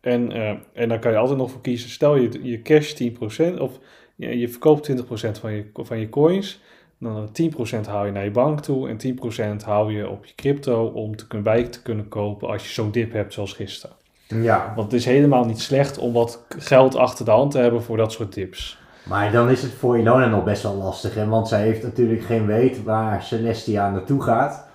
En, 0.00 0.32
eh, 0.32 0.54
en 0.72 0.88
dan 0.88 0.98
kan 0.98 1.12
je 1.12 1.18
altijd 1.18 1.38
nog 1.38 1.50
voor 1.50 1.60
kiezen. 1.60 1.90
Stel 1.90 2.16
je, 2.16 2.42
je 2.42 2.62
cash 2.62 2.92
10% 2.92 3.60
of 3.60 3.78
je, 4.14 4.38
je 4.38 4.48
verkoopt 4.48 4.84
20% 4.84 5.38
van 5.38 5.52
je, 5.52 5.70
van 5.74 5.98
je 5.98 6.08
coins. 6.08 6.60
Dan 6.98 7.32
10% 7.32 7.86
haal 7.86 8.06
je 8.06 8.12
naar 8.12 8.24
je 8.24 8.30
bank 8.30 8.60
toe 8.60 8.88
en 8.88 8.96
10% 8.96 9.64
haal 9.64 9.88
je 9.88 10.08
op 10.08 10.24
je 10.24 10.34
crypto 10.34 10.86
om 10.86 11.16
te 11.16 11.26
kunnen, 11.26 11.52
bij 11.52 11.64
te 11.64 11.82
kunnen 11.82 12.08
kopen 12.08 12.48
als 12.48 12.62
je 12.62 12.72
zo'n 12.72 12.90
dip 12.90 13.12
hebt 13.12 13.32
zoals 13.32 13.52
gisteren. 13.52 13.96
Ja, 14.28 14.72
Want 14.76 14.92
het 14.92 15.00
is 15.00 15.06
helemaal 15.06 15.44
niet 15.44 15.60
slecht 15.60 15.98
om 15.98 16.12
wat 16.12 16.44
geld 16.58 16.96
achter 16.96 17.24
de 17.24 17.30
hand 17.30 17.50
te 17.50 17.58
hebben 17.58 17.82
voor 17.82 17.96
dat 17.96 18.12
soort 18.12 18.34
dips. 18.34 18.78
maar 19.08 19.32
dan 19.32 19.50
is 19.50 19.62
het 19.62 19.72
voor 19.72 19.98
Ilona 19.98 20.26
nog 20.28 20.44
best 20.44 20.62
wel 20.62 20.74
lastig. 20.74 21.14
Hè? 21.14 21.26
Want 21.26 21.48
zij 21.48 21.62
heeft 21.62 21.82
natuurlijk 21.82 22.22
geen 22.22 22.46
weet 22.46 22.82
waar 22.82 23.22
Celestia 23.22 23.90
naartoe 23.90 24.22
gaat. 24.22 24.66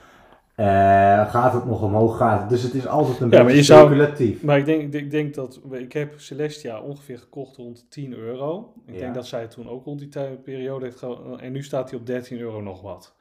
Eh, 0.56 0.66
gaat 1.32 1.54
het 1.54 1.66
nog 1.66 1.82
omhoog? 1.82 2.18
Gaat 2.18 2.40
het? 2.40 2.50
Dus 2.50 2.62
het 2.64 2.74
is 2.74 2.88
altijd 2.88 3.20
een 3.20 3.30
Ja, 3.30 3.38
maar 3.38 3.46
beetje 3.46 3.64
zou- 3.64 3.86
speculatief. 3.86 4.44
Maar 4.44 4.58
ik 4.58 4.66
denk, 4.66 4.94
ik 4.94 5.12
denk 5.12 5.34
dat, 5.34 5.60
ik 5.72 5.94
heb 5.94 6.14
Celestia 6.20 6.82
ongeveer 6.82 7.18
gekocht 7.20 7.56
rond 7.58 7.86
10 7.90 8.14
euro. 8.14 8.74
Ik 8.88 8.94
Ja. 8.94 9.00
denk 9.00 9.14
dat 9.14 9.28
zij 9.28 9.42
het 9.42 9.52
toen 9.52 9.70
ook 9.70 9.86
rond 9.86 10.00
die 10.00 10.10
periode 10.44 10.86
heeft 10.86 11.06
En 11.42 11.52
nu 11.52 11.64
staat 11.64 11.90
hij 11.90 12.00
op 12.00 12.06
13 12.06 12.40
euro 12.40 12.62
nog 12.62 12.82
wat. 12.82 13.14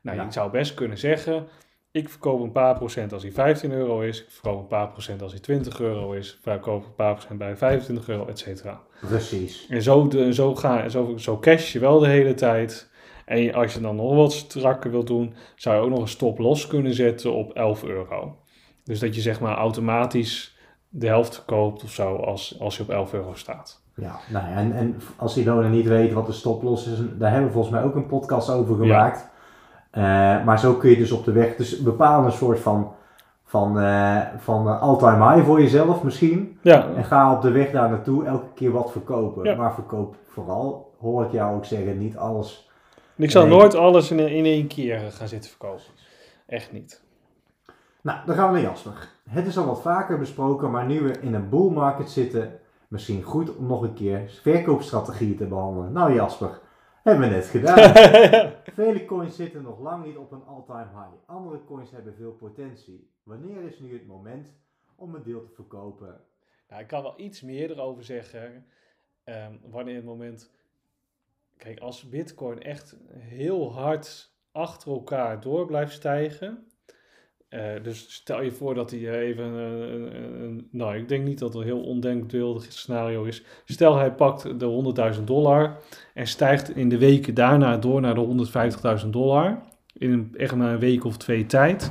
Nou, 0.00 0.16
Ja. 0.16 0.24
je 0.24 0.32
zou 0.32 0.50
best 0.50 0.74
kunnen 0.74 0.98
zeggen, 0.98 1.46
ik 1.94 2.08
verkoop 2.08 2.40
een 2.40 2.52
paar 2.52 2.74
procent 2.74 3.12
als 3.12 3.22
hij 3.22 3.32
15 3.32 3.72
euro 3.72 4.00
is. 4.00 4.20
Ik 4.20 4.30
verkoop 4.30 4.58
een 4.58 4.66
paar 4.66 4.88
procent 4.88 5.22
als 5.22 5.32
hij 5.32 5.40
20 5.40 5.80
euro 5.80 6.12
is. 6.12 6.32
Ik 6.32 6.38
verkoop 6.42 6.84
een 6.84 6.94
paar 6.94 7.14
procent 7.14 7.38
bij 7.38 7.56
25 7.56 8.08
euro, 8.08 8.26
et 8.26 8.38
cetera. 8.38 8.80
Precies. 9.00 9.66
En 9.68 9.82
zo, 9.82 10.08
de, 10.08 10.34
zo, 10.34 10.54
ga, 10.54 10.88
zo, 10.88 11.16
zo 11.16 11.38
cash 11.38 11.72
je 11.72 11.78
wel 11.78 11.98
de 11.98 12.06
hele 12.06 12.34
tijd. 12.34 12.90
En 13.24 13.54
als 13.54 13.74
je 13.74 13.80
dan 13.80 13.96
nog 13.96 14.14
wat 14.14 14.32
strakker 14.32 14.90
wilt 14.90 15.06
doen, 15.06 15.34
zou 15.56 15.76
je 15.76 15.82
ook 15.82 15.90
nog 15.90 16.00
een 16.00 16.08
stop 16.08 16.38
los 16.38 16.66
kunnen 16.66 16.94
zetten 16.94 17.32
op 17.32 17.52
11 17.52 17.84
euro. 17.84 18.36
Dus 18.84 18.98
dat 18.98 19.14
je 19.14 19.20
zeg 19.20 19.40
maar 19.40 19.56
automatisch 19.56 20.56
de 20.88 21.06
helft 21.06 21.34
verkoopt 21.34 21.82
of 21.82 21.90
zo 21.90 22.16
als, 22.16 22.56
als 22.60 22.76
je 22.76 22.82
op 22.82 22.90
11 22.90 23.12
euro 23.12 23.34
staat. 23.34 23.82
Ja, 23.96 24.18
nou 24.30 24.48
ja, 24.48 24.56
en, 24.56 24.72
en 24.72 24.96
als 25.16 25.36
Ilona 25.36 25.68
niet 25.68 25.86
weet 25.86 26.12
wat 26.12 26.26
de 26.26 26.32
stoploss 26.32 26.86
is, 26.86 26.98
daar 27.18 27.30
hebben 27.30 27.46
we 27.46 27.54
volgens 27.54 27.74
mij 27.74 27.84
ook 27.84 27.94
een 27.94 28.06
podcast 28.06 28.50
over 28.50 28.76
gemaakt. 28.76 29.32
Maar 30.44 30.58
zo 30.58 30.74
kun 30.74 30.90
je 30.90 30.96
dus 30.96 31.12
op 31.12 31.24
de 31.24 31.32
weg, 31.32 31.56
dus 31.56 31.82
bepaal 31.82 32.24
een 32.24 32.32
soort 32.32 32.60
van, 32.60 32.92
van, 33.44 33.80
eh, 33.80 34.20
van 34.36 34.68
eh, 34.68 34.82
all-time 34.82 35.32
high 35.32 35.46
voor 35.46 35.60
jezelf 35.60 36.02
misschien. 36.02 36.58
Ja, 36.62 36.88
En 36.96 37.04
ga 37.04 37.32
op 37.32 37.42
de 37.42 37.50
weg 37.50 37.70
daar 37.70 37.90
naartoe 37.90 38.24
elke 38.24 38.52
keer 38.54 38.70
wat 38.70 38.92
verkopen. 38.92 39.44
Ja. 39.44 39.54
Maar 39.56 39.74
verkoop 39.74 40.16
vooral, 40.28 40.92
hoor 41.00 41.24
ik 41.24 41.32
jou 41.32 41.56
ook 41.56 41.64
zeggen, 41.64 41.98
niet 41.98 42.16
alles. 42.16 42.70
ik 43.16 43.30
zal 43.30 43.46
Nee. 43.46 43.56
nooit 43.56 43.74
alles 43.74 44.10
in, 44.10 44.18
in 44.18 44.44
één 44.44 44.66
keer 44.66 44.98
gaan 45.10 45.28
zitten 45.28 45.50
verkopen. 45.50 45.82
Echt 46.46 46.72
niet. 46.72 47.02
Nou, 48.00 48.18
dan 48.26 48.34
gaan 48.34 48.46
we 48.52 48.52
naar 48.60 48.62
Jasper. 48.70 49.08
Het 49.28 49.46
is 49.46 49.58
al 49.58 49.66
wat 49.66 49.82
vaker 49.82 50.18
besproken, 50.18 50.70
maar 50.70 50.86
nu 50.86 51.00
we 51.00 51.20
in 51.20 51.34
een 51.34 51.48
bull 51.48 51.70
market 51.70 52.10
zitten, 52.10 52.52
misschien 52.88 53.22
goed 53.22 53.56
om 53.56 53.66
nog 53.66 53.82
een 53.82 53.94
keer 53.94 54.20
verkoopstrategieën 54.42 55.36
te 55.36 55.44
behandelen. 55.46 55.92
Nou 55.92 56.14
Jasper, 56.14 56.58
hebben 57.04 57.28
we 57.28 57.34
net 57.34 57.46
gedaan. 57.46 57.92
Vele 58.74 59.04
coins 59.04 59.36
zitten 59.36 59.62
nog 59.62 59.80
lang 59.80 60.04
niet 60.04 60.16
op 60.16 60.32
een 60.32 60.44
all-time 60.44 60.88
high. 60.88 61.14
Andere 61.26 61.64
coins 61.64 61.90
hebben 61.90 62.14
veel 62.14 62.32
potentie. 62.32 63.10
Wanneer 63.22 63.62
is 63.62 63.78
nu 63.78 63.92
het 63.92 64.06
moment 64.06 64.54
om 64.96 65.14
een 65.14 65.22
deel 65.22 65.42
te 65.42 65.52
verkopen? 65.54 66.20
Nou, 66.68 66.82
ik 66.82 66.88
kan 66.88 67.02
wel 67.02 67.20
iets 67.20 67.42
meer 67.42 67.70
erover 67.70 68.04
zeggen. 68.04 68.66
ehm, 69.24 69.54
wanneer 69.70 69.96
het 69.96 70.04
moment. 70.04 70.50
Kijk, 71.56 71.80
als 71.80 72.08
Bitcoin 72.08 72.62
echt 72.62 72.96
heel 73.12 73.72
hard 73.72 74.32
achter 74.52 74.92
elkaar 74.92 75.40
door 75.40 75.66
blijft 75.66 75.92
stijgen. 75.92 76.68
Eh, 77.54 77.82
dus 77.82 78.06
stel 78.14 78.42
je 78.42 78.50
voor 78.50 78.74
dat 78.74 78.90
hij 78.90 79.20
even. 79.20 79.44
een- 79.44 80.42
een- 80.42 80.68
nou, 80.70 80.96
ik 80.96 81.08
denk 81.08 81.24
niet 81.24 81.38
dat 81.38 81.48
het 81.52 81.58
een 81.62 81.68
heel 81.68 81.80
ondenkbeeldig 81.82 82.64
scenario 82.68 83.24
is. 83.24 83.42
Stel 83.64 83.96
hij 83.96 84.12
pakt 84.12 84.60
de 84.60 84.66
100.000 84.66 85.26
dollar. 85.26 85.76
en 86.14 86.26
stijgt 86.26 86.76
in 86.76 86.88
de 86.88 86.98
weken 86.98 87.34
daarna 87.34 87.76
door 87.76 88.00
naar 88.00 88.14
de 88.14 88.20
150.000 88.20 89.12
dollar. 89.12 89.62
In 89.92 90.12
een, 90.12 90.34
echt 90.36 90.54
maar 90.54 90.72
een 90.72 90.78
week 90.78 91.04
of 91.04 91.16
twee 91.16 91.46
tijd. 91.46 91.90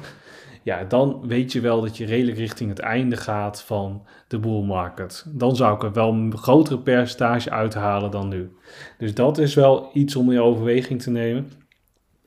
Ja, 0.63 0.83
dan 0.83 1.23
weet 1.27 1.51
je 1.51 1.61
wel 1.61 1.81
dat 1.81 1.97
je 1.97 2.05
redelijk 2.05 2.37
richting 2.37 2.69
het 2.69 2.79
einde 2.79 3.15
gaat 3.17 3.61
van 3.63 4.05
de 4.27 4.39
bull 4.39 4.61
market. 4.63 5.25
Dan 5.29 5.55
zou 5.55 5.75
ik 5.75 5.83
er 5.83 5.93
wel 5.93 6.09
een 6.11 6.37
grotere 6.37 6.79
percentage 6.79 7.49
uithalen 7.49 8.11
dan 8.11 8.27
nu. 8.29 8.51
Dus 8.97 9.13
dat 9.13 9.37
is 9.37 9.53
wel 9.55 9.89
iets 9.93 10.15
om 10.15 10.31
in 10.31 10.39
overweging 10.41 11.01
te 11.01 11.11
nemen. 11.11 11.51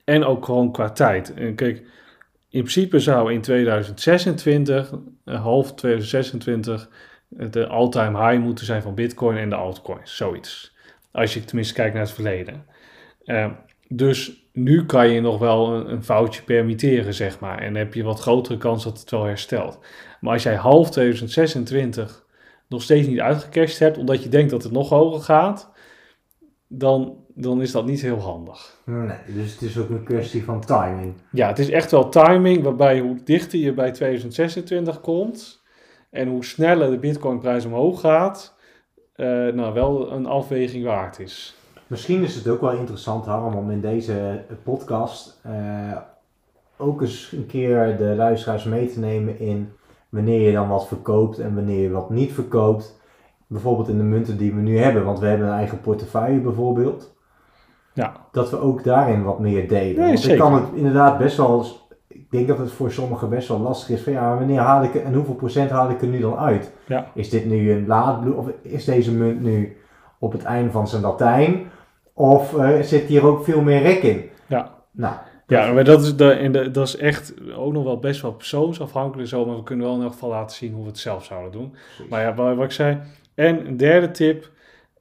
En 0.03 0.23
ook 0.25 0.45
gewoon 0.45 0.71
qua 0.71 0.89
tijd. 0.89 1.33
En 1.33 1.55
kijk, 1.55 1.83
in 2.49 2.61
principe 2.61 2.99
zou 2.99 3.33
in 3.33 3.41
2026, 3.41 4.93
eh, 5.25 5.41
half 5.41 5.73
2026, 5.73 6.89
eh, 7.37 7.51
de 7.51 7.67
all-time 7.67 8.27
high 8.27 8.43
moeten 8.43 8.65
zijn 8.65 8.81
van 8.81 8.95
Bitcoin 8.95 9.37
en 9.37 9.49
de 9.49 9.55
altcoins. 9.55 10.15
Zoiets. 10.15 10.75
Als 11.11 11.33
je 11.33 11.45
tenminste 11.45 11.73
kijkt 11.73 11.93
naar 11.93 12.03
het 12.03 12.11
verleden. 12.11 12.65
Eh, 13.25 13.51
dus 13.87 14.45
nu 14.53 14.85
kan 14.85 15.09
je 15.09 15.21
nog 15.21 15.39
wel 15.39 15.73
een, 15.73 15.91
een 15.91 16.03
foutje 16.03 16.41
permitteren, 16.41 17.13
zeg 17.13 17.39
maar. 17.39 17.59
En 17.59 17.75
heb 17.75 17.93
je 17.93 18.03
wat 18.03 18.19
grotere 18.19 18.57
kans 18.57 18.83
dat 18.83 18.99
het 18.99 19.11
wel 19.11 19.23
herstelt. 19.23 19.79
Maar 20.21 20.33
als 20.33 20.43
jij 20.43 20.55
half 20.55 20.89
2026 20.89 22.25
nog 22.67 22.81
steeds 22.81 23.07
niet 23.07 23.19
uitgecashed 23.19 23.79
hebt, 23.79 23.97
omdat 23.97 24.23
je 24.23 24.29
denkt 24.29 24.51
dat 24.51 24.63
het 24.63 24.71
nog 24.71 24.89
hoger 24.89 25.21
gaat, 25.21 25.71
dan, 26.67 27.17
dan 27.33 27.61
is 27.61 27.71
dat 27.71 27.85
niet 27.85 28.01
heel 28.01 28.19
handig. 28.19 28.77
Nee, 28.83 29.17
dus 29.33 29.51
het 29.51 29.61
is 29.61 29.77
ook 29.77 29.89
een 29.89 30.03
kwestie 30.03 30.43
van 30.43 30.61
timing. 30.61 31.13
Ja, 31.31 31.47
het 31.47 31.59
is 31.59 31.69
echt 31.69 31.91
wel 31.91 32.09
timing, 32.09 32.63
waarbij 32.63 32.99
hoe 32.99 33.23
dichter 33.23 33.59
je 33.59 33.73
bij 33.73 33.91
2026 33.91 35.01
komt 35.01 35.61
en 36.09 36.27
hoe 36.27 36.45
sneller 36.45 36.89
de 36.89 36.97
bitcoinprijs 36.97 37.65
omhoog 37.65 37.99
gaat, 37.99 38.55
eh, 39.15 39.27
nou 39.27 39.73
wel 39.73 40.11
een 40.11 40.25
afweging 40.25 40.85
waard 40.85 41.19
is. 41.19 41.55
Misschien 41.87 42.23
is 42.23 42.35
het 42.35 42.47
ook 42.47 42.61
wel 42.61 42.71
interessant, 42.71 43.25
Harm, 43.25 43.55
om 43.55 43.71
in 43.71 43.81
deze 43.81 44.43
podcast 44.63 45.39
eh, 45.43 45.97
ook 46.77 47.01
eens 47.01 47.31
een 47.31 47.45
keer 47.45 47.97
de 47.97 48.13
luisteraars 48.15 48.63
mee 48.63 48.87
te 48.87 48.99
nemen 48.99 49.39
in 49.39 49.71
wanneer 50.09 50.41
je 50.41 50.51
dan 50.51 50.67
wat 50.67 50.87
verkoopt 50.87 51.39
en 51.39 51.55
wanneer 51.55 51.81
je 51.81 51.89
wat 51.89 52.09
niet 52.09 52.31
verkoopt. 52.31 52.99
Bijvoorbeeld 53.47 53.89
in 53.89 53.97
de 53.97 54.03
munten 54.03 54.37
die 54.37 54.53
we 54.53 54.61
nu 54.61 54.77
hebben, 54.77 55.05
want 55.05 55.19
we 55.19 55.25
hebben 55.27 55.47
een 55.47 55.53
eigen 55.53 55.81
portefeuille 55.81 56.39
bijvoorbeeld. 56.39 57.15
Ja. 57.93 58.13
Dat 58.31 58.49
we 58.49 58.59
ook 58.59 58.83
daarin 58.83 59.23
wat 59.23 59.39
meer 59.39 59.67
delen. 59.67 60.01
Nee, 60.01 60.13
want 60.13 60.27
ik 60.27 60.37
kan 60.37 60.53
het 60.53 60.63
inderdaad 60.73 61.17
best 61.17 61.37
wel, 61.37 61.65
ik 62.07 62.31
denk 62.31 62.47
dat 62.47 62.57
het 62.57 62.71
voor 62.71 62.91
sommigen 62.91 63.29
best 63.29 63.47
wel 63.47 63.59
lastig 63.59 63.89
is 63.89 64.01
van 64.01 64.13
ja, 64.13 64.37
wanneer 64.37 64.59
haal 64.59 64.83
ik 64.83 64.95
er, 64.95 65.03
en 65.03 65.13
hoeveel 65.13 65.35
procent 65.35 65.69
haal 65.69 65.89
ik 65.89 66.01
er 66.01 66.07
nu 66.07 66.19
dan 66.19 66.37
uit? 66.37 66.71
Ja. 66.87 67.11
Is 67.13 67.29
dit 67.29 67.45
nu 67.45 67.71
een 67.71 67.87
laadbloed 67.87 68.35
of 68.35 68.47
is 68.61 68.85
deze 68.85 69.11
munt 69.13 69.41
nu 69.41 69.77
op 70.19 70.31
het 70.31 70.43
einde 70.43 70.71
van 70.71 70.87
zijn 70.87 71.01
Latijn? 71.01 71.69
Of 72.13 72.57
eh, 72.57 72.81
zit 72.81 73.03
hier 73.03 73.25
ook 73.25 73.43
veel 73.43 73.61
meer 73.61 73.81
rek 73.81 74.03
in? 74.03 74.29
Ja. 74.45 74.75
Nou, 74.91 75.13
Ja, 75.47 75.71
maar 75.71 75.83
dat 75.83 76.01
is, 76.01 76.15
de, 76.15 76.69
dat 76.71 76.87
is 76.87 76.97
echt 76.97 77.33
ook 77.55 77.73
nog 77.73 77.83
wel 77.83 77.99
best 77.99 78.21
wel 78.21 78.33
persoonsafhankelijk 78.33 79.29
zo, 79.29 79.45
maar 79.45 79.55
we 79.55 79.63
kunnen 79.63 79.85
wel 79.85 79.95
in 79.95 80.01
elk 80.01 80.11
geval 80.11 80.29
laten 80.29 80.55
zien 80.55 80.73
hoe 80.73 80.81
we 80.81 80.89
het 80.89 80.99
zelf 80.99 81.25
zouden 81.25 81.51
doen. 81.51 81.75
Maar 82.09 82.21
ja, 82.21 82.33
wat 82.55 82.63
ik 82.63 82.71
zei. 82.71 82.97
En 83.37 83.67
een 83.67 83.77
derde 83.77 84.11
tip, 84.11 84.51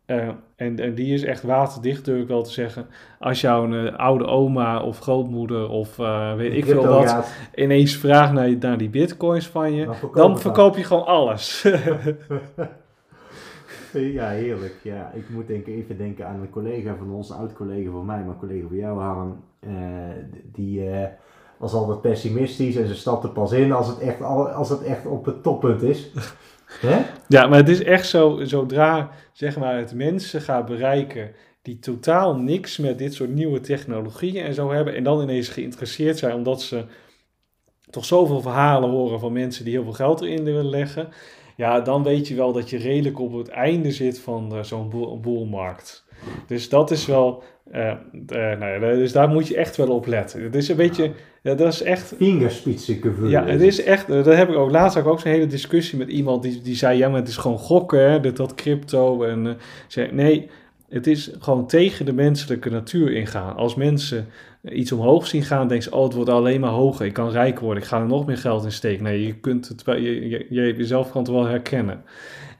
eh, 0.07 0.28
en, 0.57 0.78
en 0.78 0.95
die 0.95 1.14
is 1.14 1.22
echt 1.24 1.43
waterdicht, 1.43 2.05
durf 2.05 2.22
ik 2.22 2.28
wel 2.28 2.43
te 2.43 2.51
zeggen. 2.53 2.87
Als 3.18 3.41
jouw 3.41 3.72
eh, 3.87 3.95
oude 3.97 4.26
oma 4.26 4.80
of 4.82 4.99
grootmoeder 4.99 5.68
of 5.68 5.99
eh, 5.99 6.34
weet 6.34 6.53
ik 6.53 6.64
veel 6.64 6.82
wat, 6.91 7.03
gaat, 7.11 7.32
ineens 7.55 7.97
vraagt 7.97 8.32
naar, 8.32 8.57
naar 8.61 8.78
die 8.78 8.89
bitcoins 8.91 9.47
van 9.47 9.72
je, 9.72 9.84
dan 10.14 10.41
verkoop 10.41 10.70
dan 10.72 10.80
je 10.80 10.87
gewoon 10.87 11.07
alles. 11.07 11.62
Ja, 13.93 14.28
heerlijk. 14.28 14.74
Ja, 14.82 15.11
ik 15.14 15.28
moet 15.28 15.47
denken, 15.47 15.72
even 15.72 15.97
denken 15.99 16.26
aan 16.26 16.41
een 16.41 16.51
collega 16.51 16.95
van 16.99 17.11
ons, 17.11 17.30
een 17.30 17.37
oud 17.37 17.53
collega 17.53 17.91
van 17.91 18.07
mij, 18.07 18.18
maar 18.20 18.28
een 18.28 18.39
collega 18.39 18.66
van 18.68 18.76
jou, 18.76 19.01
Harm. 19.01 19.37
Die 20.53 20.82
was 21.59 21.72
altijd 21.72 22.01
pessimistisch 22.01 22.76
en 22.76 22.87
ze 22.87 22.95
stapte 22.95 23.28
pas 23.28 23.53
in 23.53 23.72
als 23.72 23.87
het 23.89 23.99
echt, 23.99 24.22
al- 24.22 24.49
als 24.49 24.68
het 24.68 24.82
echt 24.82 25.07
op 25.07 25.24
het 25.24 25.43
toppunt 25.43 25.82
is. 25.82 26.11
Ja, 27.28 27.46
maar 27.46 27.58
het 27.58 27.68
is 27.68 27.82
echt 27.82 28.06
zo, 28.08 28.40
zodra 28.44 29.10
zeg 29.32 29.58
maar, 29.58 29.78
het 29.78 29.94
mensen 29.94 30.40
gaat 30.40 30.66
bereiken 30.66 31.32
die 31.62 31.78
totaal 31.78 32.36
niks 32.36 32.78
met 32.78 32.98
dit 32.98 33.14
soort 33.14 33.30
nieuwe 33.30 33.60
technologieën 33.60 34.44
en 34.44 34.54
zo 34.54 34.70
hebben, 34.70 34.94
en 34.94 35.04
dan 35.04 35.22
ineens 35.22 35.48
geïnteresseerd 35.48 36.18
zijn 36.18 36.34
omdat 36.34 36.62
ze 36.62 36.84
toch 37.90 38.04
zoveel 38.04 38.40
verhalen 38.40 38.90
horen 38.90 39.20
van 39.20 39.32
mensen 39.32 39.64
die 39.64 39.72
heel 39.72 39.84
veel 39.84 39.92
geld 39.92 40.20
erin 40.20 40.44
willen 40.44 40.68
leggen, 40.68 41.08
ja, 41.56 41.80
dan 41.80 42.02
weet 42.02 42.28
je 42.28 42.34
wel 42.34 42.52
dat 42.52 42.70
je 42.70 42.78
redelijk 42.78 43.18
op 43.18 43.32
het 43.32 43.48
einde 43.48 43.90
zit 43.90 44.18
van 44.20 44.56
eh, 44.56 44.62
zo'n 44.62 44.88
boel- 44.88 45.20
boelmarkt. 45.20 46.05
Dus 46.46 46.68
dat 46.68 46.90
is 46.90 47.06
wel, 47.06 47.42
eh, 47.70 47.90
eh, 47.90 47.98
nou 48.58 48.64
ja, 48.64 48.78
dus 48.78 49.12
daar 49.12 49.28
moet 49.28 49.48
je 49.48 49.56
echt 49.56 49.76
wel 49.76 49.88
op 49.88 50.06
letten. 50.06 50.42
Het 50.42 50.54
is 50.54 50.68
een 50.68 50.76
beetje, 50.76 51.10
ja, 51.42 51.54
dat 51.54 51.72
is 51.72 51.82
echt 51.82 52.14
Fingerspitzengevoel. 52.16 53.28
ja, 53.28 53.44
het 53.46 53.60
is 53.60 53.82
echt, 53.82 54.10
eh, 54.10 54.24
daar 54.24 54.36
heb 54.36 54.48
ik 54.48 54.56
ook 54.56 54.70
laatst 54.70 54.94
had 54.94 55.04
ik 55.04 55.10
ook 55.10 55.20
zo'n 55.20 55.30
hele 55.30 55.46
discussie 55.46 55.98
met 55.98 56.08
iemand 56.08 56.42
die, 56.42 56.62
die 56.62 56.76
zei, 56.76 56.98
ja, 56.98 57.08
maar 57.08 57.20
het 57.20 57.28
is 57.28 57.36
gewoon 57.36 57.58
gokken, 57.58 58.10
hè, 58.10 58.20
dat, 58.20 58.36
dat 58.36 58.54
crypto. 58.54 59.22
En 59.22 59.56
zei, 59.86 60.12
nee, 60.12 60.50
het 60.88 61.06
is 61.06 61.30
gewoon 61.38 61.66
tegen 61.66 62.04
de 62.04 62.12
menselijke 62.12 62.70
natuur 62.70 63.12
ingaan. 63.12 63.56
Als 63.56 63.74
mensen 63.74 64.26
iets 64.62 64.92
omhoog 64.92 65.26
zien 65.26 65.42
gaan, 65.42 65.68
denken 65.68 65.90
ze, 65.90 65.96
oh, 65.96 66.04
het 66.04 66.14
wordt 66.14 66.30
alleen 66.30 66.60
maar 66.60 66.70
hoger, 66.70 67.06
ik 67.06 67.12
kan 67.12 67.30
rijk 67.30 67.60
worden, 67.60 67.82
ik 67.82 67.88
ga 67.88 68.00
er 68.00 68.06
nog 68.06 68.26
meer 68.26 68.38
geld 68.38 68.64
in 68.64 68.72
steken. 68.72 69.04
Nee, 69.04 69.26
je 69.26 69.34
kunt 69.34 69.68
het, 69.68 69.82
je, 69.86 70.28
je, 70.28 70.46
je 70.50 70.74
jezelf 70.76 71.10
kan 71.10 71.22
het 71.22 71.30
wel 71.30 71.46
herkennen. 71.46 72.02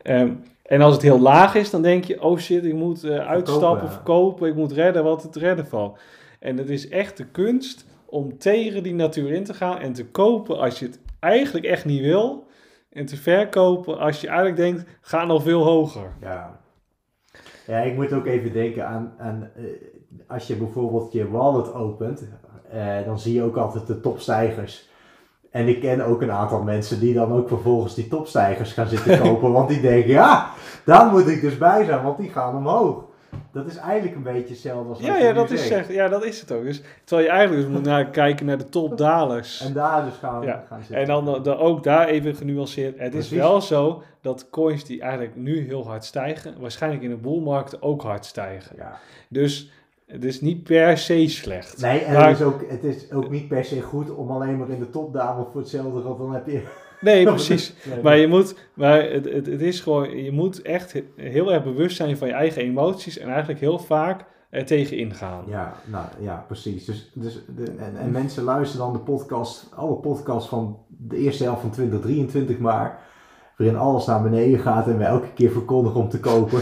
Ehm, 0.03 0.31
en 0.67 0.81
als 0.81 0.93
het 0.93 1.03
heel 1.03 1.21
laag 1.21 1.55
is, 1.55 1.71
dan 1.71 1.83
denk 1.83 2.05
je, 2.05 2.23
oh 2.23 2.39
shit, 2.39 2.65
ik 2.65 2.75
moet 2.75 3.05
eh, 3.05 3.27
uitstappen, 3.29 3.87
ja. 3.87 3.93
verkopen, 3.93 4.49
ik 4.49 4.55
moet 4.55 4.73
redden 4.73 5.05
wat 5.05 5.23
het 5.23 5.37
redden 5.37 5.67
valt. 5.67 5.99
En 6.41 6.57
het 6.57 6.71
is 6.71 6.89
echt 6.89 7.17
de 7.17 7.27
kunst 7.27 7.87
om 8.07 8.39
tegen 8.39 8.83
die 8.83 8.95
natuur 8.95 9.33
in 9.33 9.45
te 9.45 9.55
gaan 9.55 9.79
en 9.79 9.93
te 9.93 10.07
kopen 10.07 10.59
als 10.59 10.79
je 10.79 10.87
het 10.87 11.01
eigenlijk 11.21 11.67
echt 11.67 11.85
niet 11.85 12.01
wil. 12.01 12.47
En 12.91 13.07
te 13.07 13.17
verkopen 13.17 13.99
als 13.99 14.21
je 14.21 14.27
eigenlijk 14.27 14.57
denkt, 14.57 14.85
ga 15.01 15.25
nog 15.25 15.43
veel 15.43 15.65
hoger. 15.65 16.13
Ja. 16.21 16.61
Ja, 17.67 17.79
ik 17.79 17.95
moet 17.95 18.13
ook 18.13 18.27
even 18.27 18.53
denken 18.53 18.87
aan, 18.87 19.15
aan 19.19 19.51
eh, 19.57 19.65
als 20.27 20.47
je 20.47 20.57
bijvoorbeeld 20.57 21.13
je 21.13 21.31
wallet 21.31 21.75
opent, 21.75 22.29
eh, 22.71 23.05
dan 23.05 23.19
zie 23.19 23.35
je 23.35 23.43
ook 23.43 23.57
altijd 23.57 23.87
de 23.87 24.01
topstijgers. 24.01 24.89
En 25.57 25.69
ik 25.69 25.81
ken 25.81 26.01
ook 26.01 26.23
een 26.23 26.31
aantal 26.31 26.63
mensen 26.63 27.01
die 27.01 27.15
dan 27.15 27.33
ook 27.33 27.49
vervolgens 27.49 27.95
die 27.95 28.09
topstijgers 28.09 28.73
gaan 28.73 28.89
zitten 28.89 29.21
kopen, 29.21 29.53
want 29.53 29.69
die 29.69 29.81
denken, 29.81 30.11
ja, 30.11 30.51
daar 30.85 31.07
moet 31.11 31.29
ik 31.29 31.41
dus 31.41 31.59
bij 31.59 31.85
zijn, 31.85 32.03
want 32.03 32.19
die 32.19 32.31
gaan 32.31 32.57
omhoog. 32.57 33.05
Dat 33.53 33.67
is 33.67 33.77
eigenlijk 33.77 34.17
een 34.17 34.23
beetje 34.23 34.49
hetzelfde 34.49 34.89
als 34.89 34.99
Ja, 35.01 35.17
ja, 35.17 35.33
dat 35.33 35.51
is, 35.51 35.67
zegt. 35.67 35.89
ja, 35.89 36.09
dat 36.09 36.25
is 36.25 36.41
het 36.41 36.53
ook. 36.53 36.63
Dus, 36.63 36.83
terwijl 37.05 37.29
je 37.29 37.33
eigenlijk 37.35 37.67
dus 37.67 37.77
moet 37.77 37.87
naar, 37.87 38.07
kijken 38.11 38.47
naar 38.47 38.59
de 38.59 38.69
topdalers. 38.69 39.61
En 39.61 39.73
daar 39.73 40.05
dus 40.05 40.15
gaan, 40.15 40.43
Ja. 40.43 40.65
gaan 40.69 40.79
zitten. 40.79 40.97
En 40.97 41.07
dan, 41.07 41.43
dan 41.43 41.57
ook 41.57 41.83
daar 41.83 42.07
even 42.07 42.35
genuanceerd. 42.35 42.99
Het 42.99 43.15
is 43.15 43.31
wel 43.31 43.61
zo 43.61 44.03
dat 44.21 44.51
coins 44.51 44.85
die 44.85 45.01
eigenlijk 45.01 45.37
nu 45.37 45.67
heel 45.67 45.87
hard 45.87 46.05
stijgen, 46.05 46.55
waarschijnlijk 46.61 47.03
in 47.03 47.11
de 47.11 47.17
boelmarkt 47.17 47.83
ook 47.83 48.03
hard 48.03 48.25
stijgen. 48.25 48.77
Ja. 48.77 48.99
Dus 49.29 49.71
het 50.07 50.25
is 50.25 50.41
niet 50.41 50.63
per 50.63 50.99
se 50.99 51.29
slecht. 51.29 51.81
Nee, 51.81 51.99
en 52.01 52.13
Maar- 52.15 52.29
het, 52.29 52.39
is 52.39 52.45
ook, 52.45 52.61
het 52.71 52.85
is 52.85 53.13
ook 53.13 53.31
niet 53.31 53.49
per 53.49 53.65
se 53.65 53.81
goed 53.83 54.11
om 54.11 54.31
alleen 54.31 54.59
maar 54.59 54.69
in 54.71 54.79
de 54.79 54.91
topdame 54.91 55.45
voor 55.53 55.61
hetzelfde 55.61 56.01
geld, 56.03 56.19
dan 56.19 56.33
heb 56.35 56.47
je... 56.47 56.63
Nee, 57.01 57.25
precies. 57.33 57.75
Nee, 57.91 58.03
Maar 58.03 58.17
je 58.17 58.27
moet, 58.27 58.55
maar 58.75 59.03
het, 59.11 59.25
het, 59.33 59.47
het 59.47 59.61
is 59.61 59.81
gewoon, 59.81 60.17
je 60.25 60.33
moet 60.33 60.63
echt 60.63 60.93
he- 60.93 61.05
heel 61.17 61.53
erg 61.53 61.65
bewust 61.65 61.97
zijn 61.97 62.17
van 62.17 62.29
je 62.29 62.35
eigen 62.35 62.63
emoties 62.63 63.19
en 63.19 63.29
eigenlijk 63.29 63.61
heel 63.61 63.79
vaak 63.79 64.25
er 64.51 64.65
tegen 64.65 64.97
ingaan. 64.97 65.45
Ja, 65.47 65.75
nou 65.85 66.05
ja, 66.21 66.45
precies. 66.47 66.85
Dus, 66.85 67.11
dus 67.15 67.45
de, 67.57 67.71
en, 67.79 67.97
en 67.97 68.11
mensen 68.11 68.43
luisteren 68.43 68.85
dan 68.87 68.95
de 68.95 68.99
podcast, 69.03 69.69
alle 69.75 69.95
podcasts 69.95 70.49
van 70.49 70.79
de 70.89 71.17
eerste 71.17 71.43
helft 71.45 71.61
van 71.61 71.71
2023 71.71 72.59
maar, 72.59 72.99
waarin 73.57 73.77
alles 73.77 74.07
naar 74.07 74.23
beneden 74.23 74.59
gaat 74.59 74.87
en 74.87 74.99
we 74.99 75.05
elke 75.05 75.33
keer 75.33 75.51
verkondigen 75.51 76.01
om 76.01 76.09
te 76.09 76.21
kopen. 76.21 76.61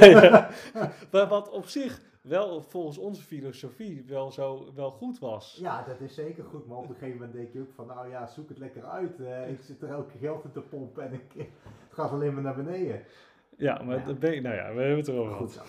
Ja. 0.00 0.48
Maar 1.12 1.28
wat 1.28 1.50
op 1.50 1.66
zich 1.66 2.00
wel 2.22 2.62
volgens 2.62 2.98
onze 2.98 3.22
filosofie 3.22 4.04
wel 4.08 4.32
zo 4.32 4.68
wel 4.74 4.90
goed 4.90 5.18
was. 5.18 5.56
Ja, 5.60 5.84
dat 5.84 6.00
is 6.00 6.14
zeker 6.14 6.44
goed, 6.44 6.66
maar 6.66 6.76
op 6.78 6.88
een 6.88 6.94
gegeven 6.94 7.18
moment 7.18 7.36
denk 7.36 7.52
je 7.52 7.60
ook 7.60 7.72
van, 7.74 7.86
nou 7.86 8.08
ja, 8.08 8.26
zoek 8.26 8.48
het 8.48 8.58
lekker 8.58 8.84
uit. 8.84 9.18
Ik 9.48 9.60
zit 9.60 9.82
er 9.82 9.88
elke 9.88 10.10
keer 10.10 10.20
geld 10.28 10.44
in 10.44 10.52
te 10.52 10.60
pompen 10.60 11.02
en 11.04 11.12
ik, 11.12 11.32
het 11.36 11.48
gaat 11.90 12.10
alleen 12.10 12.34
maar 12.34 12.42
naar 12.42 12.56
beneden. 12.56 13.02
Ja, 13.56 13.82
maar 13.82 14.08
Ja. 14.08 14.14
ben 14.14 14.42
nou 14.42 14.54
ja, 14.54 14.72
we 14.74 14.80
hebben 14.80 14.96
het 14.98 15.08
erover 15.08 15.32
Goed 15.34 15.52
gehad. 15.52 15.68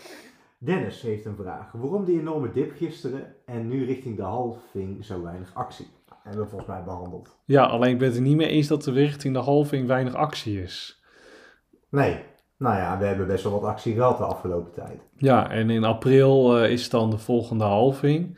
Dennis 0.58 1.02
heeft 1.02 1.26
een 1.26 1.36
vraag. 1.36 1.72
Waarom 1.72 2.06
die 2.06 2.20
enorme 2.20 2.52
dip 2.52 2.76
gisteren 2.76 3.36
en 3.46 3.68
nu 3.68 3.86
richting 3.86 4.16
de 4.16 4.22
halving 4.24 5.06
zo 5.06 5.22
weinig 5.24 5.52
actie? 5.54 5.88
Hebben 6.28 6.46
we 6.46 6.50
volgens 6.50 6.70
mij 6.70 6.84
behandeld. 6.84 7.38
Ja, 7.46 7.64
alleen 7.64 7.92
ik 7.92 7.98
ben 7.98 8.08
het 8.08 8.18
er 8.18 8.24
niet 8.24 8.36
mee 8.36 8.48
eens 8.48 8.68
dat 8.68 8.86
er 8.86 8.94
richting 8.94 9.34
de 9.34 9.40
halving 9.40 9.88
weinig 9.88 10.14
actie 10.14 10.62
is. 10.62 11.04
Nee. 11.90 12.20
Nou 12.58 12.76
ja, 12.76 12.98
we 12.98 13.06
hebben 13.06 13.28
best 13.28 13.44
wel 13.44 13.54
wat 13.54 13.70
actie 13.70 13.94
gehad 13.94 14.18
de 14.18 14.24
afgelopen 14.24 14.72
tijd. 14.72 15.02
Ja, 15.16 15.50
en 15.50 15.70
in 15.70 15.84
april 15.84 16.58
eh, 16.58 16.72
is 16.72 16.90
dan 16.90 17.10
de 17.10 17.18
volgende 17.18 17.64
halving. 17.64 18.38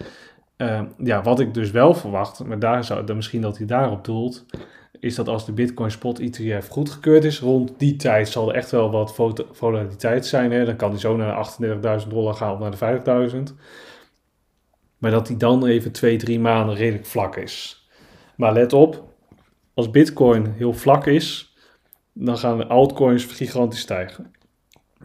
Eh, 0.55 0.81
ja, 0.97 1.21
wat 1.21 1.39
ik 1.39 1.53
dus 1.53 1.71
wel 1.71 1.93
verwacht, 1.93 2.43
maar 2.43 2.59
daar 2.59 2.83
zou, 2.83 3.05
dan 3.05 3.15
misschien 3.15 3.41
dat 3.41 3.57
hij 3.57 3.67
daarop 3.67 4.05
doelt, 4.05 4.45
is 4.99 5.15
dat 5.15 5.27
als 5.27 5.45
de 5.45 5.51
Bitcoin 5.51 5.91
Spot 5.91 6.19
ETF 6.19 6.67
goedgekeurd 6.67 7.23
is, 7.23 7.39
rond 7.39 7.79
die 7.79 7.95
tijd 7.95 8.29
zal 8.29 8.49
er 8.49 8.55
echt 8.55 8.71
wel 8.71 8.91
wat 8.91 9.15
volatiliteit 9.51 10.25
zijn. 10.25 10.51
Hè? 10.51 10.65
Dan 10.65 10.75
kan 10.75 10.89
hij 10.89 10.99
zo 10.99 11.15
naar 11.15 11.43
de 11.59 12.01
38.000 12.01 12.07
dollar 12.07 12.33
gaan 12.33 12.53
of 12.53 12.59
naar 12.79 13.01
de 13.01 13.49
5.000. 13.51 13.55
Maar 14.97 15.11
dat 15.11 15.27
hij 15.27 15.37
dan 15.37 15.65
even 15.65 15.91
twee, 15.91 16.17
drie 16.17 16.39
maanden 16.39 16.75
redelijk 16.75 17.05
vlak 17.05 17.35
is. 17.35 17.78
Maar 18.39 18.53
let 18.53 18.73
op, 18.73 19.03
als 19.73 19.89
Bitcoin 19.89 20.45
heel 20.45 20.73
vlak 20.73 21.05
is, 21.05 21.55
dan 22.13 22.37
gaan 22.37 22.57
de 22.57 22.67
altcoins 22.67 23.25
gigantisch 23.25 23.79
stijgen. 23.79 24.31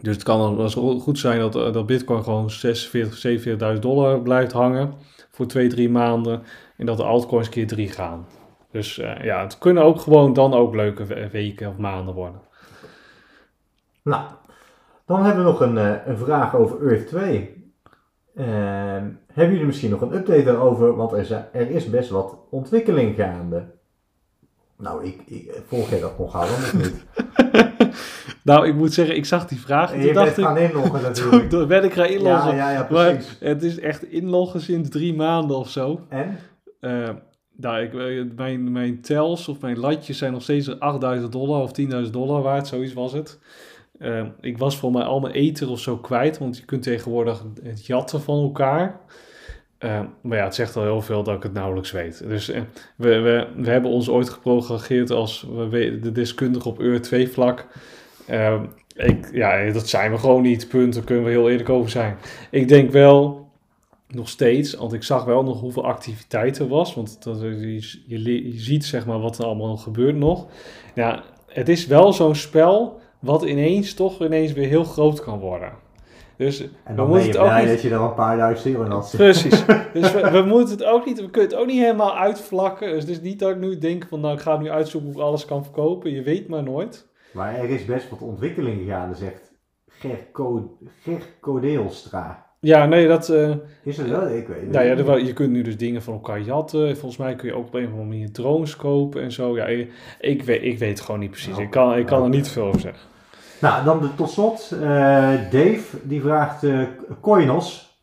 Dus 0.01 0.15
het 0.15 0.23
kan 0.23 0.69
goed 1.01 1.19
zijn 1.19 1.39
dat, 1.39 1.55
eh, 1.55 1.73
dat 1.73 1.85
Bitcoin 1.85 2.23
gewoon 2.23 2.49
46, 2.49 3.17
47.000 3.17 3.81
dollar 3.81 4.21
blijft 4.21 4.51
hangen 4.51 4.93
voor 5.31 5.45
twee, 5.47 5.67
drie 5.67 5.89
maanden. 5.89 6.43
En 6.77 6.85
dat 6.85 6.97
de 6.97 7.03
altcoins 7.03 7.49
keer 7.49 7.67
drie 7.67 7.89
gaan. 7.89 8.27
Dus 8.71 8.99
eh, 8.99 9.23
ja, 9.23 9.41
het 9.41 9.57
kunnen 9.57 9.83
ook 9.83 9.99
gewoon 9.99 10.33
dan 10.33 10.53
ook 10.53 10.75
leuke 10.75 11.05
we- 11.05 11.29
weken 11.29 11.69
of 11.69 11.77
maanden 11.77 12.13
worden. 12.13 12.41
Nou, 14.03 14.23
dan 15.05 15.23
hebben 15.23 15.43
we 15.45 15.49
nog 15.51 15.59
een, 15.59 15.77
eh, 15.77 16.07
een 16.07 16.17
vraag 16.17 16.55
over 16.55 16.87
Earth 16.87 17.07
2. 17.07 17.64
Ehm, 18.35 19.03
hebben 19.33 19.51
jullie 19.53 19.65
misschien 19.65 19.89
nog 19.89 20.01
een 20.01 20.13
update 20.15 20.43
daarover? 20.43 20.95
Want 20.95 21.11
er, 21.11 21.25
zijn- 21.25 21.45
er 21.51 21.69
is 21.69 21.89
best 21.89 22.09
wat 22.09 22.37
ontwikkeling 22.49 23.15
gaande. 23.15 23.63
Nou, 24.77 25.05
ik, 25.05 25.21
ik 25.25 25.61
volg 25.67 25.89
jij 25.89 25.99
dat 25.99 26.17
nog 26.17 26.35
of 26.43 26.73
niet? 26.73 27.03
Nou, 28.43 28.67
ik 28.67 28.75
moet 28.75 28.93
zeggen, 28.93 29.15
ik 29.15 29.25
zag 29.25 29.47
die 29.47 29.59
vraag 29.59 29.93
en 29.93 30.01
toen 30.01 30.13
dacht 30.13 30.37
ik... 30.37 30.43
gaan 30.43 30.57
inloggen 30.57 31.01
natuurlijk. 31.09 31.49
toen 31.49 31.67
ben 31.67 31.83
ik 31.83 31.93
gaan 31.93 32.05
inloggen. 32.05 32.55
Ja, 32.55 32.69
ja, 32.69 32.71
ja, 32.71 32.87
maar 32.91 33.13
precies. 33.13 33.37
het 33.39 33.63
is 33.63 33.79
echt 33.79 34.03
inloggen 34.03 34.61
sinds 34.61 34.89
drie 34.89 35.15
maanden 35.15 35.57
of 35.57 35.69
zo. 35.69 35.99
En? 36.09 36.37
Nou, 37.57 37.81
ik, 37.81 37.93
eh, 37.93 38.35
mijn, 38.35 38.71
mijn 38.71 39.01
tels 39.01 39.47
of 39.47 39.61
mijn 39.61 39.79
latjes 39.79 40.17
zijn 40.17 40.31
nog 40.31 40.41
steeds 40.41 40.79
8000 40.79 41.31
dollar 41.31 41.61
of 41.61 41.71
10.000 42.05 42.09
dollar 42.11 42.41
waard, 42.41 42.67
zoiets 42.67 42.93
was 42.93 43.13
het. 43.13 43.39
Eh, 43.99 44.25
ik 44.41 44.57
was 44.57 44.77
voor 44.77 44.91
mij 44.91 45.03
al 45.03 45.19
mijn 45.19 45.33
eten 45.33 45.67
of 45.67 45.79
zo 45.79 45.97
kwijt, 45.97 46.37
want 46.37 46.57
je 46.57 46.65
kunt 46.65 46.83
tegenwoordig 46.83 47.43
het 47.63 47.85
jatten 47.85 48.21
van 48.21 48.41
elkaar. 48.41 48.99
Eh, 49.77 49.99
maar 50.21 50.37
ja, 50.37 50.43
het 50.43 50.55
zegt 50.55 50.75
al 50.75 50.83
heel 50.83 51.01
veel 51.01 51.23
dat 51.23 51.35
ik 51.35 51.43
het 51.43 51.53
nauwelijks 51.53 51.91
weet. 51.91 52.27
Dus 52.27 52.49
eh, 52.49 52.61
we, 52.95 53.19
we, 53.19 53.47
we 53.55 53.69
hebben 53.69 53.91
ons 53.91 54.09
ooit 54.09 54.29
geprogrammeerd 54.29 55.11
als 55.11 55.47
we 55.69 55.99
de 56.01 56.11
deskundige 56.11 56.69
op 56.69 56.79
Ur 56.79 57.01
2 57.01 57.29
vlak. 57.29 57.67
Eh, 58.27 58.61
ik, 58.95 59.29
ja, 59.31 59.71
dat 59.71 59.89
zijn 59.89 60.11
we 60.11 60.17
gewoon 60.17 60.41
niet, 60.41 60.67
punt. 60.67 60.93
Daar 60.93 61.03
kunnen 61.03 61.23
we 61.23 61.29
heel 61.29 61.49
eerlijk 61.49 61.69
over 61.69 61.91
zijn. 61.91 62.17
Ik 62.51 62.67
denk 62.67 62.91
wel, 62.91 63.49
nog 64.07 64.29
steeds, 64.29 64.73
want 64.73 64.93
ik 64.93 65.03
zag 65.03 65.23
wel 65.23 65.43
nog 65.43 65.59
hoeveel 65.59 65.85
activiteit 65.85 66.59
er 66.59 66.67
was. 66.67 66.95
Want 66.95 67.23
dat, 67.23 67.41
je, 67.41 68.01
je, 68.07 68.53
je 68.53 68.59
ziet 68.59 68.85
zeg 68.85 69.05
maar 69.05 69.19
wat 69.19 69.37
er 69.37 69.45
allemaal 69.45 69.77
gebeurt 69.77 70.15
nog. 70.15 70.47
Ja, 70.93 71.23
het 71.47 71.69
is 71.69 71.87
wel 71.87 72.13
zo'n 72.13 72.35
spel 72.35 72.99
wat 73.25 73.43
ineens 73.43 73.93
toch 73.93 74.21
ineens 74.21 74.53
weer 74.53 74.67
heel 74.67 74.83
groot 74.83 75.21
kan 75.21 75.39
worden. 75.39 75.71
Dus 76.37 76.61
En 76.61 76.69
we 76.85 76.93
dan 76.95 77.07
moeten 77.07 77.27
het 77.27 77.37
ook 77.37 77.45
blij 77.45 77.61
niet... 77.61 77.69
dat 77.69 77.81
je 77.81 77.89
er 77.89 78.01
een 78.01 78.13
paar 78.13 78.37
duizend 78.37 78.73
euro 78.75 78.83
in 78.85 78.91
had. 78.91 79.13
Precies. 79.17 79.65
Dus 79.93 80.11
we, 80.13 80.29
we 80.31 80.41
moeten 80.41 80.77
het 80.77 80.85
ook 80.85 81.05
niet, 81.05 81.19
we 81.21 81.29
kunnen 81.29 81.51
het 81.51 81.59
ook 81.59 81.67
niet 81.67 81.79
helemaal 81.79 82.17
uitvlakken. 82.17 82.89
Dus 82.91 82.99
het 83.01 83.09
is 83.09 83.21
niet 83.21 83.39
dat 83.39 83.49
ik 83.49 83.57
nu 83.59 83.77
denk 83.77 84.05
van, 84.09 84.19
nou 84.19 84.33
ik 84.33 84.39
ga 84.41 84.57
nu 84.57 84.69
uitzoeken 84.69 85.11
hoe 85.11 85.19
ik 85.21 85.27
alles 85.27 85.45
kan 85.45 85.63
verkopen. 85.63 86.11
Je 86.11 86.21
weet 86.21 86.47
maar 86.47 86.63
nooit. 86.63 87.07
Maar 87.33 87.55
er 87.55 87.69
is 87.69 87.85
best 87.85 88.09
wat 88.09 88.21
ontwikkeling 88.21 88.87
gaande, 88.87 89.15
zegt 89.15 89.53
Ger, 89.87 90.17
Co 90.31 90.77
Ger 91.01 91.21
Codeelstra. 91.41 92.45
Ja, 92.59 92.85
nee, 92.85 93.07
dat... 93.07 93.29
eh, 93.29 93.51
Is 93.83 93.97
het 93.97 94.09
wel? 94.09 94.27
Ik 94.29 94.47
weet 94.47 94.61
het 94.61 94.71
nou 94.71 95.17
niet. 95.17 95.27
je 95.27 95.33
kunt 95.33 95.51
nu 95.51 95.61
dus 95.61 95.77
dingen 95.77 96.01
van 96.01 96.13
elkaar 96.13 96.41
jatten. 96.41 96.97
Volgens 96.97 97.17
mij 97.17 97.35
kun 97.35 97.47
je 97.47 97.55
ook 97.55 97.67
op 97.67 97.73
een 97.73 97.83
of 97.85 97.89
andere 97.91 98.07
manier 98.07 98.31
drones 98.31 98.75
kopen 98.75 99.21
en 99.21 99.31
zo. 99.31 99.55
Ja, 99.55 99.65
ik, 99.65 99.91
ik, 100.19 100.43
weet, 100.43 100.63
ik 100.63 100.77
weet 100.79 100.89
het 100.89 101.01
gewoon 101.01 101.19
niet 101.19 101.31
precies. 101.31 101.57
Ik 101.57 101.69
kan, 101.69 101.97
ik 101.97 102.05
kan 102.05 102.23
er 102.23 102.29
niet 102.29 102.47
veel 102.47 102.65
over 102.65 102.79
zeggen. 102.79 103.01
Nou, 103.61 103.83
dan 103.85 104.01
de, 104.01 104.15
tot 104.15 104.29
slot. 104.29 104.71
eh, 104.71 104.79
Dave, 105.51 105.97
die 106.03 106.21
vraagt 106.21 106.63
eh 106.63 106.81
Coinos. 107.21 107.99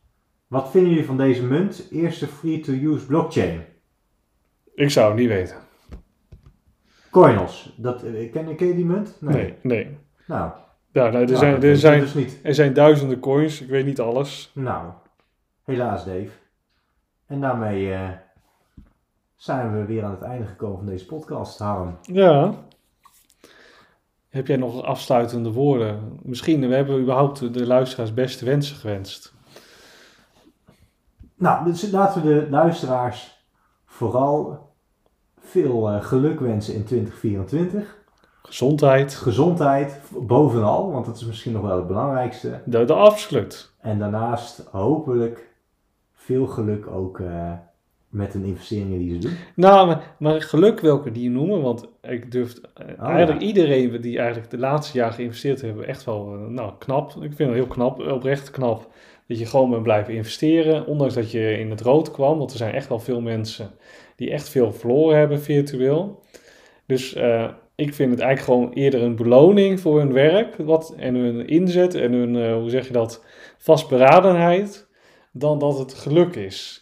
Wat 0.46 0.70
vinden 0.70 0.90
jullie 0.90 1.07
van 1.07 1.16
deze 1.16 1.42
munt? 1.44 1.86
Eerste 1.90 2.26
free-to-use 2.26 3.07
blockchain. 3.07 3.64
Ik 4.74 4.90
zou 4.90 5.09
het 5.09 5.16
niet 5.18 5.28
weten. 5.28 5.57
Coinos. 7.11 7.74
Dat, 7.76 8.03
eh, 8.03 8.32
ken, 8.32 8.57
ken 8.57 8.66
je 8.66 8.74
die 8.74 8.84
munt? 8.84 9.16
Nee, 9.20 9.55
nee. 9.62 9.98
Nou, 10.26 10.50
Ja, 10.92 11.03
nou, 11.09 11.14
er, 11.14 11.24
nou, 11.24 11.36
zijn, 11.36 11.62
er, 11.62 11.76
zijn, 11.76 12.00
dus 12.00 12.14
niet. 12.14 12.40
er 12.42 12.55
zijn 12.55 12.72
duizenden 12.72 13.18
coins. 13.20 13.61
Ik 13.61 13.68
weet 13.68 13.84
niet 13.84 14.00
alles. 14.00 14.50
Nou, 14.55 14.86
helaas 15.64 16.05
Dave. 16.05 16.28
En 17.26 17.40
daarmee 17.40 17.96
zijn 19.36 19.72
we 19.78 19.84
weer 19.84 20.05
aan 20.05 20.11
het 20.11 20.22
einde 20.22 20.46
gekomen 20.46 20.76
van 20.76 20.86
deze 20.86 21.07
podcast, 21.07 21.59
Harm. 21.59 21.98
Ja. 22.03 22.55
Heb 24.33 24.47
jij 24.47 24.57
nog 24.57 24.83
afsluitende 24.83 25.53
woorden? 25.53 26.18
Misschien, 26.22 26.68
we 26.68 26.74
hebben 26.74 27.01
überhaupt 27.01 27.55
de 27.55 27.66
luisteraars 27.66 28.14
beste 28.14 28.45
wensen 28.45 28.76
gewenst. 28.76 29.35
Nou, 31.35 31.64
dus 31.64 31.91
laten 31.91 32.22
we 32.22 32.28
de 32.28 32.51
luisteraars 32.51 33.45
vooral 33.85 34.59
veel 35.41 35.91
eh, 35.91 36.05
geluk 36.05 36.41
wensen 36.41 36.74
in 36.74 36.85
2024. 36.85 37.97
Gezondheid. 38.43 39.14
Gezondheid 39.14 40.01
bovenal, 40.11 40.93
want 40.93 41.07
dat 41.07 41.16
is 41.16 41.24
misschien 41.24 41.53
nog 41.53 41.62
wel 41.62 41.76
het 41.76 41.87
belangrijkste. 41.87 42.62
De, 42.64 42.85
de 42.85 42.95
absoluut. 42.95 43.72
En 43.80 43.99
daarnaast 43.99 44.68
hopelijk 44.70 45.55
veel 46.12 46.47
geluk 46.47 46.87
ook 46.87 47.20
eh, 47.20 47.53
met 48.12 48.32
de 48.32 48.44
investeringen 48.44 48.98
die 48.98 49.12
ze 49.12 49.18
doen. 49.18 49.36
Nou, 49.54 49.86
maar, 49.86 50.14
maar 50.18 50.42
geluk 50.42 50.80
welke 50.80 51.12
die 51.12 51.30
noemen, 51.30 51.62
want 51.62 51.88
ik 52.02 52.32
durf 52.32 52.54
eh, 52.74 52.86
Oh, 53.00 53.08
eigenlijk 53.08 53.40
ja. 53.40 53.46
iedereen 53.46 54.00
die 54.00 54.18
eigenlijk 54.18 54.50
de 54.50 54.58
laatste 54.58 54.98
jaar 54.98 55.12
geïnvesteerd 55.12 55.60
hebben, 55.60 55.86
echt 55.86 56.04
wel, 56.04 56.34
eh, 56.34 56.46
nou, 56.46 56.72
knap. 56.78 57.10
Ik 57.10 57.32
vind 57.32 57.38
het 57.38 57.58
heel 57.58 57.66
knap, 57.66 58.00
oprecht 58.00 58.50
knap, 58.50 58.90
dat 59.28 59.38
je 59.38 59.46
gewoon 59.46 59.70
bent 59.70 59.82
blijven 59.82 60.14
investeren, 60.14 60.86
ondanks 60.86 61.14
dat 61.14 61.30
je 61.30 61.58
in 61.58 61.70
het 61.70 61.80
rood 61.80 62.10
kwam, 62.10 62.38
want 62.38 62.50
er 62.50 62.56
zijn 62.56 62.74
echt 62.74 62.88
wel 62.88 62.98
veel 62.98 63.20
mensen 63.20 63.70
die 64.16 64.30
echt 64.30 64.48
veel 64.48 64.72
verloren 64.72 65.18
hebben 65.18 65.40
virtueel. 65.40 66.22
Dus 66.86 67.14
eh, 67.14 67.48
ik 67.74 67.94
vind 67.94 68.10
het 68.10 68.20
eigenlijk 68.20 68.60
gewoon 68.60 68.72
eerder 68.72 69.02
een 69.02 69.16
beloning 69.16 69.80
voor 69.80 69.98
hun 69.98 70.12
werk 70.12 70.56
wat, 70.56 70.94
en 70.96 71.14
hun 71.14 71.46
inzet 71.46 71.94
en 71.94 72.12
hun, 72.12 72.52
hoe 72.60 72.70
zeg 72.70 72.86
je 72.86 72.92
dat, 72.92 73.24
vastberadenheid, 73.58 74.88
dan 75.32 75.58
dat 75.58 75.78
het 75.78 75.94
geluk 75.94 76.36
is 76.36 76.82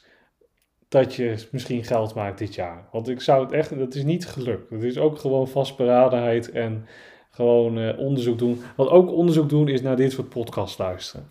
dat 0.91 1.14
je 1.14 1.47
misschien 1.51 1.84
geld 1.84 2.14
maakt 2.14 2.38
dit 2.38 2.55
jaar. 2.55 2.84
Want 2.93 3.09
ik 3.09 3.20
zou 3.20 3.45
het 3.45 3.53
echt, 3.53 3.78
dat 3.78 3.95
is 3.95 4.05
niet 4.05 4.26
geluk. 4.26 4.61
Het 4.70 4.82
is 4.82 4.99
ook 4.99 5.18
gewoon 5.18 5.49
vastberadenheid 5.49 6.51
en 6.51 6.86
gewoon 7.30 7.78
eh, 7.78 7.99
onderzoek 7.99 8.38
doen. 8.38 8.62
Wat 8.76 8.88
ook 8.88 9.11
onderzoek 9.11 9.49
doen 9.49 9.68
is 9.68 9.82
naar 9.82 9.97
dit 9.97 10.12
soort 10.12 10.28
podcasts 10.28 10.78
luisteren. 10.78 11.28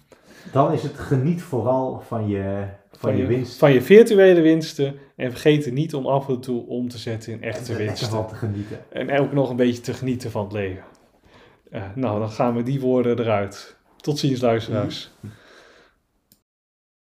Dan 0.51 0.71
is 0.71 0.83
het 0.83 0.97
geniet 0.97 1.41
vooral 1.41 2.03
van 2.07 2.27
je, 2.27 2.65
van 2.91 3.17
je 3.17 3.25
winst. 3.25 3.57
Van 3.57 3.73
je 3.73 3.81
virtuele 3.81 4.41
winsten. 4.41 4.95
En 5.15 5.31
vergeet 5.31 5.65
er 5.65 5.71
niet 5.71 5.93
om 5.93 6.05
af 6.05 6.29
en 6.29 6.39
toe 6.39 6.67
om 6.67 6.89
te 6.89 6.97
zetten 6.97 7.33
in 7.33 7.43
echte 7.43 7.71
En 7.71 7.77
winsten. 7.77 8.07
van 8.07 8.27
te 8.27 8.35
genieten. 8.35 8.79
En 8.89 9.19
ook 9.19 9.31
nog 9.31 9.49
een 9.49 9.55
beetje 9.55 9.81
te 9.81 9.93
genieten 9.93 10.31
van 10.31 10.43
het 10.43 10.53
leven. 10.53 10.83
Eh, 11.71 11.81
nou, 11.95 12.19
dan 12.19 12.29
gaan 12.29 12.55
we 12.55 12.63
die 12.63 12.79
woorden 12.79 13.19
eruit. 13.19 13.77
Tot 13.97 14.19
ziens, 14.19 14.41
luisteraars. 14.41 15.11